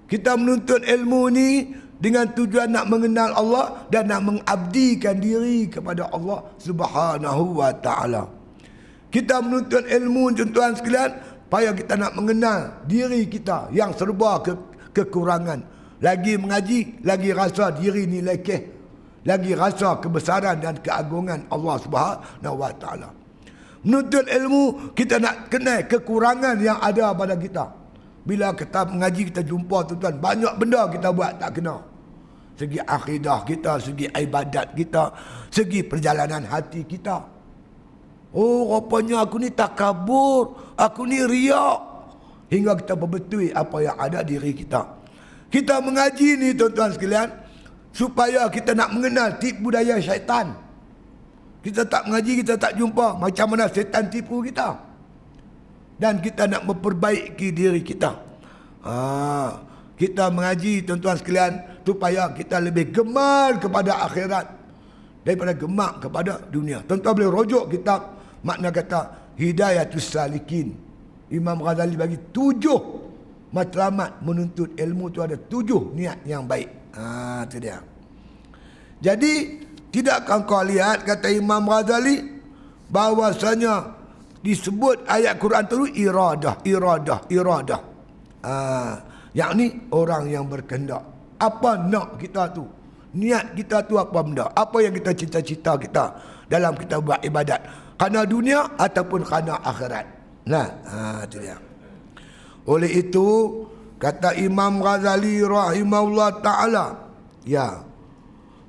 Kita 0.07 0.37
menuntut 0.39 0.87
ilmu 0.87 1.23
ni 1.33 1.51
dengan 1.99 2.29
tujuan 2.31 2.69
nak 2.69 2.87
mengenal 2.87 3.33
Allah 3.33 3.67
dan 3.89 4.13
nak 4.13 4.23
mengabdikan 4.23 5.17
diri 5.19 5.67
kepada 5.67 6.11
Allah 6.13 6.47
Subhanahu 6.61 7.59
wa 7.59 7.73
taala. 7.75 8.42
Kita 9.13 9.45
menuntut 9.45 9.85
ilmu 9.85 10.33
tuan-tuan 10.33 10.73
sekalian 10.73 11.13
supaya 11.45 11.77
kita 11.77 12.01
nak 12.01 12.17
mengenal 12.17 12.81
diri 12.89 13.29
kita 13.29 13.69
yang 13.77 13.93
serba 13.93 14.41
ke 14.41 14.57
kekurangan. 14.97 15.61
Lagi 16.01 16.41
mengaji, 16.41 17.05
lagi 17.05 17.31
rasa 17.37 17.77
diri 17.77 18.09
ni 18.09 18.25
lekeh. 18.25 18.73
Lagi 19.29 19.53
rasa 19.53 20.01
kebesaran 20.01 20.65
dan 20.65 20.81
keagungan 20.81 21.45
Allah 21.53 21.77
Subhanahu 21.85 22.57
wa 22.57 22.73
taala. 22.73 23.13
Menuntut 23.85 24.25
ilmu 24.33 24.97
kita 24.97 25.21
nak 25.21 25.53
kenal 25.53 25.85
kekurangan 25.85 26.57
yang 26.57 26.81
ada 26.81 27.13
pada 27.13 27.37
kita. 27.37 27.69
Bila 28.25 28.57
kita 28.57 28.89
mengaji 28.89 29.29
kita 29.29 29.45
jumpa 29.45 29.93
tuan-tuan 29.93 30.17
banyak 30.25 30.55
benda 30.57 30.89
kita 30.89 31.13
buat 31.13 31.37
tak 31.37 31.61
kena. 31.61 31.85
Segi 32.57 32.81
akidah 32.81 33.45
kita, 33.45 33.77
segi 33.77 34.09
ibadat 34.09 34.73
kita, 34.73 35.13
segi 35.53 35.85
perjalanan 35.85 36.49
hati 36.49 36.89
kita. 36.89 37.42
Oh, 38.33 38.81
rupanya 38.81 39.29
aku 39.29 39.37
ni 39.37 39.53
tak 39.53 39.77
kabur. 39.77 40.57
Aku 40.81 41.05
ni 41.05 41.21
riak. 41.21 41.93
Hingga 42.49 42.81
kita 42.81 42.97
berbetui 42.97 43.53
apa 43.53 43.77
yang 43.85 43.97
ada 43.97 44.25
diri 44.25 44.57
kita. 44.57 45.01
Kita 45.53 45.85
mengaji 45.85 46.41
ni 46.41 46.49
tuan-tuan 46.57 46.97
sekalian. 46.97 47.29
Supaya 47.93 48.49
kita 48.49 48.73
nak 48.73 48.97
mengenal 48.97 49.37
tip 49.37 49.61
budaya 49.61 50.01
syaitan. 50.01 50.57
Kita 51.61 51.85
tak 51.85 52.09
mengaji, 52.09 52.41
kita 52.41 52.57
tak 52.57 52.73
jumpa. 52.81 53.21
Macam 53.21 53.53
mana 53.53 53.69
syaitan 53.69 54.09
tipu 54.09 54.41
kita. 54.41 54.81
Dan 56.01 56.25
kita 56.25 56.49
nak 56.49 56.65
memperbaiki 56.65 57.53
diri 57.53 57.85
kita. 57.85 58.17
Ha, 58.83 58.95
kita 60.01 60.33
mengaji 60.33 60.89
tuan-tuan 60.89 61.21
sekalian. 61.21 61.85
Supaya 61.85 62.33
kita 62.33 62.65
lebih 62.65 62.97
gemar 62.97 63.61
kepada 63.61 64.09
akhirat. 64.09 64.47
Daripada 65.21 65.53
gemar 65.53 66.01
kepada 66.01 66.41
dunia. 66.49 66.81
Tuan-tuan 66.89 67.13
boleh 67.13 67.31
rojok 67.31 67.65
kitab 67.69 68.22
makna 68.43 68.69
kata 68.75 69.33
hidayatus 69.39 70.13
salikin 70.13 70.75
Imam 71.33 71.65
Ghazali 71.65 71.97
bagi 71.97 72.19
tujuh 72.31 72.81
matlamat 73.57 74.21
menuntut 74.21 74.77
ilmu 74.77 75.09
tu 75.09 75.25
ada 75.25 75.37
tujuh 75.41 75.97
niat 75.97 76.25
yang 76.29 76.45
baik. 76.45 76.93
Ha, 76.93 77.49
tu 77.49 77.57
dia. 77.57 77.81
Jadi, 79.01 79.65
tidakkah 79.89 80.45
kau 80.45 80.61
lihat 80.61 81.09
kata 81.09 81.33
Imam 81.33 81.65
Ghazali 81.65 82.21
bahawasanya 82.93 83.97
disebut 84.45 85.09
ayat 85.09 85.41
Quran 85.41 85.65
tu 85.65 85.89
iradah, 85.89 86.61
iradah, 86.69 87.21
iradah. 87.33 87.81
Ha, 88.45 88.55
yang 89.33 89.57
ni 89.57 89.73
orang 89.89 90.29
yang 90.29 90.45
berkehendak. 90.45 91.01
Apa 91.41 91.81
nak 91.81 92.21
kita 92.21 92.53
tu? 92.53 92.69
Niat 93.13 93.57
kita 93.57 93.85
tu 93.89 93.97
apa 93.97 94.21
benda? 94.21 94.53
Apa 94.53 94.85
yang 94.85 94.93
kita 94.97 95.13
cita-cita 95.13 95.77
kita 95.81 96.05
dalam 96.49 96.77
kita 96.77 97.01
buat 97.01 97.21
ibadat? 97.25 97.61
Kerana 97.97 98.27
dunia 98.27 98.77
ataupun 98.77 99.23
kerana 99.23 99.61
akhirat. 99.63 100.07
Nah, 100.49 100.67
ha, 100.87 101.23
itu 101.23 101.39
dia. 101.39 101.59
Oleh 102.67 102.91
itu, 102.91 103.27
kata 104.03 104.35
Imam 104.39 104.83
Ghazali 104.83 105.39
rahimahullah 105.43 106.43
ta'ala, 106.43 106.87
ya, 107.47 107.87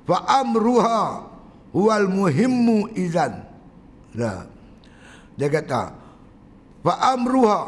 fa'amruha 0.06 1.26
wal 1.74 2.06
muhimmu 2.06 2.94
izan. 2.94 3.42
Nah, 4.14 4.46
dia 5.34 5.50
kata, 5.50 5.94
fa'amruha, 6.86 7.58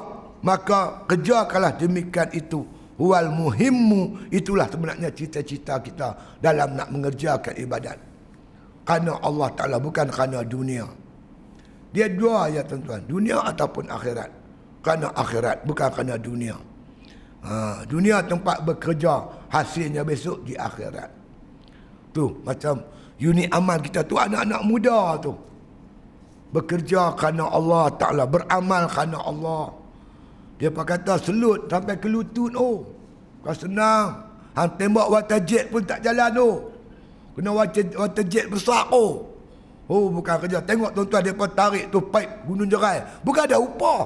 maka 0.47 1.03
kejarkanlah 1.11 1.75
demikian 1.75 2.31
itu. 2.31 2.63
Wal 2.97 3.29
muhimmu, 3.29 4.33
itulah 4.33 4.71
sebenarnya 4.73 5.13
cita-cita 5.13 5.77
kita 5.85 6.41
dalam 6.41 6.79
nak 6.79 6.89
mengerjakan 6.89 7.53
ibadat. 7.61 8.01
Kerana 8.89 9.21
Allah 9.21 9.51
Ta'ala, 9.53 9.77
bukan 9.77 10.09
kerana 10.09 10.41
dunia. 10.47 10.87
Dia 11.95 12.07
dua 12.11 12.51
ya 12.51 12.63
tuan-tuan. 12.67 13.03
Dunia 13.07 13.43
ataupun 13.43 13.91
akhirat. 13.91 14.31
Kerana 14.83 15.11
akhirat. 15.15 15.67
Bukan 15.67 15.89
kerana 15.93 16.15
dunia. 16.19 16.57
Ha, 17.47 17.83
dunia 17.87 18.23
tempat 18.27 18.63
bekerja. 18.67 19.47
Hasilnya 19.51 20.03
besok 20.03 20.43
di 20.47 20.59
akhirat. 20.59 21.11
Tu 22.11 22.27
macam 22.43 22.81
unit 23.21 23.53
amal 23.53 23.79
kita 23.79 24.03
tu 24.03 24.17
anak-anak 24.17 24.63
muda 24.65 25.21
tu. 25.21 25.33
Bekerja 26.51 27.13
kerana 27.15 27.51
Allah 27.53 27.85
Ta'ala. 27.95 28.25
Beramal 28.25 28.89
kerana 28.89 29.19
Allah. 29.21 29.67
Dia 30.57 30.73
kata 30.73 31.21
selut 31.21 31.69
sampai 31.69 32.01
ke 32.01 32.09
lutut. 32.09 32.57
Oh, 32.57 32.89
kau 33.45 33.53
senang. 33.53 34.25
Hang 34.57 34.73
tembak 34.81 35.13
water 35.13 35.37
jet 35.45 35.69
pun 35.69 35.85
tak 35.85 36.01
jalan. 36.01 36.33
Oh. 36.41 36.57
Kena 37.37 37.53
water, 37.53 37.85
water 37.93 38.25
jet 38.25 38.49
besar 38.49 38.89
oh. 38.89 39.36
Oh 39.87 40.11
bukan 40.11 40.37
kerja. 40.43 40.59
Tengok 40.63 40.91
tuan-tuan 40.95 41.23
mereka 41.23 41.47
tarik 41.55 41.85
tu 41.95 42.03
pipe 42.03 42.33
gunung 42.47 42.67
jerai. 42.67 43.03
Bukan 43.23 43.43
ada 43.47 43.59
upah. 43.63 44.03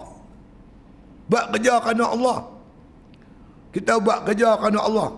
Buat 1.31 1.45
kerja 1.57 1.73
kerana 1.81 2.05
Allah. 2.13 2.39
Kita 3.73 3.93
buat 3.97 4.29
kerja 4.29 4.49
kerana 4.61 4.81
Allah. 4.85 5.09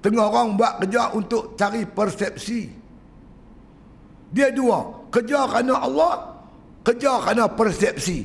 Tengah 0.00 0.24
orang 0.28 0.48
buat 0.60 0.72
kerja 0.84 1.02
untuk 1.16 1.56
cari 1.56 1.88
persepsi. 1.88 2.68
Dia 4.32 4.52
dua. 4.52 5.08
Kerja 5.08 5.48
kerana 5.48 5.74
Allah. 5.80 6.14
Kerja 6.84 7.10
kerana 7.24 7.44
persepsi. 7.48 8.18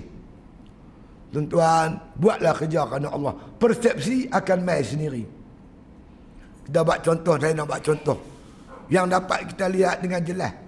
Tuan-tuan, 1.32 2.00
buatlah 2.16 2.56
kerja 2.56 2.88
kerana 2.88 3.12
Allah. 3.12 3.34
Persepsi 3.60 4.32
akan 4.32 4.58
main 4.64 4.84
sendiri. 4.84 5.24
Kita 6.66 6.80
buat 6.82 7.04
contoh, 7.04 7.36
saya 7.36 7.52
nak 7.54 7.68
buat 7.68 7.82
contoh. 7.84 8.18
Yang 8.88 9.06
dapat 9.20 9.40
kita 9.52 9.66
lihat 9.68 9.96
dengan 10.00 10.22
jelas. 10.24 10.65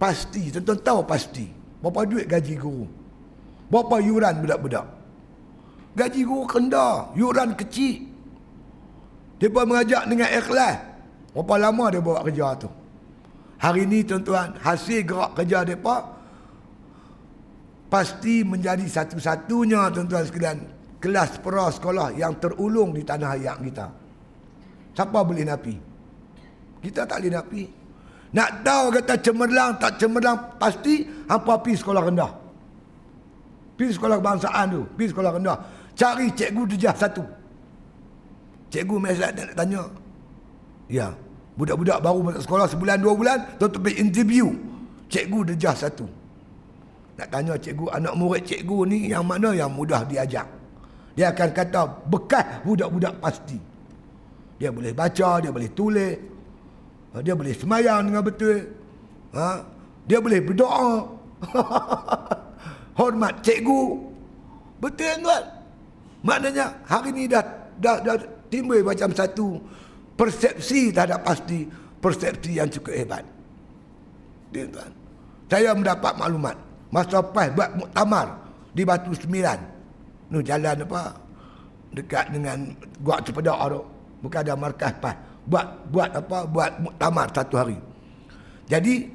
Pasti, 0.00 0.48
tuan-tuan 0.48 0.80
tahu 0.80 1.00
pasti. 1.04 1.44
Berapa 1.84 2.08
duit 2.08 2.24
gaji 2.24 2.56
guru? 2.56 2.88
Berapa 3.68 4.00
yuran 4.00 4.40
budak-budak? 4.40 4.86
Gaji 5.92 6.20
guru 6.24 6.48
rendah, 6.48 7.12
yuran 7.12 7.52
kecil. 7.52 8.08
Dia 9.36 9.52
mengajak 9.52 10.08
dengan 10.08 10.28
ikhlas. 10.32 10.76
Berapa 11.36 11.54
lama 11.60 11.84
dia 11.92 12.00
buat 12.00 12.24
kerja 12.24 12.56
tu? 12.56 12.68
Hari 13.60 13.84
ini 13.84 14.00
tuan-tuan, 14.08 14.56
hasil 14.56 15.04
gerak 15.04 15.36
kerja 15.36 15.68
mereka 15.68 16.16
pasti 17.92 18.40
menjadi 18.46 18.86
satu-satunya 18.88 19.92
tuan-tuan 19.92 20.24
sekalian 20.24 20.58
kelas 20.96 21.42
pra 21.44 21.68
sekolah 21.68 22.16
yang 22.16 22.40
terulung 22.40 22.96
di 22.96 23.04
tanah 23.04 23.36
air 23.36 23.56
kita. 23.60 23.92
Siapa 24.96 25.20
boleh 25.20 25.44
napi? 25.44 25.74
Kita 26.80 27.04
tak 27.04 27.20
boleh 27.20 27.32
napi. 27.36 27.62
Nak 28.30 28.62
tahu 28.62 28.94
kata 28.94 29.18
cemerlang 29.18 29.74
tak 29.82 29.98
cemerlang 29.98 30.54
pasti 30.58 31.02
hampa 31.26 31.58
pergi 31.58 31.82
sekolah 31.82 32.02
rendah. 32.06 32.30
Pergi 33.74 33.96
sekolah 33.96 34.16
kebangsaan 34.22 34.64
tu, 34.70 34.82
pergi 34.94 35.08
sekolah 35.10 35.30
rendah. 35.34 35.56
Cari 35.98 36.30
cikgu 36.30 36.62
dejah 36.76 36.94
satu. 36.94 37.24
Cikgu 38.70 38.96
mesej 39.02 39.34
nak 39.34 39.56
tanya. 39.58 39.82
Ya, 40.86 41.10
budak-budak 41.58 41.98
baru 41.98 42.20
masuk 42.22 42.42
sekolah 42.46 42.66
sebulan 42.70 43.02
dua 43.02 43.14
bulan, 43.18 43.38
tuan 43.58 43.72
pergi 43.72 43.98
interview. 43.98 44.52
Cikgu 45.10 45.54
dejah 45.54 45.74
satu. 45.74 46.06
Nak 47.18 47.28
tanya 47.34 47.58
cikgu, 47.58 47.90
anak 47.90 48.14
murid 48.14 48.46
cikgu 48.46 48.78
ni 48.86 49.10
yang 49.10 49.26
mana 49.26 49.50
yang 49.50 49.74
mudah 49.74 50.06
diajak. 50.06 50.46
Dia 51.18 51.34
akan 51.34 51.50
kata 51.50 51.80
bekas 52.06 52.62
budak-budak 52.62 53.18
pasti. 53.18 53.58
Dia 54.60 54.70
boleh 54.70 54.94
baca, 54.94 55.40
dia 55.42 55.50
boleh 55.50 55.72
tulis, 55.74 56.14
dia 57.18 57.34
boleh 57.34 57.50
semayang 57.50 58.06
dengan 58.06 58.22
betul. 58.22 58.70
Ha? 59.34 59.66
Dia 60.06 60.22
boleh 60.22 60.38
berdoa. 60.38 61.10
Hormat 62.98 63.42
cikgu. 63.42 63.82
Betul 64.78 65.26
tuan? 65.26 65.44
Maknanya 66.22 66.86
hari 66.86 67.10
ini 67.10 67.24
dah, 67.26 67.42
dah, 67.82 67.98
dah 67.98 68.16
timbul 68.46 68.78
macam 68.86 69.10
satu 69.10 69.58
persepsi 70.14 70.94
terhadap 70.94 71.26
pasti. 71.26 71.66
Persepsi 72.00 72.56
yang 72.56 72.70
cukup 72.70 72.94
hebat. 72.94 73.24
Dia, 74.54 74.70
tuan. 74.70 74.90
Saya 75.50 75.74
mendapat 75.74 76.14
maklumat. 76.14 76.56
Masa 76.94 77.22
pas 77.22 77.50
buat 77.50 77.70
muktamar 77.74 78.38
di 78.70 78.82
Batu 78.86 79.10
Sembilan. 79.18 79.58
Ni 80.30 80.38
jalan 80.46 80.86
apa? 80.86 81.02
Dekat 81.90 82.30
dengan 82.30 82.70
Gua 83.02 83.18
Cepedak 83.18 83.58
tu. 83.66 83.82
Bukan 84.22 84.40
ada 84.46 84.54
markas 84.54 84.94
pas 85.02 85.29
buat 85.46 85.66
buat 85.88 86.10
apa 86.12 86.38
buat 86.48 86.70
muktamar 86.82 87.28
satu 87.32 87.54
hari. 87.56 87.78
Jadi 88.70 89.08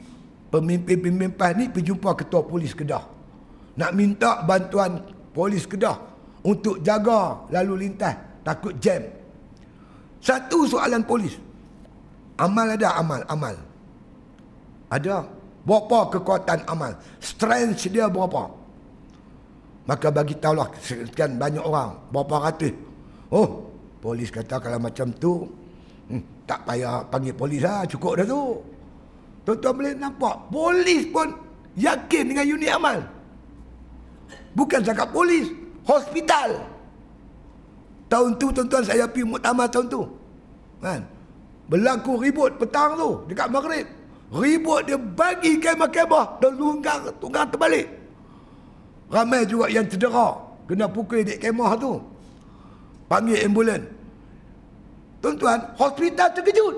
pemimpin-pemimpin 0.51 1.31
PAS 1.35 1.51
ni 1.55 1.65
pergi 1.71 1.91
jumpa 1.91 2.11
ketua 2.15 2.43
polis 2.43 2.75
Kedah. 2.75 3.03
Nak 3.75 3.91
minta 3.91 4.43
bantuan 4.43 5.03
polis 5.35 5.67
Kedah 5.67 5.95
untuk 6.43 6.79
jaga 6.83 7.47
lalu 7.51 7.87
lintas 7.87 8.15
takut 8.45 8.75
jam. 8.77 9.03
Satu 10.21 10.65
soalan 10.65 11.05
polis. 11.05 11.37
Amal 12.35 12.75
ada 12.75 12.99
amal, 12.99 13.21
amal. 13.31 13.55
Ada 14.91 15.23
berapa 15.63 15.99
kekuatan 16.13 16.67
amal? 16.67 16.99
Strength 17.23 17.87
dia 17.89 18.11
berapa? 18.11 18.51
Maka 19.85 20.09
bagi 20.09 20.35
tahulah 20.35 20.67
sekian 20.81 21.37
banyak 21.37 21.61
orang, 21.61 22.09
berapa 22.09 22.49
ratus. 22.49 22.73
Oh, 23.29 23.69
polis 24.01 24.33
kata 24.33 24.57
kalau 24.57 24.81
macam 24.81 25.13
tu 25.13 25.45
tak 26.45 26.61
payah 26.65 27.01
panggil 27.09 27.33
polis 27.33 27.61
lah, 27.61 27.83
cukup 27.89 28.21
dah 28.21 28.25
tu. 28.25 28.61
Tuan-tuan 29.45 29.73
boleh 29.77 29.93
nampak, 29.97 30.35
polis 30.49 31.03
pun 31.09 31.29
yakin 31.77 32.23
dengan 32.33 32.45
unit 32.45 32.71
amal. 32.73 32.97
Bukan 34.57 34.81
cakap 34.81 35.11
polis, 35.11 35.51
hospital. 35.85 36.63
Tahun 38.05 38.29
tu 38.37 38.47
tuan-tuan 38.53 38.85
saya 38.85 39.09
pergi 39.09 39.25
muktamar 39.25 39.67
tahun 39.69 39.85
tu. 39.89 40.01
Kan? 40.81 41.01
Berlaku 41.65 42.21
ribut 42.21 42.53
petang 42.61 42.93
tu 42.93 43.25
dekat 43.25 43.49
maghrib. 43.49 43.85
Ribut 44.29 44.85
dia 44.85 44.97
bagi 44.97 45.57
kemah-kemah 45.57 46.41
dan 46.41 46.51
tunggang, 46.57 47.01
tunggang 47.21 47.47
terbalik. 47.49 47.85
Ramai 49.09 49.45
juga 49.45 49.69
yang 49.69 49.85
cedera. 49.85 50.37
Kena 50.65 50.89
pukul 50.89 51.21
di 51.21 51.37
kemah 51.37 51.77
tu. 51.77 52.01
Panggil 53.05 53.45
ambulans. 53.45 53.85
Tuan-tuan, 55.25 55.57
hospital 55.81 56.29
terkejut. 56.37 56.75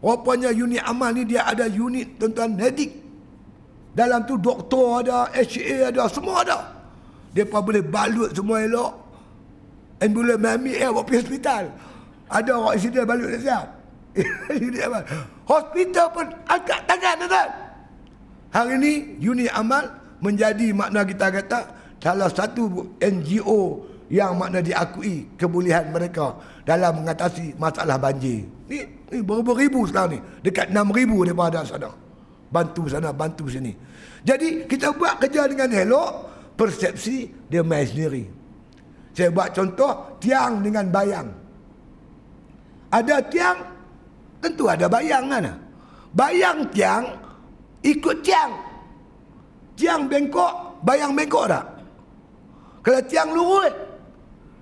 Rupanya 0.00 0.48
unit 0.48 0.80
amal 0.88 1.12
ni 1.12 1.28
dia 1.28 1.44
ada 1.44 1.68
unit 1.68 2.16
tuan-tuan 2.16 2.56
medik. 2.56 2.96
Dalam 3.92 4.24
tu 4.24 4.40
doktor 4.40 5.04
ada, 5.04 5.28
HA 5.36 5.92
ada, 5.92 6.08
semua 6.08 6.40
ada. 6.40 6.64
Dia 7.36 7.44
pun 7.44 7.60
boleh 7.60 7.84
balut 7.84 8.32
semua 8.32 8.64
elok. 8.64 8.92
Ambulans 10.00 10.40
mami 10.40 10.80
eh 10.80 10.88
buat 10.88 11.04
pergi 11.04 11.28
hospital. 11.28 11.62
Ada 12.32 12.56
orang 12.56 12.80
sini 12.80 13.04
balut 13.04 13.28
dah 13.36 13.40
siap. 13.44 13.66
unit 14.64 14.82
amal. 14.88 15.04
Hospital 15.44 16.06
pun 16.08 16.26
angkat 16.48 16.80
tangan 16.88 17.14
tuan-tuan. 17.20 17.48
Hari 18.48 18.74
ni 18.80 18.92
unit 19.20 19.52
amal 19.52 19.92
menjadi 20.24 20.72
makna 20.72 21.04
kita 21.04 21.28
kata 21.28 21.60
salah 22.00 22.32
satu 22.32 22.96
NGO 22.96 23.84
yang 24.08 24.40
makna 24.40 24.64
diakui 24.64 25.28
kebolehan 25.36 25.92
mereka 25.92 26.32
dalam 26.68 27.00
mengatasi 27.00 27.56
masalah 27.56 27.96
banjir. 27.96 28.44
Ni, 28.68 28.84
ni 29.08 29.24
beribu-ribu 29.24 29.88
sekarang 29.88 30.12
ni. 30.12 30.18
Dekat 30.44 30.68
enam 30.68 30.92
ribu 30.92 31.24
daripada 31.24 31.64
sana. 31.64 31.88
Bantu 32.52 32.84
sana, 32.92 33.08
bantu 33.08 33.48
sini. 33.48 33.72
Jadi 34.20 34.68
kita 34.68 34.92
buat 34.92 35.16
kerja 35.16 35.48
dengan 35.48 35.72
elok. 35.72 36.12
persepsi 36.58 37.30
dia 37.46 37.62
main 37.62 37.86
sendiri. 37.86 38.26
Saya 39.14 39.30
buat 39.30 39.54
contoh 39.54 40.18
tiang 40.18 40.58
dengan 40.58 40.90
bayang. 40.90 41.30
Ada 42.90 43.22
tiang, 43.30 43.62
tentu 44.42 44.66
ada 44.66 44.90
bayang 44.90 45.30
kan? 45.30 45.54
Bayang 46.10 46.66
tiang 46.74 47.14
ikut 47.86 48.26
tiang. 48.26 48.58
Tiang 49.78 50.10
bengkok, 50.10 50.82
bayang 50.82 51.14
bengkok 51.14 51.46
tak? 51.46 51.62
Kalau 52.82 53.00
tiang 53.06 53.30
lurus, 53.30 53.70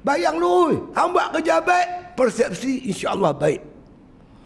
bayang 0.06 0.38
lurus. 0.38 0.94
Hamba 0.94 1.34
kerja 1.34 1.58
baik, 1.58 2.14
persepsi 2.14 2.86
insya-Allah 2.86 3.34
baik. 3.34 3.60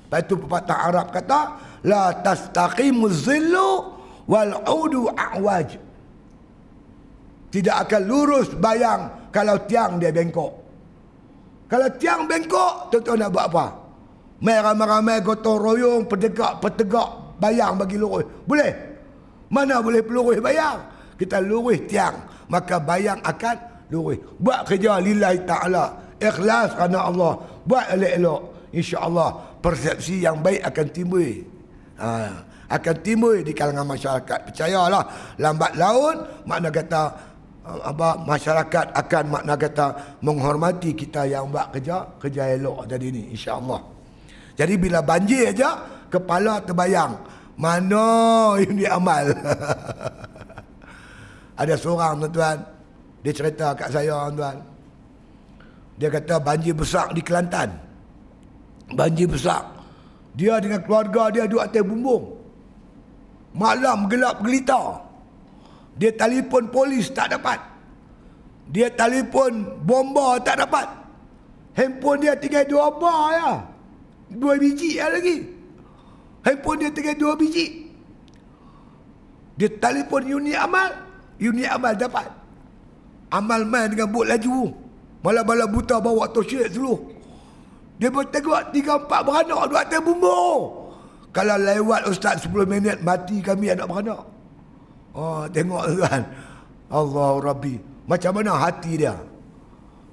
Lepas 0.08 0.20
itu 0.24 0.34
pepatah 0.40 0.78
Arab 0.88 1.06
kata, 1.12 1.40
la 1.84 2.16
tastaqimu 2.24 3.12
zillu 3.12 3.92
wal 4.24 4.64
udu 4.64 5.12
a'waj. 5.12 5.76
Tidak 7.52 7.76
akan 7.86 8.02
lurus 8.08 8.48
bayang 8.56 9.28
kalau 9.28 9.61
tiang 9.68 10.00
dia 10.00 10.08
bengkok. 10.08 10.50
Kalau 11.70 11.86
tiang 12.00 12.26
bengkok, 12.26 12.90
tentu 12.90 13.14
nak 13.14 13.30
buat 13.30 13.46
apa? 13.52 13.66
Mai 14.40 14.58
ramai-ramai 14.58 15.22
gotong 15.22 15.61
royong, 15.61 16.02
pedegak, 16.08 16.58
petegak 16.58 17.38
bayang 17.38 17.78
bagi 17.78 18.00
lurus. 18.00 18.26
Boleh? 18.48 18.72
Mana 19.50 19.78
boleh 19.78 20.02
pelurus 20.02 20.42
bayang? 20.42 20.82
Kita 21.14 21.38
lurus 21.38 21.86
tiang, 21.86 22.18
maka 22.50 22.82
bayang 22.82 23.22
akan 23.22 23.69
lurus. 23.91 24.18
Buat 24.38 24.66
kerja 24.66 25.03
lillahi 25.03 25.45
ta'ala. 25.45 25.84
Ikhlas 26.16 26.78
kerana 26.78 27.11
Allah. 27.11 27.32
Buat 27.66 27.99
elok-elok. 27.99 28.41
InsyaAllah 28.70 29.30
persepsi 29.59 30.22
yang 30.22 30.38
baik 30.41 30.62
akan 30.62 30.86
timbul. 30.95 31.30
Ha, 32.01 32.09
akan 32.70 32.97
timbul 33.03 33.43
di 33.43 33.53
kalangan 33.53 33.84
masyarakat. 33.84 34.38
Percayalah, 34.51 35.36
lambat 35.43 35.74
laun 35.74 36.16
makna 36.47 36.70
kata 36.70 37.30
apa 37.61 38.24
masyarakat 38.24 38.86
akan 38.97 39.24
makna 39.30 39.55
kata 39.55 39.86
menghormati 40.24 40.97
kita 40.97 41.28
yang 41.28 41.53
buat 41.53 41.70
kerja 41.76 42.18
kerja 42.18 42.43
elok 42.57 42.88
tadi 42.88 43.12
ni 43.12 43.22
insyaallah 43.36 43.80
jadi 44.57 44.74
bila 44.80 45.05
banjir 45.05 45.53
aja 45.53 45.84
kepala 46.09 46.64
terbayang 46.64 47.20
mana 47.61 48.57
ini 48.64 48.88
amal 48.88 49.28
ada 51.61 51.74
seorang 51.76 52.24
tuan-tuan 52.26 52.59
dia 53.20 53.32
cerita 53.36 53.76
kat 53.76 53.92
saya 53.92 54.28
tuan 54.32 54.56
dia 56.00 56.08
kata 56.08 56.40
banjir 56.40 56.72
besar 56.72 57.12
di 57.12 57.20
Kelantan. 57.20 57.76
Banjir 58.96 59.28
besar. 59.28 59.68
Dia 60.32 60.56
dengan 60.56 60.80
keluarga 60.80 61.28
dia 61.28 61.44
duduk 61.44 61.60
atas 61.60 61.84
bumbung. 61.84 62.24
Malam 63.52 64.08
gelap 64.08 64.40
gelita. 64.40 64.96
Dia 66.00 66.16
telefon 66.16 66.72
polis 66.72 67.12
tak 67.12 67.36
dapat. 67.36 67.60
Dia 68.72 68.88
telefon 68.88 69.84
bomba 69.84 70.40
tak 70.40 70.64
dapat. 70.64 70.88
Handphone 71.76 72.24
dia 72.24 72.32
tinggal 72.40 72.64
dua 72.64 72.88
bar 72.96 73.36
ya. 73.36 73.50
Dua 74.32 74.56
biji 74.56 74.96
ya 74.96 75.12
lagi. 75.12 75.44
Handphone 76.48 76.80
dia 76.80 76.90
tinggal 76.96 77.16
dua 77.20 77.32
biji. 77.36 77.92
Dia 79.60 79.68
telefon 79.76 80.24
unit 80.24 80.56
amal. 80.56 80.96
Unit 81.36 81.68
amal 81.68 81.92
dapat 81.92 82.39
amal 83.31 83.62
main 83.64 83.91
dengan 83.91 84.11
bot 84.11 84.26
laju 84.26 84.74
malam-malam 85.22 85.68
buta 85.70 85.97
bawa 86.03 86.28
torchlight 86.31 86.74
dulu 86.74 87.20
dia 88.01 88.09
bertengok 88.09 88.72
tiga 88.72 88.97
empat 88.97 89.20
beranak 89.28 89.68
dua 89.68 89.85
atas 89.85 90.01
bumbu. 90.01 90.41
Kalau 91.37 91.57
lewat 91.61 92.09
ustaz 92.09 92.49
10 92.49 92.64
minit 92.64 92.97
mati 93.05 93.45
kami 93.45 93.76
anak 93.76 93.85
beranak. 93.85 94.24
Oh, 95.12 95.45
tengok 95.53 95.85
tuan. 96.01 96.22
Allah 96.89 97.31
Rabbi. 97.45 97.76
Macam 98.09 98.33
mana 98.41 98.57
hati 98.57 99.05
dia? 99.05 99.14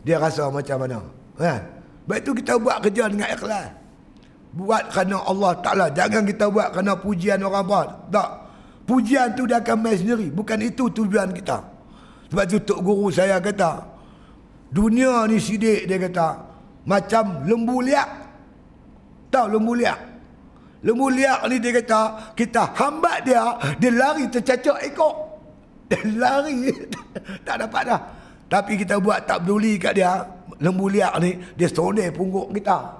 Dia 0.03 0.19
rasa 0.19 0.51
macam 0.51 0.83
mana? 0.83 0.99
Kan? 1.39 1.63
Baik 2.05 2.21
tu 2.27 2.31
kita 2.35 2.59
buat 2.59 2.83
kerja 2.83 3.07
dengan 3.07 3.31
ikhlas. 3.31 3.71
Buat 4.51 4.91
kerana 4.91 5.17
Allah 5.23 5.51
Ta'ala. 5.63 5.85
Jangan 5.95 6.27
kita 6.27 6.51
buat 6.51 6.75
kerana 6.75 6.93
pujian 6.99 7.39
orang 7.39 7.65
apa. 7.65 7.81
Tak. 8.11 8.29
Pujian 8.83 9.31
tu 9.31 9.47
dia 9.47 9.63
akan 9.63 9.77
main 9.79 9.95
sendiri. 9.95 10.27
Bukan 10.27 10.59
itu 10.59 10.91
tujuan 10.91 11.31
kita. 11.31 11.63
Sebab 12.31 12.43
tu 12.47 12.59
Tok 12.63 12.79
Guru 12.83 13.07
saya 13.11 13.39
kata. 13.39 13.95
Dunia 14.67 15.23
ni 15.31 15.39
sidik 15.39 15.87
dia 15.87 15.95
kata 15.95 16.47
macam 16.87 17.43
lembu 17.43 17.83
liak. 17.83 18.09
Tahu 19.27 19.59
lembu 19.59 19.75
liak? 19.75 19.99
Lembu 20.87 21.11
liak 21.11 21.43
ni 21.51 21.59
dia 21.59 21.75
kata, 21.83 22.01
kita 22.31 22.71
hambat 22.79 23.27
dia, 23.27 23.43
dia 23.75 23.91
lari 23.91 24.25
tercacak 24.31 24.79
ekor. 24.87 25.27
Dia 25.87 26.03
lari, 26.19 26.67
tak 27.47 27.63
dapat 27.63 27.83
dah. 27.87 28.01
Tapi 28.51 28.75
kita 28.75 28.99
buat 28.99 29.23
tak 29.23 29.47
peduli 29.47 29.79
kat 29.79 29.95
dia, 29.95 30.19
lembu 30.59 30.91
liak 30.91 31.15
ni, 31.23 31.31
dia 31.55 31.71
sonde 31.71 32.03
pungguk 32.11 32.51
kita. 32.51 32.91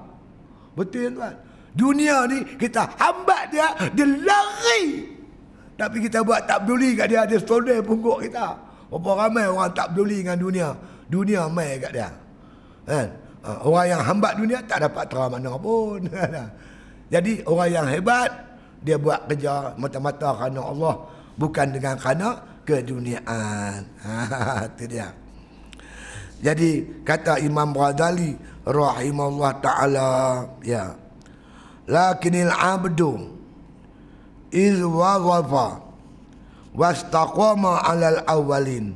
Betul 0.72 1.12
tuan? 1.20 1.36
Dunia 1.76 2.24
ni, 2.32 2.48
kita 2.56 2.88
hambat 2.96 3.52
dia, 3.52 3.76
dia 3.92 4.08
lari. 4.08 5.04
Tapi 5.76 5.98
kita 6.00 6.24
buat 6.24 6.48
tak 6.48 6.64
peduli 6.64 6.96
kat 6.96 7.12
dia, 7.12 7.28
dia 7.28 7.40
sonde 7.44 7.76
pungguk 7.84 8.24
kita. 8.24 8.56
Berapa 8.88 9.28
ramai 9.28 9.46
orang 9.52 9.72
tak 9.76 9.92
peduli 9.92 10.24
dengan 10.24 10.38
dunia. 10.40 10.70
Dunia 11.08 11.42
mai 11.52 11.80
kat 11.80 11.92
dia. 11.92 12.10
Kan? 12.88 13.08
Ha, 13.44 13.50
orang 13.64 13.86
yang 13.88 14.02
hambat 14.04 14.34
dunia 14.40 14.60
tak 14.64 14.88
dapat 14.88 15.04
terang 15.08 15.32
mana 15.32 15.56
pun. 15.60 16.02
Jadi 17.14 17.44
orang 17.48 17.70
yang 17.72 17.88
hebat 17.88 18.32
dia 18.84 19.00
buat 19.00 19.28
kerja 19.28 19.76
mata-mata 19.80 20.36
kerana 20.36 20.62
Allah 20.64 20.96
bukan 21.40 21.68
dengan 21.72 21.96
kerana 21.96 22.30
keduniaan. 22.68 23.88
Ha 24.04 24.68
itu 24.72 24.86
dia. 24.88 25.08
Jadi 26.38 27.02
kata 27.02 27.42
Imam 27.42 27.74
Ghazali 27.74 28.38
rahimahullah 28.68 29.52
taala 29.64 30.12
ya. 30.62 30.94
Lakinil 31.88 32.52
abdu 32.52 33.32
iz 34.52 34.76
wazafa 34.84 35.87
wastaqama 36.78 37.82
alal 37.82 38.22
awwalin 38.30 38.94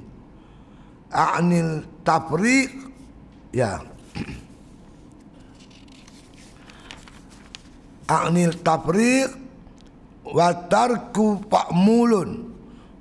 a'nil 1.10 1.84
tafriq 2.06 2.70
ya 3.52 3.82
A'nil 8.12 8.60
tafriq 8.60 9.32
wa 10.28 10.52
tarku 10.68 11.40
fa'mulun 11.48 12.52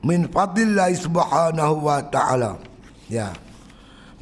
min 0.07 0.31
fadlillahi 0.31 0.95
subhanahu 0.95 1.83
wa 1.83 1.99
ta'ala. 1.99 2.62
Ya. 3.11 3.35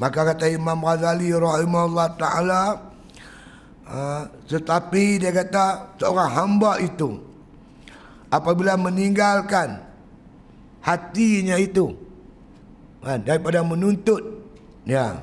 Maka 0.01 0.33
kata 0.33 0.49
Imam 0.49 0.81
Ghazali 0.81 1.29
rahimahullah 1.29 2.17
ta'ala 2.17 2.63
uh, 3.85 4.23
tetapi 4.49 5.21
dia 5.21 5.35
kata 5.35 5.99
seorang 6.01 6.31
hamba 6.33 6.79
itu 6.81 7.19
apabila 8.33 8.79
meninggalkan 8.79 9.88
hatinya 10.89 11.61
itu. 11.61 11.93
Kan, 13.05 13.23
daripada 13.23 13.63
menuntut 13.63 14.21
ya 14.89 15.15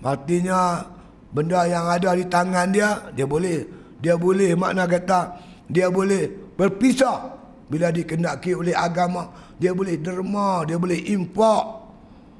artinya 0.00 0.86
benda 1.34 1.68
yang 1.68 1.84
ada 1.84 2.16
di 2.16 2.24
tangan 2.24 2.72
dia 2.72 3.12
dia 3.12 3.28
boleh 3.28 3.60
dia 4.00 4.16
boleh 4.16 4.56
makna 4.56 4.86
kata 4.86 5.36
dia 5.66 5.90
boleh 5.90 6.54
berpisah. 6.54 7.34
Bila 7.68 7.92
dikenaki 7.92 8.56
oleh 8.56 8.72
agama 8.72 9.28
dia 9.60 9.76
boleh 9.76 10.00
derma 10.00 10.64
dia 10.64 10.80
boleh 10.80 10.96
impak 11.12 11.64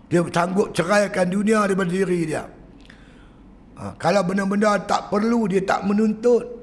dia 0.09 0.24
sanggup 0.32 0.72
ceraikan 0.72 1.28
dunia 1.28 1.68
daripada 1.68 1.93
diri 1.93 2.20
dia. 2.24 2.49
Ha, 3.76 3.93
kalau 4.01 4.24
benda-benda 4.24 4.80
tak 4.89 5.12
perlu 5.12 5.45
dia 5.45 5.61
tak 5.62 5.84
menuntut. 5.84 6.57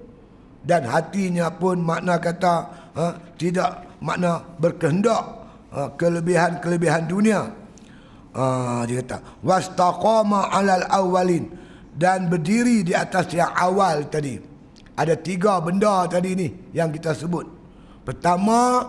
Dan 0.66 0.82
hatinya 0.90 1.54
pun 1.54 1.78
makna 1.78 2.18
kata 2.18 2.56
ha, 2.98 3.14
tidak 3.38 3.86
makna 4.02 4.42
berkehendak 4.58 5.45
ha, 5.76 5.92
kelebihan-kelebihan 6.00 7.04
dunia 7.12 7.52
ha, 8.32 8.88
dia 8.88 9.04
kata 9.04 9.44
wastaqama 9.44 10.48
alal 10.56 10.88
awalin 10.88 11.52
dan 11.92 12.32
berdiri 12.32 12.88
di 12.88 12.96
atas 12.96 13.28
yang 13.36 13.52
awal 13.52 14.08
tadi 14.08 14.56
ada 14.96 15.14
tiga 15.20 15.60
benda 15.60 16.08
tadi 16.08 16.32
ni 16.40 16.48
yang 16.72 16.88
kita 16.88 17.12
sebut. 17.12 17.44
Pertama, 18.08 18.88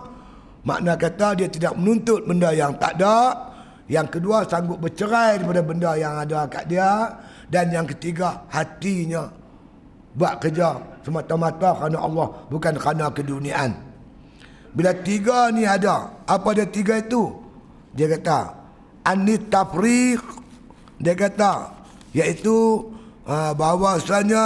makna 0.63 0.95
kata 0.95 1.35
dia 1.35 1.51
tidak 1.51 1.75
menuntut 1.75 2.23
benda 2.23 2.55
yang 2.55 2.79
tak 2.79 2.95
ada. 2.99 3.45
Yang 3.87 4.19
kedua, 4.19 4.43
sanggup 4.47 4.79
bercerai 4.83 5.39
daripada 5.39 5.63
benda 5.63 5.91
yang 5.99 6.15
ada 6.15 6.47
kat 6.47 6.67
dia. 6.71 7.11
Dan 7.47 7.71
yang 7.71 7.87
ketiga, 7.87 8.47
hatinya 8.51 9.31
buat 10.15 10.39
kerja 10.43 10.79
semata-mata 11.03 11.75
kerana 11.75 11.99
Allah, 12.03 12.27
bukan 12.51 12.73
kerana 12.75 13.11
keduniaan. 13.11 13.71
Bila 14.73 14.91
tiga 14.95 15.51
ni 15.51 15.63
ada, 15.63 16.23
apa 16.27 16.49
dia 16.55 16.67
tiga 16.67 16.99
itu? 16.99 17.35
Dia 17.95 18.07
kata, 18.11 18.39
anit 19.07 19.47
tafriq. 19.47 20.21
Dia 20.97 21.13
kata, 21.13 21.77
iaitu 22.17 22.89
uh, 23.27 23.51
bahawasanya 23.53 24.45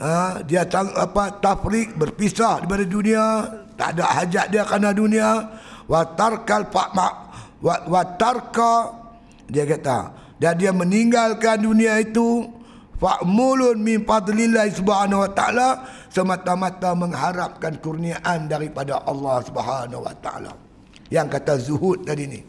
ha, 0.00 0.40
dia 0.42 0.66
tang, 0.66 0.90
apa 0.96 1.38
tafrik 1.38 1.94
berpisah 1.94 2.64
daripada 2.64 2.84
dunia 2.84 3.24
tak 3.78 3.96
ada 3.96 4.04
hajat 4.20 4.46
dia 4.52 4.62
kerana 4.66 4.90
dunia 4.92 5.28
wa 5.86 6.00
tarkal 6.16 6.68
pak 6.68 6.88
mak 6.92 7.14
wa, 7.64 7.74
wa 7.86 8.02
tarka 8.18 8.74
dia 9.46 9.64
kata 9.64 10.12
dan 10.40 10.56
dia 10.56 10.72
meninggalkan 10.72 11.60
dunia 11.60 12.00
itu 12.00 12.48
fa'mulun 13.00 13.80
min 13.80 14.04
fadlillah 14.04 14.68
subhanahu 14.70 15.24
wa 15.24 15.30
ta'ala 15.32 15.68
semata-mata 16.12 16.92
mengharapkan 16.92 17.80
kurniaan 17.80 18.46
daripada 18.46 19.00
Allah 19.08 19.40
subhanahu 19.40 20.04
wa 20.04 20.14
ta'ala. 20.20 20.52
Yang 21.08 21.26
kata 21.40 21.52
zuhud 21.58 22.04
tadi 22.04 22.24
ni. 22.28 22.40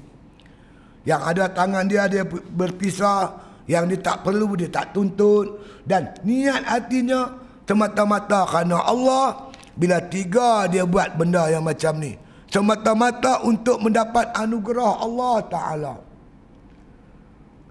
Yang 1.08 1.22
ada 1.34 1.44
tangan 1.50 1.88
dia 1.90 2.06
dia 2.06 2.28
berpisah 2.30 3.42
yang 3.66 3.90
dia 3.90 3.98
tak 3.98 4.22
perlu 4.22 4.54
dia 4.54 4.70
tak 4.70 4.94
tuntut. 4.94 5.82
Dan 5.88 6.14
niat 6.22 6.68
hatinya 6.68 7.42
semata-mata 7.66 8.46
kerana 8.46 8.86
Allah 8.86 9.50
bila 9.74 9.98
tiga 10.04 10.70
dia 10.70 10.86
buat 10.86 11.18
benda 11.18 11.50
yang 11.50 11.66
macam 11.66 11.98
ni. 11.98 12.14
Semata-mata 12.52 13.48
untuk 13.48 13.80
mendapat 13.80 14.36
anugerah 14.36 15.00
Allah 15.00 15.36
Ta'ala 15.48 16.11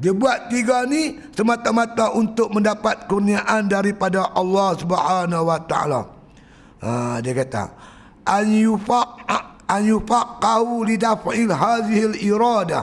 dia 0.00 0.16
buat 0.16 0.48
tiga 0.48 0.88
ni 0.88 1.20
semata-mata 1.36 2.16
untuk 2.16 2.48
mendapat 2.56 3.04
kurniaan 3.04 3.68
daripada 3.68 4.32
Allah 4.32 4.72
Subhanahu 4.80 5.44
wa 5.44 5.60
taala. 5.68 6.08
Ha, 6.80 7.20
dia 7.20 7.36
kata 7.36 7.68
an 8.24 8.48
yufaq 8.48 9.28
an 9.68 9.82
yufaqahu 9.84 10.88
li 10.88 10.96
daf'il 10.96 11.52
hadhihi 11.52 12.16
al-irada. 12.16 12.80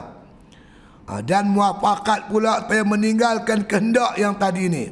Ha, 1.10 1.18
dan 1.26 1.50
muafakat 1.50 2.30
pula 2.30 2.62
supaya 2.62 2.86
meninggalkan 2.86 3.66
kehendak 3.66 4.14
yang 4.14 4.38
tadi 4.38 4.70
ni. 4.70 4.86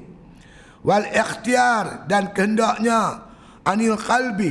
Wal 0.82 1.06
ikhtiar 1.06 2.10
dan 2.10 2.34
kehendaknya 2.34 3.22
anil 3.62 3.94
qalbi 3.94 4.50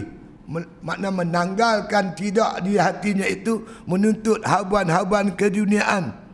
makna 0.80 1.12
menanggalkan 1.12 2.16
tidak 2.16 2.64
di 2.64 2.80
hatinya 2.80 3.28
itu 3.28 3.68
menuntut 3.84 4.40
haban-haban 4.48 5.36
keduniaan 5.36 6.25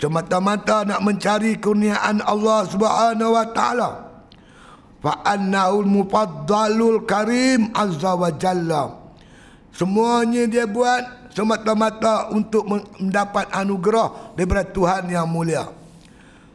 semata-mata 0.00 0.88
nak 0.88 1.04
mencari 1.04 1.60
kurniaan 1.60 2.24
Allah 2.24 2.64
Subhanahu 2.64 3.36
wa 3.36 3.46
taala. 3.52 3.90
Fa 5.04 5.20
annaul 5.28 5.84
mufaddalul 5.84 7.04
karim 7.04 7.68
azza 7.76 8.16
wa 8.16 8.32
jalla. 8.32 8.96
Semuanya 9.70 10.48
dia 10.48 10.64
buat 10.64 11.30
semata-mata 11.36 12.32
untuk 12.32 12.66
mendapat 12.66 13.46
anugerah 13.52 14.34
daripada 14.34 14.64
Tuhan 14.66 15.12
yang 15.12 15.28
mulia. 15.28 15.68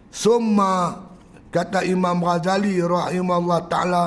Summa 0.09 1.05
kata 1.53 1.85
Imam 1.87 2.19
Ghazali 2.19 2.81
rahimahullah 2.83 3.61
taala 3.71 4.03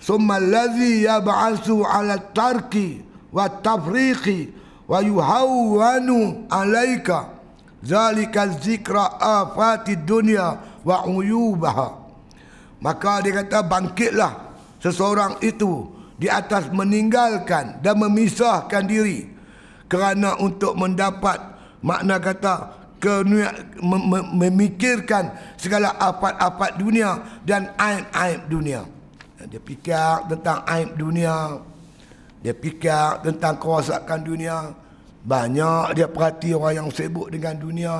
summa 0.00 0.42
allazi 0.42 1.06
yab'asu 1.06 1.86
'ala 1.86 2.18
tarki 2.34 3.04
wa 3.30 3.46
tafriqi 3.46 4.50
wa 4.90 4.98
yuhawwanu 4.98 6.50
'alaika 6.50 7.35
zalika 7.86 8.50
zikra 8.58 9.14
afati 9.22 9.94
dunya 9.94 10.58
wa 10.82 11.06
uyubaha. 11.06 12.02
Maka 12.82 13.22
dia 13.22 13.40
kata 13.40 13.62
bangkitlah 13.62 14.32
seseorang 14.82 15.38
itu 15.40 15.86
di 16.18 16.26
atas 16.26 16.68
meninggalkan 16.74 17.78
dan 17.80 17.94
memisahkan 17.96 18.84
diri 18.84 19.30
kerana 19.86 20.34
untuk 20.42 20.74
mendapat 20.74 21.38
makna 21.80 22.18
kata 22.18 22.74
ke 22.98 23.22
memikirkan 24.34 25.30
segala 25.54 25.94
afat-afat 26.00 26.80
dunia 26.80 27.22
dan 27.46 27.70
aib-aib 27.78 28.40
dunia. 28.50 28.82
Dia 29.46 29.62
fikir 29.62 30.26
tentang 30.32 30.64
aib 30.66 30.96
dunia. 30.98 31.60
Dia 32.40 32.54
fikir 32.56 33.22
tentang 33.22 33.60
kerosakan 33.60 34.20
dunia 34.26 34.74
banyak 35.26 35.98
dia 35.98 36.06
perhati 36.06 36.54
orang 36.54 36.86
yang 36.86 36.88
sibuk 36.94 37.26
dengan 37.34 37.58
dunia 37.58 37.94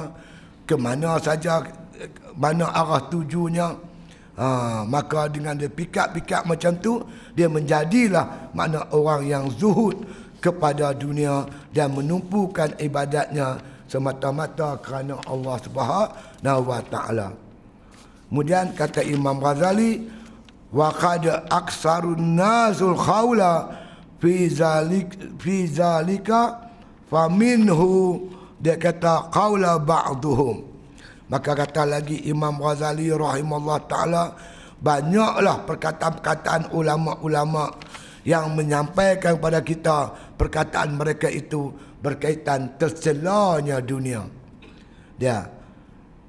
ke 0.63 0.79
mana 0.79 1.19
saja 1.19 1.59
mana 2.39 2.71
arah 2.71 3.03
tujunya 3.11 3.75
ha, 4.39 4.47
maka 4.87 5.27
dengan 5.27 5.59
dia 5.59 5.67
pikap-pikap 5.67 6.47
macam 6.47 6.79
tu 6.79 7.03
dia 7.35 7.51
menjadilah 7.51 8.55
makna 8.55 8.87
orang 8.95 9.27
yang 9.27 9.45
zuhud 9.51 10.07
kepada 10.39 10.95
dunia 10.95 11.51
dan 11.75 11.91
menumpukan 11.91 12.79
ibadatnya 12.79 13.59
semata-mata 13.91 14.79
kerana 14.79 15.19
Allah 15.27 15.57
Subhanahu 15.63 16.63
wa 16.63 16.83
taala. 16.87 17.29
Kemudian 18.31 18.75
kata 18.75 19.03
Imam 19.07 19.39
Ghazali 19.39 20.07
wa 20.75 20.91
qad 20.91 21.27
aksarun 21.51 22.39
nazul 22.39 22.99
khawla 22.99 23.71
fi 24.19 24.51
zalik 24.51 25.15
fi 25.39 25.67
zalika 25.71 26.66
faminhu 27.07 28.27
dia 28.59 28.75
kata 28.81 29.31
qaula 29.31 29.79
ba'dhum 29.79 30.65
maka 31.27 31.59
kata 31.59 31.83
lagi 31.83 32.23
Imam 32.31 32.55
Ghazali 32.59 33.11
rahimahullah 33.11 33.81
taala 33.91 34.25
banyaklah 34.79 35.67
perkataan-perkataan 35.67 36.71
ulama-ulama 36.71 37.75
yang 38.23 38.55
menyampaikan 38.55 39.39
kepada 39.39 39.61
kita 39.63 39.99
perkataan 40.39 40.99
mereka 40.99 41.31
itu 41.31 41.71
berkaitan 42.03 42.75
tercelanya 42.79 43.83
dunia. 43.83 44.27
Dia 45.19 45.47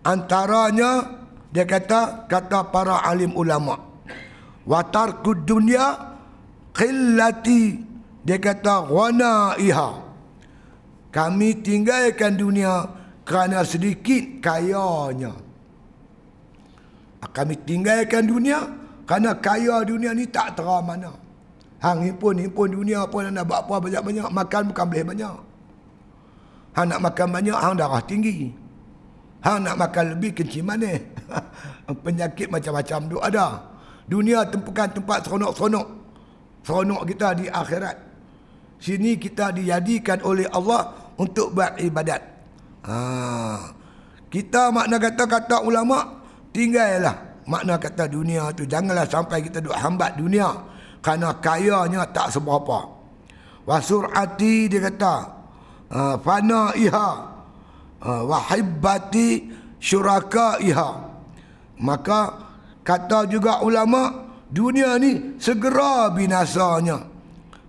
antaranya 0.01 1.21
dia 1.53 1.65
kata 1.65 2.25
kata 2.25 2.73
para 2.73 3.05
alim 3.05 3.33
ulama 3.37 3.77
watarkud 4.63 5.45
dunia 5.45 6.17
qillati 6.73 7.81
dia 8.23 8.37
kata 8.39 8.87
wana 8.87 9.59
iha 9.59 10.06
kami 11.17 11.65
tinggalkan 11.65 12.37
dunia 12.37 12.85
kerana 13.25 13.65
sedikit 13.65 14.37
kayanya. 14.37 15.33
Kami 17.33 17.57
tinggalkan 17.65 18.29
dunia 18.29 18.61
kerana 19.09 19.33
kaya 19.33 19.81
dunia 19.81 20.13
ni 20.13 20.29
tak 20.29 20.53
terang 20.53 20.85
mana. 20.85 21.09
Hang 21.81 22.05
himpun 22.05 22.37
himpun 22.37 22.69
dunia 22.69 23.09
pun 23.09 23.25
nak 23.33 23.49
buat 23.49 23.65
apa 23.65 23.89
banyak-banyak 23.89 24.29
makan 24.29 24.61
bukan 24.69 24.85
boleh 24.85 25.05
banyak. 25.09 25.35
Hang 26.77 26.87
nak 26.93 27.01
makan 27.01 27.27
banyak 27.33 27.57
hang 27.57 27.75
darah 27.81 28.01
tinggi. 28.05 28.53
Hang 29.41 29.65
nak 29.65 29.73
makan 29.73 30.13
lebih 30.13 30.37
kencing 30.37 30.69
manis. 30.69 31.01
Penyakit 32.05 32.45
macam-macam 32.53 32.99
tu 33.09 33.17
ada. 33.17 33.65
Dunia 34.05 34.45
tempukan 34.45 34.93
tempat 34.93 35.25
seronok-seronok. 35.25 35.87
Seronok 36.61 37.01
kita 37.09 37.27
di 37.41 37.49
akhirat. 37.49 37.97
Sini 38.77 39.17
kita 39.17 39.49
dijadikan 39.49 40.21
oleh 40.21 40.45
Allah 40.53 41.06
untuk 41.17 41.53
buat 41.57 41.77
ibadat. 41.81 42.21
Ha. 42.87 42.97
Kita 44.27 44.69
makna 44.71 45.01
kata-kata 45.01 45.65
ulama 45.65 46.23
tinggallah 46.53 47.27
makna 47.47 47.79
kata 47.79 48.11
dunia 48.11 48.51
tu 48.51 48.67
janganlah 48.67 49.07
sampai 49.07 49.39
kita 49.39 49.63
duk 49.63 49.73
hambat 49.73 50.19
dunia 50.19 50.51
kerana 50.99 51.39
kayanya 51.39 52.03
tak 52.11 52.35
seberapa. 52.35 52.99
Wasurati 53.67 54.67
dia 54.71 54.83
kata 54.87 55.15
ha, 55.91 56.15
fana 56.19 56.75
iha 56.75 57.09
ha, 58.03 58.11
wahibbati 58.23 59.51
syuraka 59.79 60.59
iha. 60.59 60.91
Maka 61.79 62.21
kata 62.83 63.27
juga 63.31 63.63
ulama 63.63 64.27
dunia 64.51 64.95
ni 64.99 65.39
segera 65.39 66.11
binasanya 66.11 67.07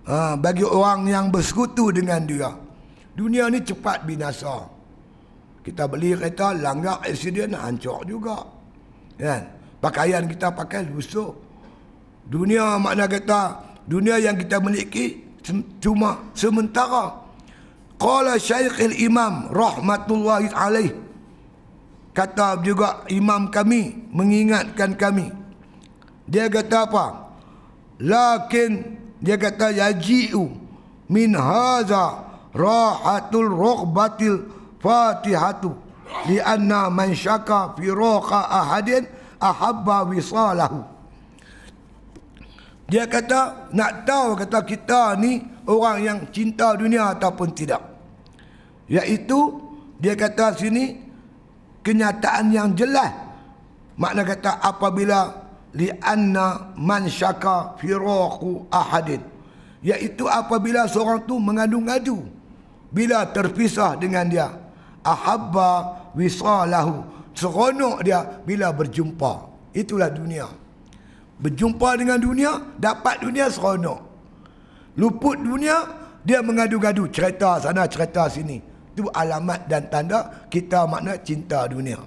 ha, 0.07 0.35
bagi 0.35 0.67
orang 0.67 1.07
yang 1.07 1.25
bersekutu 1.31 1.91
dengan 1.95 2.23
dia. 2.27 2.51
Dunia 3.19 3.51
ni 3.51 3.59
cepat 3.59 4.07
binasa. 4.07 4.63
Kita 5.59 5.91
beli 5.91 6.15
kereta, 6.15 6.55
langgar 6.55 7.03
accident, 7.03 7.51
hancur 7.51 8.07
juga. 8.07 8.47
Kan? 9.19 9.43
Pakaian 9.83 10.23
kita 10.23 10.55
pakai 10.55 10.87
lusuh. 10.87 11.35
Dunia 12.23 12.79
makna 12.79 13.11
kata, 13.11 13.59
dunia 13.83 14.15
yang 14.23 14.39
kita 14.39 14.63
miliki 14.63 15.19
cuma 15.83 16.31
sementara. 16.31 17.27
Qala 17.99 18.39
Syekh 18.39 18.79
Imam 19.03 19.51
rahmatullahi 19.51 20.47
alaih 20.55 20.95
kata 22.15 22.63
juga 22.63 23.03
imam 23.11 23.51
kami 23.51 24.07
mengingatkan 24.15 24.95
kami. 24.95 25.27
Dia 26.23 26.47
kata 26.47 26.87
apa? 26.87 27.35
Lakin 27.99 28.71
dia 29.19 29.35
kata 29.35 29.75
yaji'u 29.75 30.47
min 31.11 31.35
haza 31.35 32.28
rahatul 32.59 33.47
rughbatil 33.47 34.43
fatihatu. 34.83 35.71
Li 36.27 36.41
anna 36.41 36.91
man 36.91 37.15
syaka 37.15 37.77
fi 37.79 37.87
raqa 37.87 38.51
ahadin 38.51 39.07
ahabba 39.39 40.03
wisalahu. 40.09 40.83
Dia 42.89 43.05
kata 43.05 43.69
nak 43.71 44.03
tahu 44.03 44.33
kata 44.33 44.59
kita 44.65 45.13
ni 45.21 45.45
orang 45.69 45.97
yang 46.01 46.19
cinta 46.33 46.73
dunia 46.73 47.13
ataupun 47.13 47.53
tidak. 47.53 47.85
Iaitu 48.89 49.61
dia 50.01 50.17
kata 50.17 50.57
sini 50.57 50.97
kenyataan 51.85 52.49
yang 52.49 52.73
jelas. 52.73 53.13
Makna 53.93 54.25
kata 54.25 54.57
apabila 54.57 55.29
li 55.77 55.93
anna 56.01 56.73
man 56.73 57.05
syaka 57.05 57.77
firaqu 57.77 58.65
ahadin. 58.73 59.21
Iaitu 59.85 60.25
apabila 60.25 60.89
seorang 60.89 61.29
tu 61.29 61.37
mengadu-ngadu 61.37 62.38
bila 62.89 63.25
terpisah 63.29 63.95
dengan 63.97 64.25
dia 64.25 64.49
ahabba 65.05 66.11
wisalahu 66.17 67.19
seronok 67.39 68.03
dia 68.03 68.19
bila 68.43 68.75
berjumpa. 68.75 69.47
Itulah 69.71 70.11
dunia. 70.11 70.49
Berjumpa 71.39 71.95
dengan 71.95 72.19
dunia 72.19 72.75
dapat 72.75 73.23
dunia 73.23 73.47
seronok. 73.47 73.99
Luput 74.99 75.39
dunia 75.39 75.87
dia 76.25 76.43
mengadu-gadu 76.43 77.07
cerita 77.07 77.61
sana 77.63 77.87
cerita 77.87 78.27
sini. 78.27 78.59
Itu 78.91 79.07
alamat 79.15 79.71
dan 79.71 79.87
tanda 79.87 80.49
kita 80.51 80.83
makna 80.83 81.15
cinta 81.23 81.63
dunia. 81.71 82.01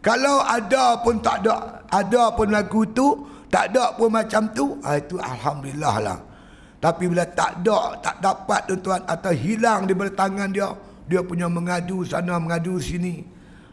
Kalau 0.00 0.40
ada 0.40 1.02
pun 1.02 1.18
tak 1.18 1.42
ada 1.44 1.82
ada 1.90 2.30
pun 2.32 2.48
lagu 2.48 2.86
tu 2.94 3.26
tak 3.50 3.74
ada 3.74 3.98
pun 3.98 4.08
macam 4.08 4.46
tu 4.54 4.78
ah, 4.86 4.96
itu 4.96 5.18
alhamdulillah 5.18 5.96
lah 6.00 6.18
tapi 6.80 7.12
bila 7.12 7.28
tak 7.28 7.60
ada 7.60 8.00
tak 8.00 8.16
dapat 8.24 8.72
tuan 8.80 9.04
atau 9.04 9.36
hilang 9.36 9.84
di 9.84 9.92
tangan 9.92 10.48
dia 10.48 10.72
dia 11.04 11.20
punya 11.20 11.44
mengadu 11.46 12.08
sana 12.08 12.40
mengadu 12.40 12.80
sini. 12.80 13.20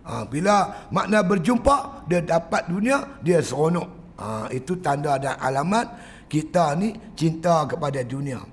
Ha, 0.03 0.27
bila 0.27 0.87
makna 0.91 1.23
berjumpa 1.23 2.03
dia 2.11 2.19
dapat 2.19 2.67
dunia 2.67 3.23
dia 3.23 3.39
seronok. 3.39 4.19
Ha, 4.19 4.51
itu 4.51 4.75
tanda 4.83 5.15
dan 5.15 5.39
alamat 5.39 5.87
kita 6.27 6.75
ni 6.75 6.91
cinta 7.15 7.63
kepada 7.63 8.03
dunia. 8.03 8.43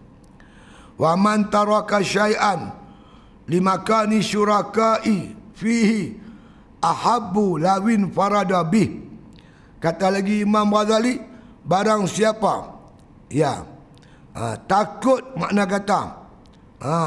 Wa 0.95 1.19
man 1.19 1.51
taraka 1.51 1.99
syai'an 1.99 2.71
limakani 3.51 4.23
syurakai 4.23 5.35
fihi 5.59 6.15
ahabbu 6.79 7.59
lawin 7.59 8.07
farada 8.15 8.63
bih. 8.63 9.03
Kata 9.83 10.15
lagi 10.15 10.47
Imam 10.47 10.71
Ghazali 10.71 11.19
barang 11.67 12.07
siapa? 12.07 12.71
Ya 13.35 13.74
ha, 14.35 14.59
takut 14.69 15.23
makna 15.39 15.65
kata 15.65 16.01
ha, 16.83 16.99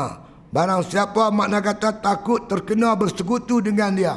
Barang 0.47 0.79
siapa 0.79 1.27
makna 1.27 1.59
kata 1.59 1.99
takut 1.99 2.47
terkena 2.47 2.95
bersekutu 2.95 3.59
dengan 3.59 3.91
dia. 3.91 4.15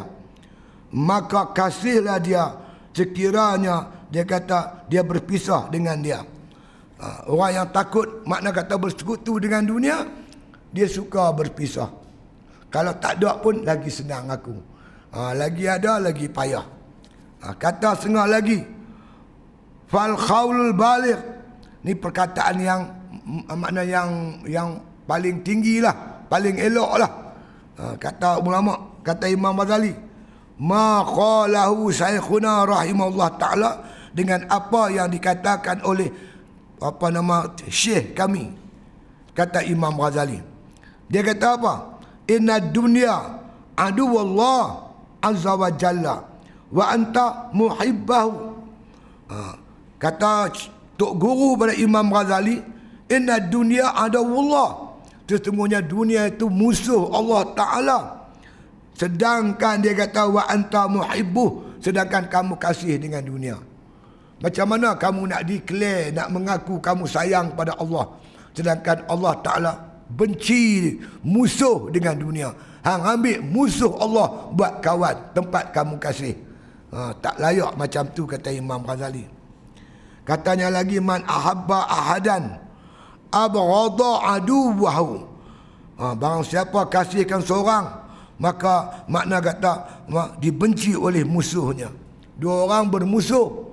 Maka 0.94 1.50
kasihlah 1.50 2.22
dia 2.22 2.54
sekiranya 2.94 4.06
dia 4.10 4.22
kata 4.22 4.86
dia 4.86 5.02
berpisah 5.02 5.66
dengan 5.70 5.98
dia. 5.98 6.22
Ha, 7.02 7.26
orang 7.26 7.52
yang 7.62 7.68
takut 7.74 8.22
makna 8.30 8.54
kata 8.54 8.78
bersekutu 8.78 9.42
dengan 9.42 9.66
dunia, 9.66 10.06
dia 10.70 10.86
suka 10.86 11.34
berpisah. 11.34 11.90
Kalau 12.70 12.94
tak 13.02 13.18
ada 13.18 13.42
pun 13.42 13.66
lagi 13.66 13.90
senang 13.90 14.30
aku. 14.30 14.54
Ha, 15.10 15.34
lagi 15.34 15.66
ada, 15.66 15.98
lagi 15.98 16.30
payah. 16.30 16.62
Ha, 17.42 17.58
kata 17.58 17.98
setengah 17.98 18.26
lagi. 18.30 18.62
Fal 19.90 20.14
khawlul 20.14 20.78
balik. 20.78 21.18
Ni 21.82 21.96
perkataan 21.96 22.56
yang 22.60 22.99
makna 23.54 23.86
yang 23.86 24.42
yang 24.46 24.82
paling 25.06 25.42
tinggi 25.46 25.78
lah 25.78 26.26
paling 26.26 26.58
elok 26.58 26.92
lah. 26.98 27.10
Ha, 27.80 27.96
kata 27.96 28.42
ulama 28.42 29.00
kata 29.02 29.30
Imam 29.30 29.54
Ghazali 29.56 29.94
ma 30.60 31.00
qalahu 31.06 31.88
syekhuna 31.90 32.68
rahimahullah 32.68 33.28
taala 33.40 33.70
dengan 34.12 34.44
apa 34.50 34.90
yang 34.90 35.08
dikatakan 35.08 35.80
oleh 35.86 36.10
apa 36.80 37.06
nama 37.08 37.50
syekh 37.70 38.12
kami 38.12 38.52
kata 39.32 39.64
Imam 39.66 39.94
Ghazali. 39.96 40.38
Dia 41.10 41.26
kata 41.26 41.58
apa? 41.58 41.74
Inna 42.30 42.62
dunya 42.62 43.42
adu 43.74 44.14
wallah 44.14 44.92
azza 45.18 45.58
wa 45.58 45.70
jalla 45.74 46.22
wa 46.70 46.84
anta 46.86 47.50
muhibbahu. 47.50 48.34
Ha, 49.30 49.36
kata 49.98 50.50
tok 50.94 51.12
guru 51.18 51.56
pada 51.56 51.74
Imam 51.74 52.06
Ghazali 52.12 52.60
inna 53.10 53.42
dunya 53.42 53.90
adu 53.92 54.22
wallah 54.22 54.90
Sesungguhnya 55.30 55.78
dunia 55.78 56.26
itu 56.26 56.50
musuh 56.50 57.06
Allah 57.14 57.46
Ta'ala. 57.54 57.98
Sedangkan 58.98 59.78
dia 59.78 59.94
kata 59.94 60.26
wa 60.26 60.42
anta 60.50 60.90
muhibbuh. 60.90 61.78
Sedangkan 61.78 62.26
kamu 62.26 62.58
kasih 62.58 62.98
dengan 62.98 63.22
dunia. 63.22 63.54
Macam 64.42 64.66
mana 64.66 64.98
kamu 64.98 65.30
nak 65.30 65.46
declare, 65.46 66.10
nak 66.10 66.34
mengaku 66.34 66.82
kamu 66.82 67.06
sayang 67.06 67.54
pada 67.54 67.78
Allah. 67.78 68.10
Sedangkan 68.58 69.06
Allah 69.06 69.34
Ta'ala 69.38 69.72
benci 70.10 70.98
musuh 71.22 71.86
dengan 71.94 72.18
dunia. 72.18 72.50
Hang 72.82 73.06
ambil 73.06 73.38
musuh 73.38 73.94
Allah 74.02 74.50
buat 74.50 74.82
kawan 74.82 75.30
tempat 75.30 75.70
kamu 75.70 75.94
kasih. 76.02 76.34
Ha, 76.90 77.14
tak 77.22 77.38
layak 77.38 77.78
macam 77.78 78.02
tu 78.10 78.26
kata 78.26 78.50
Imam 78.50 78.82
Ghazali. 78.82 79.30
Katanya 80.26 80.74
lagi 80.74 80.98
man 80.98 81.22
ahabba 81.22 81.86
ahadan 81.86 82.58
abghadha 83.30 84.38
aduwahu. 84.38 85.26
Ha, 86.00 86.14
barang 86.16 86.44
siapa 86.44 86.86
kasihkan 86.90 87.40
seorang 87.44 88.00
maka 88.40 89.04
makna 89.04 89.38
kata 89.38 89.72
dibenci 90.40 90.96
oleh 90.96 91.22
musuhnya. 91.28 91.92
Dua 92.40 92.64
orang 92.64 92.88
bermusuh. 92.88 93.68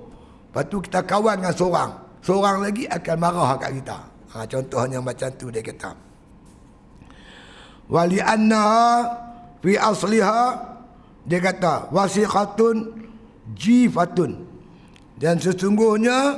Lepas 0.48 0.64
tu 0.68 0.76
kita 0.84 1.00
kawan 1.00 1.40
dengan 1.40 1.56
seorang. 1.56 1.90
Seorang 2.20 2.56
lagi 2.60 2.84
akan 2.84 3.16
marah 3.16 3.56
kat 3.56 3.80
kita. 3.80 3.98
Ha, 4.36 4.44
contohnya 4.44 5.00
macam 5.00 5.32
tu 5.40 5.48
dia 5.48 5.64
kata. 5.64 5.96
Wali 7.88 8.20
annaha 8.20 9.08
fi 9.64 9.80
asliha 9.80 10.44
dia 11.24 11.40
kata 11.40 11.88
wasiqatun 11.88 13.08
jifatun. 13.56 14.44
Dan 15.16 15.40
sesungguhnya 15.40 16.36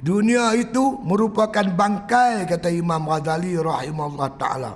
Dunia 0.00 0.56
itu 0.56 0.96
merupakan 1.04 1.64
bangkai 1.76 2.48
kata 2.48 2.72
Imam 2.72 3.04
Ghazali 3.04 3.52
rahimahullah 3.52 4.30
taala. 4.40 4.72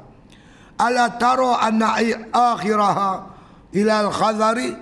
Ala 0.76 1.16
tara 1.16 1.64
anna 1.64 1.96
akhiraha 2.28 3.12
ila 3.72 3.94
al-khazari 4.04 4.76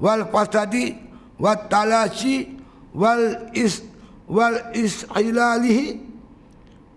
wal 0.00 0.24
fasadi 0.32 0.96
wat 1.36 1.68
talashi 1.68 2.56
wal 2.96 3.52
is 3.52 3.84
wal 4.24 4.56
ishilalihi 4.72 6.00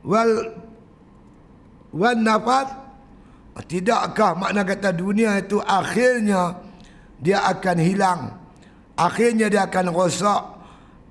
wal 0.07 0.55
wan 1.91 2.23
nafat 2.23 2.80
tidakkah 3.67 4.39
makna 4.39 4.63
kata 4.63 4.95
dunia 4.95 5.36
itu 5.36 5.59
akhirnya 5.59 6.63
dia 7.19 7.43
akan 7.43 7.77
hilang? 7.84 8.21
Akhirnya 8.95 9.51
dia 9.51 9.67
akan 9.67 9.91
rosak? 9.91 10.43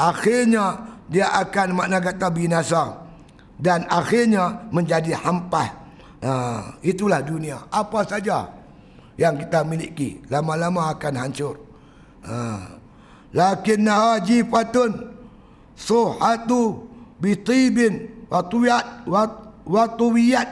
Akhirnya 0.00 0.96
dia 1.08 1.32
akan 1.32 1.72
makna 1.72 1.98
kata 2.04 2.28
binasa 2.28 3.08
dan 3.58 3.88
akhirnya 3.88 4.68
menjadi 4.70 5.16
hampas. 5.18 5.74
Ha, 6.18 6.32
itulah 6.84 7.22
dunia. 7.22 7.64
Apa 7.70 8.04
saja 8.06 8.50
yang 9.18 9.34
kita 9.40 9.66
miliki 9.66 10.22
lama-lama 10.30 10.94
akan 10.94 11.14
hancur. 11.18 11.56
Ha. 12.22 12.38
Lakinnaha 13.34 14.22
jifatun 14.24 15.14
suhatu 15.76 16.88
bitibin 17.22 18.26
watuyat 18.30 19.04
watuyat 19.68 20.48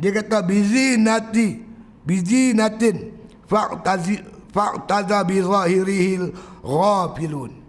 dia 0.00 0.10
kata 0.16 0.40
bizinati 0.40 1.60
bizinatin 2.08 3.12
fa'tazi 3.44 4.24
fa'taza 4.48 5.20
bi 5.28 5.44
zahirihil 5.44 6.32
ghafilun 6.64 7.59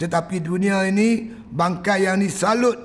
tetapi 0.00 0.40
dunia 0.40 0.88
ini 0.88 1.28
bangkai 1.52 2.08
yang 2.08 2.24
disalut 2.24 2.76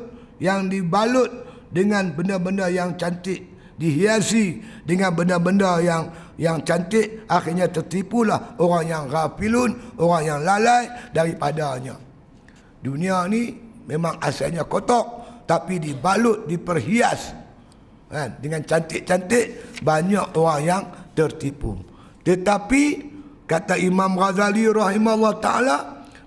yang 0.43 0.67
dibalut 0.67 1.31
dengan 1.71 2.11
benda-benda 2.11 2.67
yang 2.67 2.99
cantik 2.99 3.55
dihiasi 3.79 4.59
dengan 4.83 5.15
benda-benda 5.15 5.79
yang 5.79 6.11
yang 6.35 6.59
cantik 6.67 7.23
akhirnya 7.31 7.71
tertipulah 7.71 8.59
orang 8.59 8.85
yang 8.87 9.03
ghafilun 9.07 9.95
orang 9.95 10.23
yang 10.27 10.39
lalai 10.43 10.83
daripadanya. 11.15 11.95
Dunia 12.83 13.23
ni 13.31 13.55
memang 13.87 14.19
asalnya 14.19 14.67
kotor 14.67 15.23
tapi 15.47 15.79
dibalut 15.79 16.43
diperhias 16.51 17.31
kan? 18.11 18.35
Dengan 18.43 18.59
cantik-cantik 18.67 19.79
banyak 19.79 20.35
orang 20.35 20.61
yang 20.63 20.83
tertipu. 21.15 21.79
Tetapi 22.27 22.83
kata 23.47 23.79
Imam 23.79 24.19
Ghazali 24.19 24.67
rahimahullah 24.67 25.35
taala 25.39 25.77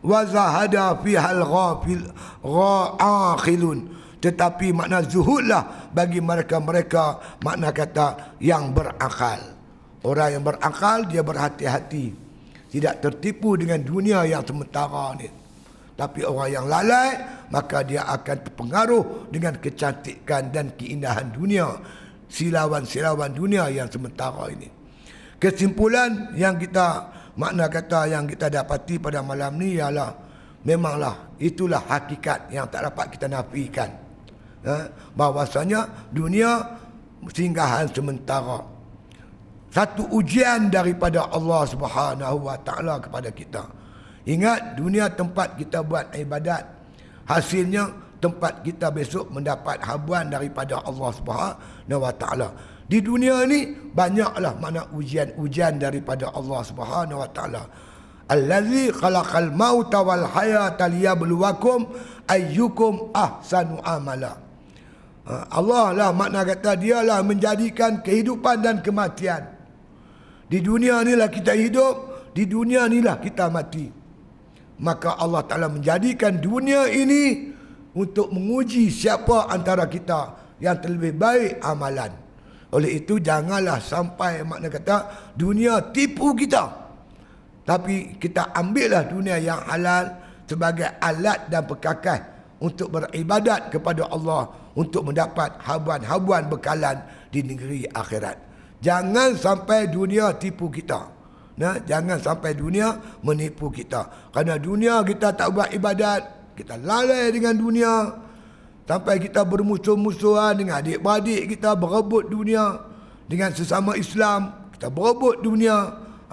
wa 0.08 0.24
zahada 0.24 0.96
fi 1.04 1.12
hal 1.20 1.44
ghafil 1.44 2.08
ghaakhilun. 2.40 3.78
Tetapi 4.18 4.74
makna 4.74 5.04
zuhudlah 5.04 5.92
bagi 5.94 6.18
mereka-mereka 6.18 7.38
makna 7.44 7.70
kata 7.70 8.34
yang 8.42 8.74
berakal. 8.74 9.38
Orang 10.02 10.28
yang 10.34 10.42
berakal 10.42 11.06
dia 11.06 11.22
berhati-hati. 11.22 12.26
Tidak 12.68 12.94
tertipu 12.98 13.54
dengan 13.54 13.78
dunia 13.84 14.26
yang 14.26 14.42
sementara 14.42 15.14
ni. 15.14 15.30
Tapi 15.94 16.22
orang 16.26 16.50
yang 16.50 16.66
lalai 16.66 17.10
maka 17.50 17.82
dia 17.86 18.06
akan 18.06 18.36
terpengaruh 18.42 19.04
dengan 19.30 19.54
kecantikan 19.58 20.50
dan 20.50 20.74
keindahan 20.74 21.30
dunia. 21.30 21.78
Silawan-silawan 22.28 23.32
dunia 23.32 23.70
yang 23.70 23.86
sementara 23.86 24.50
ini. 24.50 24.68
Kesimpulan 25.38 26.34
yang 26.34 26.58
kita 26.58 27.14
Makna 27.38 27.70
kata 27.70 28.10
yang 28.10 28.26
kita 28.26 28.50
dapati 28.50 28.98
pada 28.98 29.22
malam 29.22 29.54
ni 29.54 29.78
ialah 29.78 30.10
memanglah 30.66 31.38
itulah 31.38 31.78
hakikat 31.86 32.50
yang 32.50 32.66
tak 32.66 32.90
dapat 32.90 33.14
kita 33.14 33.30
nafikan. 33.30 33.90
Ha? 34.66 34.90
Bahawasanya 35.14 36.10
dunia 36.10 36.58
singgahan 37.30 37.86
sementara. 37.94 38.58
satu 39.68 40.08
ujian 40.16 40.72
daripada 40.72 41.28
Allah 41.28 41.62
Subhanahu 41.68 42.48
wa 42.48 42.56
taala 42.64 42.98
kepada 42.98 43.30
kita. 43.30 43.62
Ingat 44.24 44.74
dunia 44.80 45.06
tempat 45.12 45.54
kita 45.60 45.84
buat 45.84 46.10
ibadat. 46.16 46.64
Hasilnya 47.28 47.86
tempat 48.18 48.64
kita 48.64 48.90
besok 48.90 49.28
mendapat 49.30 49.78
habuan 49.84 50.26
daripada 50.32 50.80
Allah 50.82 51.10
Subhanahu 51.14 52.00
wa 52.02 52.12
taala. 52.16 52.48
Di 52.88 53.04
dunia 53.04 53.44
ni 53.44 53.68
banyaklah 53.92 54.56
mana 54.56 54.88
ujian-ujian 54.96 55.76
daripada 55.76 56.32
Allah 56.32 56.60
Subhanahu 56.64 57.20
wa 57.20 57.28
taala. 57.28 57.62
Allazi 58.32 58.88
khalaqal 58.92 59.52
mauta 59.52 60.00
wal 60.00 60.24
hayata 60.24 60.88
liyabluwakum 60.88 61.84
ayyukum 62.24 63.12
ahsanu 63.12 63.76
amala. 63.84 64.40
Ha, 65.28 65.52
Allah 65.52 65.92
lah 65.92 66.10
makna 66.16 66.48
kata 66.48 66.80
dia 66.80 67.04
lah 67.04 67.20
menjadikan 67.20 68.00
kehidupan 68.00 68.64
dan 68.64 68.80
kematian. 68.80 69.44
Di 70.48 70.64
dunia 70.64 71.04
ni 71.04 71.12
lah 71.12 71.28
kita 71.28 71.52
hidup, 71.52 72.32
di 72.32 72.48
dunia 72.48 72.88
ni 72.88 73.04
lah 73.04 73.20
kita 73.20 73.52
mati. 73.52 73.84
Maka 74.80 75.20
Allah 75.20 75.44
Ta'ala 75.44 75.68
menjadikan 75.68 76.40
dunia 76.40 76.88
ini 76.88 77.52
untuk 77.92 78.32
menguji 78.32 78.88
siapa 78.88 79.52
antara 79.52 79.84
kita 79.90 80.38
yang 80.62 80.80
terlebih 80.80 81.12
baik 81.18 81.60
amalan. 81.60 82.27
Oleh 82.68 83.00
itu 83.00 83.16
janganlah 83.16 83.80
sampai 83.80 84.44
makna 84.44 84.68
kata 84.68 84.96
dunia 85.32 85.80
tipu 85.88 86.36
kita. 86.36 86.68
Tapi 87.64 88.20
kita 88.20 88.52
ambillah 88.52 89.08
dunia 89.08 89.40
yang 89.40 89.60
halal 89.64 90.12
sebagai 90.48 90.88
alat 91.00 91.48
dan 91.52 91.64
pekakas 91.64 92.20
untuk 92.60 92.92
beribadat 92.92 93.72
kepada 93.72 94.08
Allah 94.08 94.48
untuk 94.76 95.04
mendapat 95.04 95.60
habuan-habuan 95.64 96.48
bekalan 96.48 97.00
di 97.32 97.44
negeri 97.44 97.84
akhirat. 97.88 98.36
Jangan 98.80 99.36
sampai 99.36 99.88
dunia 99.88 100.32
tipu 100.36 100.68
kita. 100.68 101.18
Nah, 101.58 101.82
jangan 101.82 102.22
sampai 102.22 102.54
dunia 102.54 102.94
menipu 103.26 103.66
kita. 103.68 104.30
Karena 104.30 104.54
dunia 104.54 105.02
kita 105.02 105.34
tak 105.34 105.50
buat 105.50 105.74
ibadat, 105.74 106.54
kita 106.54 106.78
lalai 106.78 107.34
dengan 107.34 107.58
dunia, 107.58 107.92
Sampai 108.88 109.20
kita 109.20 109.44
bermusuh-musuhan 109.44 110.56
dengan 110.56 110.80
adik-beradik 110.80 111.44
kita 111.52 111.76
berebut 111.76 112.32
dunia. 112.32 112.80
Dengan 113.28 113.52
sesama 113.52 113.92
Islam. 114.00 114.72
Kita 114.72 114.88
berebut 114.88 115.44
dunia. 115.44 115.76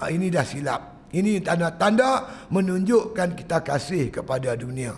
Ha, 0.00 0.08
ini 0.08 0.32
dah 0.32 0.40
silap. 0.40 1.12
Ini 1.12 1.44
tanda-tanda 1.44 2.24
menunjukkan 2.48 3.36
kita 3.36 3.60
kasih 3.60 4.08
kepada 4.08 4.56
dunia. 4.56 4.96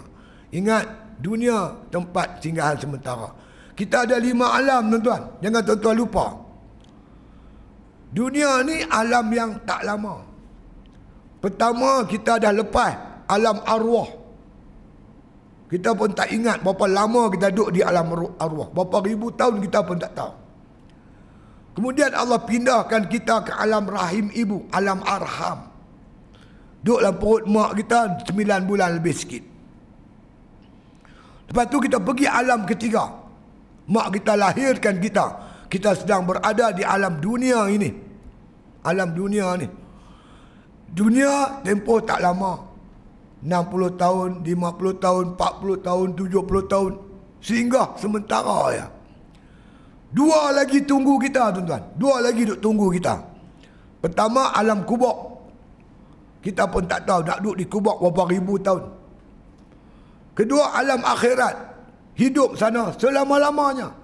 Ingat, 0.54 1.18
dunia 1.18 1.74
tempat 1.90 2.38
singgahan 2.38 2.78
sementara. 2.78 3.34
Kita 3.74 4.06
ada 4.06 4.18
lima 4.18 4.54
alam 4.54 4.90
tuan-tuan. 4.90 5.38
Jangan 5.42 5.62
tuan-tuan 5.66 5.96
lupa. 5.98 6.26
Dunia 8.10 8.64
ni 8.66 8.82
alam 8.86 9.26
yang 9.30 9.50
tak 9.62 9.86
lama. 9.86 10.24
Pertama 11.38 12.02
kita 12.10 12.42
dah 12.42 12.50
lepas 12.50 13.24
alam 13.30 13.62
arwah. 13.62 14.17
Kita 15.68 15.92
pun 15.92 16.08
tak 16.16 16.32
ingat 16.32 16.64
berapa 16.64 16.88
lama 16.88 17.28
kita 17.28 17.52
duduk 17.52 17.76
di 17.76 17.80
alam 17.84 18.08
arwah. 18.40 18.72
Berapa 18.72 19.04
ribu 19.04 19.28
tahun 19.36 19.60
kita 19.60 19.84
pun 19.84 20.00
tak 20.00 20.16
tahu. 20.16 20.32
Kemudian 21.76 22.10
Allah 22.10 22.40
pindahkan 22.42 23.06
kita 23.06 23.44
ke 23.44 23.52
alam 23.54 23.84
rahim 23.86 24.32
ibu. 24.32 24.64
Alam 24.72 25.04
arham. 25.04 25.68
Duduk 26.82 26.98
dalam 27.04 27.16
perut 27.20 27.42
mak 27.46 27.70
kita 27.76 27.98
sembilan 28.24 28.60
bulan 28.64 28.90
lebih 28.98 29.14
sikit. 29.14 29.44
Lepas 31.52 31.64
tu 31.68 31.78
kita 31.84 32.00
pergi 32.00 32.26
alam 32.26 32.64
ketiga. 32.64 33.04
Mak 33.88 34.06
kita 34.20 34.32
lahirkan 34.40 34.96
kita. 34.98 35.26
Kita 35.68 35.92
sedang 35.94 36.24
berada 36.24 36.72
di 36.72 36.80
alam 36.80 37.20
dunia 37.20 37.68
ini. 37.68 37.92
Alam 38.88 39.12
dunia 39.12 39.46
ni. 39.60 39.68
Dunia 40.88 41.60
tempoh 41.60 42.00
tak 42.00 42.24
lama. 42.24 42.67
60 43.38 43.94
tahun, 43.94 44.42
50 44.42 44.98
tahun, 44.98 45.24
40 45.38 45.86
tahun, 45.86 46.06
70 46.18 46.62
tahun. 46.66 46.92
Sehingga 47.38 47.94
sementara 47.94 48.74
ya. 48.74 48.86
Dua 50.08 50.50
lagi 50.50 50.82
tunggu 50.82 51.20
kita 51.20 51.54
tuan-tuan. 51.54 51.82
Dua 51.94 52.18
lagi 52.24 52.42
duk 52.48 52.58
tunggu 52.58 52.88
kita. 52.90 53.14
Pertama 54.02 54.50
alam 54.56 54.82
kubur. 54.82 55.36
Kita 56.42 56.64
pun 56.70 56.86
tak 56.88 57.04
tahu 57.04 57.26
nak 57.26 57.38
duduk 57.44 57.56
di 57.60 57.64
kubur 57.68 58.00
berapa 58.00 58.22
ribu 58.30 58.56
tahun. 58.58 58.82
Kedua 60.32 60.74
alam 60.74 61.02
akhirat. 61.04 61.54
Hidup 62.18 62.58
sana 62.58 62.90
selama-lamanya. 62.98 63.94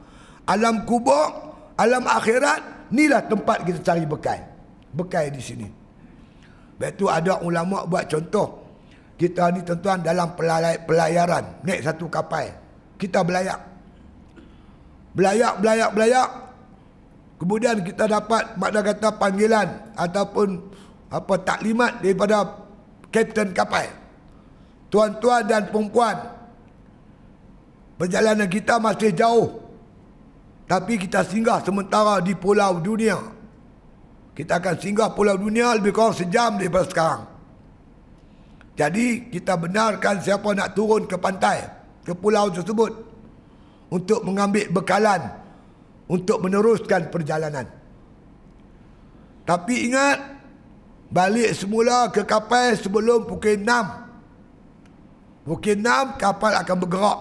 Alam 0.47 0.87
kubur, 0.87 1.57
alam 1.75 2.05
akhirat, 2.07 2.93
inilah 2.93 3.27
tempat 3.27 3.67
kita 3.67 3.81
cari 3.83 4.05
bekal. 4.07 4.39
Bekal 4.95 5.33
di 5.33 5.43
sini. 5.43 5.67
Lepas 6.75 6.91
tu 6.95 7.09
ada 7.11 7.41
ulama 7.43 7.87
buat 7.89 8.07
contoh 8.07 8.64
kita 9.15 9.55
ni 9.55 9.63
tuan-tuan 9.63 10.03
dalam 10.03 10.35
pelayaran. 10.35 11.63
Naik 11.63 11.87
satu 11.87 12.11
kapal. 12.11 12.51
Kita 12.99 13.23
belayak. 13.23 13.59
Belayak 15.15 15.63
belayak 15.63 15.91
belayak. 15.95 16.29
Kemudian 17.39 17.77
kita 17.87 18.11
dapat 18.11 18.59
makna 18.59 18.81
kata 18.83 19.15
panggilan 19.15 19.69
ataupun 19.95 20.59
apa 21.15 21.35
taklimat 21.47 22.03
daripada 22.03 22.59
kapten 23.15 23.55
kapal. 23.55 23.87
Tuan-tuan 24.91 25.47
dan 25.47 25.71
perempuan 25.71 26.15
perjalanan 27.95 28.51
kita 28.51 28.83
masih 28.83 29.15
jauh. 29.15 29.63
Tapi 30.67 30.99
kita 30.99 31.23
singgah 31.23 31.63
sementara 31.63 32.19
di 32.19 32.35
pulau 32.35 32.83
dunia. 32.83 33.21
Kita 34.35 34.59
akan 34.59 34.75
singgah 34.83 35.15
pulau 35.15 35.39
dunia 35.39 35.79
lebih 35.79 35.95
kurang 35.95 36.17
sejam 36.17 36.59
daripada 36.59 36.91
sekarang 36.91 37.34
jadi 38.75 39.31
kita 39.31 39.55
benarkan 39.55 40.19
siapa 40.19 40.51
nak 40.51 40.75
turun 40.75 41.07
ke 41.07 41.15
pantai, 41.15 41.63
ke 42.03 42.11
pulau 42.11 42.51
tersebut 42.51 42.91
untuk 43.95 44.27
mengambil 44.27 44.67
bekalan 44.75 45.23
untuk 46.11 46.43
meneruskan 46.43 47.07
perjalanan. 47.07 47.71
Tapi 49.47 49.75
ingat 49.87 50.19
balik 51.13 51.55
semula 51.55 52.11
ke 52.11 52.27
kapal 52.27 52.75
sebelum 52.75 53.31
pukul 53.31 53.63
6. 53.63 55.47
Pukul 55.47 55.79
6 55.79 56.19
kapal 56.19 56.53
akan 56.59 56.77
bergerak. 56.83 57.19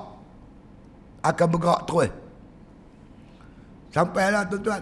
Akan 1.21 1.47
bergerak 1.53 1.81
terus. 1.85 2.11
Sampailah 3.93 4.49
tuan-tuan 4.49 4.81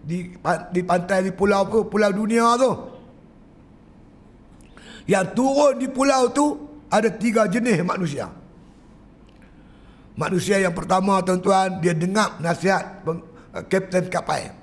di 0.00 0.32
di 0.72 0.80
pantai 0.80 1.28
di 1.28 1.32
pulau 1.34 1.68
tu, 1.68 1.84
pulau 1.84 2.08
dunia 2.08 2.56
tu. 2.56 2.72
Yang 5.10 5.26
turun 5.34 5.74
di 5.82 5.90
pulau 5.90 6.30
tu 6.30 6.54
ada 6.86 7.10
tiga 7.10 7.50
jenis 7.50 7.82
manusia. 7.82 8.30
Manusia 10.14 10.62
yang 10.62 10.70
pertama 10.70 11.18
tuan-tuan 11.26 11.82
dia 11.82 11.98
dengar 11.98 12.38
nasihat 12.38 13.02
eh, 13.10 13.64
kapten 13.66 14.06
kapal. 14.06 14.54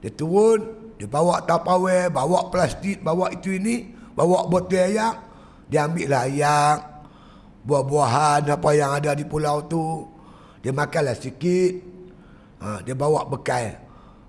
Dia 0.00 0.10
turun, 0.16 0.60
dia 0.96 1.04
bawa 1.04 1.44
tapawai, 1.44 2.08
bawa 2.08 2.48
plastik, 2.48 3.04
bawa 3.04 3.28
itu 3.36 3.52
ini, 3.52 3.92
bawa 4.16 4.48
botol 4.48 4.80
ayak, 4.80 5.14
dia 5.68 5.84
ambil 5.84 6.08
lah 6.08 6.24
ayak, 6.24 6.78
buah-buahan 7.68 8.48
apa 8.48 8.70
yang 8.72 8.96
ada 8.96 9.12
di 9.12 9.28
pulau 9.28 9.60
tu. 9.68 10.08
Dia 10.64 10.72
makanlah 10.72 11.18
sikit. 11.18 11.92
Ha, 12.62 12.80
dia 12.86 12.94
bawa 12.94 13.26
bekal 13.26 13.76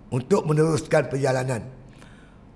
untuk 0.10 0.44
meneruskan 0.46 1.10
perjalanan. 1.10 1.73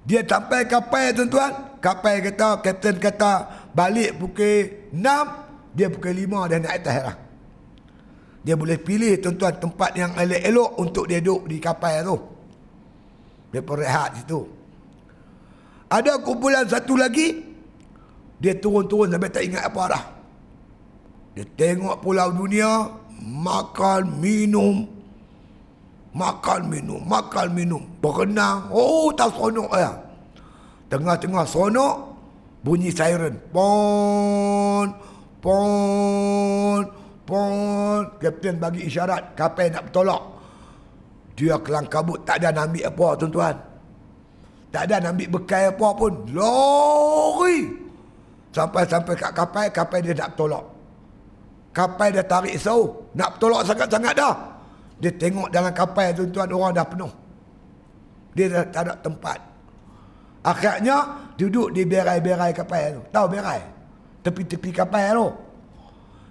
Dia 0.08 0.24
sampai 0.24 0.64
kapal 0.72 1.12
tuan-tuan. 1.12 1.78
Kapal 1.84 2.24
kata, 2.24 2.64
kapten 2.64 2.96
kata 2.98 3.34
balik 3.76 4.16
pukul 4.16 4.90
6. 4.96 5.76
Dia 5.76 5.92
pukul 5.92 6.16
5 6.16 6.50
dah 6.50 6.58
naik 6.64 6.80
atas 6.82 6.98
lah. 7.12 7.18
Dia 8.48 8.56
boleh 8.56 8.80
pilih 8.80 9.20
tuan-tuan 9.20 9.60
tempat 9.60 9.92
yang 10.00 10.16
elok-elok 10.16 10.72
untuk 10.80 11.06
dia 11.12 11.20
duduk 11.20 11.52
di 11.52 11.60
kapal 11.60 12.00
tu. 12.08 12.18
Dia 13.52 13.60
pun 13.60 13.76
rehat 13.84 14.16
situ. 14.16 14.48
Ada 15.92 16.24
kumpulan 16.24 16.64
satu 16.64 16.96
lagi. 16.96 17.44
Dia 18.40 18.56
turun-turun 18.56 19.12
sampai 19.12 19.28
tak 19.28 19.44
ingat 19.44 19.68
apa 19.68 19.84
dah. 19.92 20.04
Dia 21.36 21.44
tengok 21.44 22.00
pulau 22.00 22.32
dunia. 22.32 23.04
Makan, 23.18 24.24
minum, 24.24 24.88
Makan 26.18 26.74
minum, 26.74 26.98
makan 27.06 27.54
minum. 27.54 27.86
Berenang. 28.02 28.74
Oh, 28.74 29.14
tak 29.14 29.30
seronok 29.38 29.70
ya. 29.78 29.94
Tengah-tengah 30.90 31.46
seronok, 31.46 31.96
bunyi 32.66 32.90
siren. 32.90 33.38
Pon, 33.54 34.90
pon, 35.38 36.82
pon. 37.22 38.02
Kapten 38.18 38.58
bagi 38.58 38.90
isyarat, 38.90 39.38
kapal 39.38 39.70
nak 39.70 39.94
bertolak. 39.94 40.24
Dia 41.38 41.54
kelang 41.62 41.86
kabut, 41.86 42.18
tak 42.26 42.42
ada 42.42 42.50
nak 42.50 42.74
ambil 42.74 42.90
apa 42.90 43.08
tuan-tuan. 43.22 43.56
Tak 44.74 44.84
ada 44.90 44.96
nak 45.06 45.14
ambil 45.14 45.30
bekal 45.38 45.64
apa 45.70 45.88
pun. 45.94 46.14
Lori. 46.34 47.58
Sampai-sampai 48.58 49.14
kat 49.14 49.32
kapal, 49.38 49.70
kapal 49.70 50.02
dia 50.02 50.18
nak 50.18 50.34
bertolak. 50.34 50.66
Kapal 51.78 52.10
dia 52.10 52.26
tarik 52.26 52.58
sau. 52.58 53.06
Nak 53.14 53.38
bertolak 53.38 53.70
sangat-sangat 53.70 54.18
dah. 54.18 54.57
Dia 54.98 55.12
tengok 55.14 55.54
dalam 55.54 55.74
kapal 55.74 56.10
tuan-tuan 56.14 56.50
orang 56.50 56.74
dah 56.74 56.86
penuh. 56.86 57.14
Dia 58.34 58.46
dah 58.50 58.66
tak 58.70 58.82
ada 58.90 58.94
tempat. 58.98 59.40
Akhirnya 60.42 60.98
duduk 61.38 61.74
di 61.74 61.86
berai-berai 61.86 62.54
kapal 62.54 62.98
tu. 62.98 63.02
Tahu 63.14 63.26
berai? 63.30 63.62
Tepi-tepi 64.26 64.70
kapal 64.74 65.06
tu. 65.14 65.28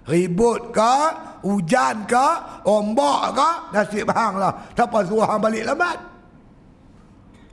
Ribut 0.07 0.71
ke, 0.71 0.95
hujan 1.43 2.07
ke, 2.07 2.27
ombak 2.63 3.35
ke, 3.35 3.49
nasib 3.75 4.07
hang 4.07 4.39
lah. 4.39 4.55
Siapa 4.71 5.03
suruh 5.03 5.27
hang 5.27 5.43
balik 5.43 5.67
lambat? 5.67 5.99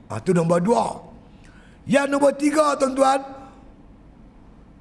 Ah, 0.07 0.19
tu 0.23 0.31
nombor 0.31 0.63
dua. 0.63 0.95
Yang 1.83 2.07
nombor 2.15 2.31
tiga, 2.39 2.79
tuan-tuan. 2.79 3.19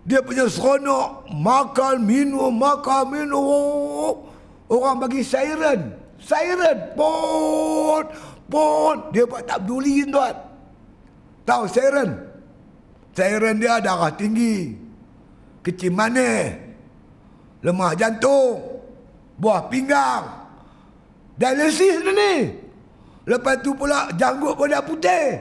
Dia 0.05 0.20
punya 0.20 0.47
seronok. 0.47 1.32
Makan, 1.32 2.05
minum, 2.05 2.52
makan, 2.52 3.02
minum. 3.11 4.23
Orang 4.70 5.01
bagi 5.01 5.24
siren. 5.24 6.04
Siren. 6.25 6.97
Pon. 6.97 8.05
Pon. 8.49 8.97
Dia 9.13 9.29
buat 9.29 9.45
tak 9.45 9.69
peduli, 9.69 10.09
tuan. 10.09 10.33
Tahu 11.45 11.69
siren? 11.69 12.11
Siren 13.13 13.61
dia 13.61 13.77
darah 13.85 14.09
tinggi. 14.17 14.73
Kecil 15.61 15.93
manis 15.93 16.65
lemah 17.65 17.97
jantung, 17.97 18.61
buah 19.41 19.67
pinggang, 19.73 20.29
dialisis 21.41 22.05
ni. 22.05 22.53
Lepas 23.25 23.65
tu 23.65 23.73
pula 23.73 24.13
janggut 24.21 24.53
pun 24.53 24.69
dah 24.69 24.85
putih. 24.85 25.41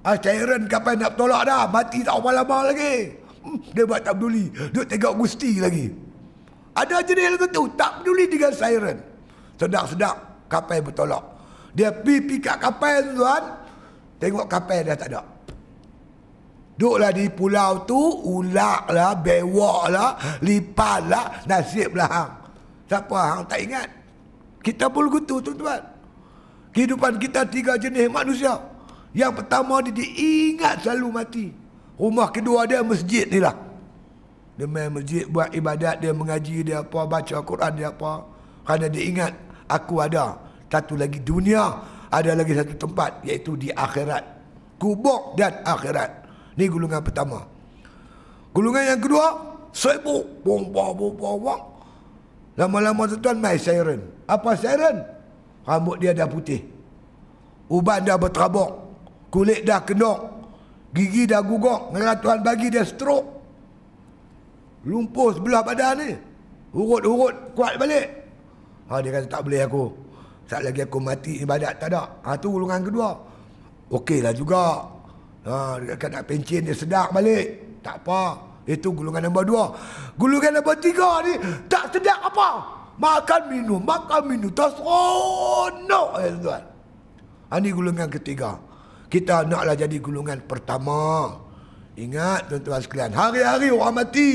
Ah, 0.00 0.16
cairan 0.16 0.64
kapan 0.64 1.04
nak 1.04 1.12
tolak 1.20 1.44
dah, 1.44 1.68
mati 1.68 2.00
tak 2.00 2.16
lama-lama 2.16 2.72
lagi. 2.72 3.12
Hmm, 3.44 3.60
dia 3.76 3.84
buat 3.84 4.00
tak 4.00 4.16
peduli, 4.16 4.48
duk 4.72 4.88
tengok 4.88 5.12
gusti 5.20 5.60
lagi. 5.60 5.92
Ada 6.72 7.04
jenis 7.04 7.36
lagu 7.36 7.46
tu, 7.52 7.68
tak 7.76 8.00
peduli 8.00 8.24
dengan 8.32 8.52
siren. 8.56 8.96
Sedap-sedap 9.56 10.46
kapal 10.52 10.84
bertolak. 10.84 11.24
Dia 11.76 11.92
pergi 11.92 12.40
kat 12.40 12.56
kapal 12.60 13.12
tuan, 13.12 13.42
tengok 14.16 14.46
kapal 14.48 14.80
dah 14.84 14.96
tak 14.96 15.08
ada. 15.12 15.22
Duduklah 16.76 17.08
di 17.08 17.24
pulau 17.32 17.88
tu, 17.88 17.96
ulak 18.36 18.92
lah, 18.92 19.16
bewak 19.16 19.82
lah, 19.88 20.12
lipat 20.44 21.00
lah, 21.08 21.26
nasib 21.48 21.96
lah 21.96 22.08
hang. 22.08 22.32
Siapa 22.84 23.16
hang 23.16 23.42
tak 23.48 23.60
ingat? 23.64 23.88
Kita 24.60 24.92
pun 24.92 25.08
begitu 25.08 25.40
tuan-tuan. 25.40 25.80
Kehidupan 26.76 27.16
kita 27.16 27.48
tiga 27.48 27.80
jenis 27.80 28.12
manusia. 28.12 28.60
Yang 29.16 29.40
pertama 29.40 29.80
dia 29.80 29.96
diingat 29.96 30.84
selalu 30.84 31.08
mati. 31.08 31.46
Rumah 31.96 32.28
kedua 32.28 32.68
dia 32.68 32.84
masjid 32.84 33.24
ni 33.24 33.40
lah. 33.40 33.56
Dia 34.60 34.68
main 34.68 34.92
masjid 34.92 35.24
buat 35.24 35.52
ibadat, 35.52 36.00
dia 36.04 36.12
mengaji, 36.12 36.64
dia 36.64 36.84
apa, 36.84 37.00
baca 37.08 37.36
Quran, 37.40 37.72
dia 37.76 37.88
apa. 37.92 38.24
Kerana 38.64 38.86
dia 38.88 39.02
ingat, 39.04 39.32
aku 39.70 40.02
ada. 40.02 40.38
Satu 40.66 40.98
lagi 40.98 41.22
dunia, 41.22 41.78
ada 42.10 42.30
lagi 42.34 42.52
satu 42.52 42.74
tempat, 42.74 43.22
iaitu 43.22 43.54
di 43.54 43.70
akhirat. 43.70 44.24
Kubur 44.76 45.38
dan 45.38 45.62
akhirat. 45.62 46.26
Ni 46.58 46.66
gulungan 46.66 47.00
pertama. 47.00 47.46
Gulungan 48.52 48.84
yang 48.96 49.00
kedua, 49.00 49.26
sibuk. 49.72 50.42
Bong, 50.42 50.72
bong, 50.72 51.16
bong. 51.16 51.62
Lama-lama 52.56 53.04
tuan 53.20 53.36
main 53.36 53.60
siren. 53.60 54.00
Apa 54.24 54.56
siren? 54.56 55.04
Rambut 55.68 56.00
dia 56.00 56.16
dah 56.16 56.24
putih. 56.24 56.64
Uban 57.68 58.00
dah 58.00 58.16
berterabuk. 58.16 58.70
Kulit 59.28 59.68
dah 59.68 59.84
kenok. 59.84 60.18
Gigi 60.96 61.28
dah 61.28 61.44
gugok. 61.44 61.92
Ngerah 61.92 62.16
Tuhan 62.24 62.40
bagi 62.40 62.72
dia 62.72 62.86
stroke. 62.88 63.28
Lumpur 64.88 65.36
sebelah 65.36 65.60
badan 65.60 65.92
ni. 66.00 66.10
Urut-urut 66.72 67.52
kuat 67.52 67.76
balik. 67.76 68.25
Ha, 68.86 69.02
dia 69.02 69.10
kata 69.10 69.26
tak 69.26 69.42
boleh 69.42 69.60
aku. 69.66 69.84
Saat 70.46 70.62
lagi 70.62 70.80
aku 70.86 70.98
mati 71.02 71.42
ibadat 71.42 71.82
tak 71.82 71.90
ada. 71.90 72.22
Ha, 72.22 72.38
tu 72.38 72.54
gulungan 72.54 72.80
kedua. 72.86 73.10
Okeylah 73.90 74.34
juga. 74.34 74.86
Ha, 75.46 75.78
dia 75.82 75.94
nak 75.94 76.24
pencin 76.26 76.62
dia 76.66 76.74
sedap 76.74 77.10
balik. 77.10 77.78
Tak 77.82 78.02
apa. 78.06 78.38
Itu 78.66 78.90
gulungan 78.90 79.30
nombor 79.30 79.46
dua. 79.46 79.64
Gulungan 80.18 80.58
nombor 80.58 80.74
tiga 80.82 81.22
ni 81.22 81.38
tak 81.70 81.94
sedap 81.94 82.18
apa. 82.30 82.62
Makan 82.98 83.42
minum, 83.54 83.82
makan 83.82 84.22
minum. 84.26 84.50
Tak 84.50 84.74
seronok. 84.78 86.08
Eh, 86.22 86.34
tuan. 86.42 86.62
Ha, 87.50 87.58
ini 87.62 87.70
gulungan 87.70 88.10
ketiga. 88.10 88.58
Kita 89.06 89.46
naklah 89.46 89.78
jadi 89.78 89.98
gulungan 90.02 90.42
pertama. 90.46 91.30
Ingat 91.94 92.50
tuan-tuan 92.50 92.82
sekalian. 92.82 93.14
Hari-hari 93.14 93.70
orang 93.70 94.02
mati. 94.02 94.30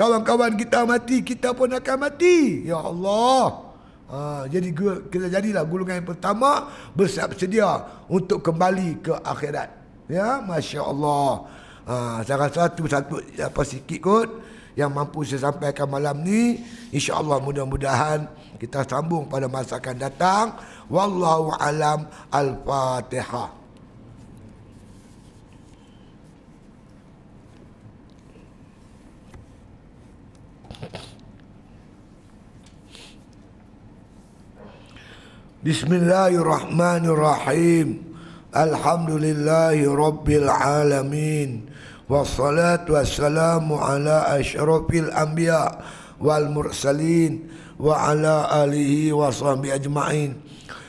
Kawan-kawan 0.00 0.56
kita 0.56 0.88
mati, 0.88 1.20
kita 1.20 1.52
pun 1.52 1.76
akan 1.76 1.96
mati. 2.00 2.64
Ya 2.64 2.80
Allah. 2.80 3.68
Ha, 4.08 4.48
jadi 4.48 4.72
kita 5.12 5.28
jadilah 5.28 5.60
gulungan 5.68 6.00
yang 6.00 6.08
pertama 6.08 6.72
bersiap 6.96 7.36
sedia 7.36 7.84
untuk 8.08 8.40
kembali 8.40 9.04
ke 9.04 9.12
akhirat. 9.12 9.68
Ya, 10.08 10.40
masya-Allah. 10.40 11.52
Ha, 11.84 12.24
saya 12.24 12.48
rasa 12.48 12.72
satu 12.72 12.88
satu 12.88 13.20
apa 13.44 13.60
sikit 13.60 14.00
kot 14.00 14.40
yang 14.72 14.88
mampu 14.88 15.20
saya 15.28 15.52
sampaikan 15.52 15.84
malam 15.84 16.16
ni. 16.24 16.64
Insya-Allah 16.96 17.36
mudah-mudahan 17.44 18.24
kita 18.56 18.88
sambung 18.88 19.28
pada 19.28 19.52
masa 19.52 19.76
akan 19.76 20.00
datang. 20.00 20.56
Wallahu 20.88 21.52
alam. 21.60 22.08
Al-Fatihah. 22.32 23.59
Bismillahirrahmanirrahim. 35.60 38.00
Alhamdulillahi 38.48 39.84
rabbil 39.84 40.48
alamin. 40.48 41.68
Wassalatu 42.08 42.96
wassalamu 42.96 43.76
ala 43.76 44.40
asyrafil 44.40 45.12
anbiya 45.12 45.84
wal 46.16 46.48
mursalin 46.48 47.44
wa 47.76 48.08
ala 48.08 48.48
alihi 48.64 49.12
wa 49.12 49.28
sahbihi 49.28 49.76
ajmain. 49.76 50.40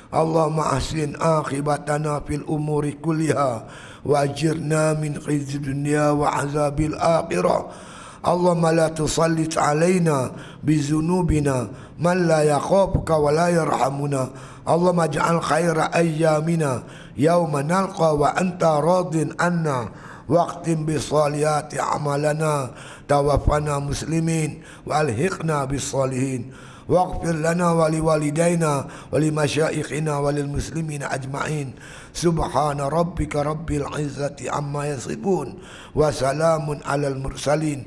Allahumma 0.08 0.72
ahsin 0.72 1.20
akibatana 1.20 2.24
fil 2.24 2.48
umuri 2.48 2.96
kulliha 2.96 3.68
wa 4.08 4.24
ajirna 4.24 4.96
min 4.96 5.20
khizyid 5.20 5.68
dunya 5.68 6.16
wa 6.16 6.32
azabil 6.42 6.96
akhirah. 6.96 7.91
الدنيا 8.29 8.45
وعذاب 8.45 8.67
الآخرة 8.67 8.67
اللهم 8.67 8.67
لا 8.67 8.89
تسلط 8.89 9.59
علينا 9.59 10.33
بذنوبنا 10.65 11.69
من 11.99 12.27
لا 12.27 12.43
يخافك 12.43 13.11
ولا 13.11 13.49
يرحمنا 13.49 14.29
اللهم 14.69 15.01
اجعل 15.01 15.43
خير 15.43 15.81
أيامنا 15.81 16.83
يوم 17.17 17.59
نلقى 17.59 18.17
وأنت 18.17 18.65
راض 18.65 19.15
عنا 19.41 19.89
واختم 20.29 20.87
بصالحات 20.87 21.79
أعمالنا 21.79 22.71
توفنا 23.09 23.79
مسلمين 23.79 24.63
والحقنا 24.87 25.65
بالصالحين 25.65 26.53
واغفر 26.89 27.33
لنا 27.33 27.73
ولوالدينا 27.73 28.87
ولمشائخنا 29.13 30.19
وللمسلمين 30.19 31.03
أجمعين 31.03 31.69
سبحان 32.15 32.81
ربك 32.81 33.37
رب 33.37 33.71
العزة 33.71 34.37
عما 34.49 34.87
يصفون 34.87 35.49
وسلام 35.95 36.67
على 36.87 37.09
المرسلين 37.09 37.87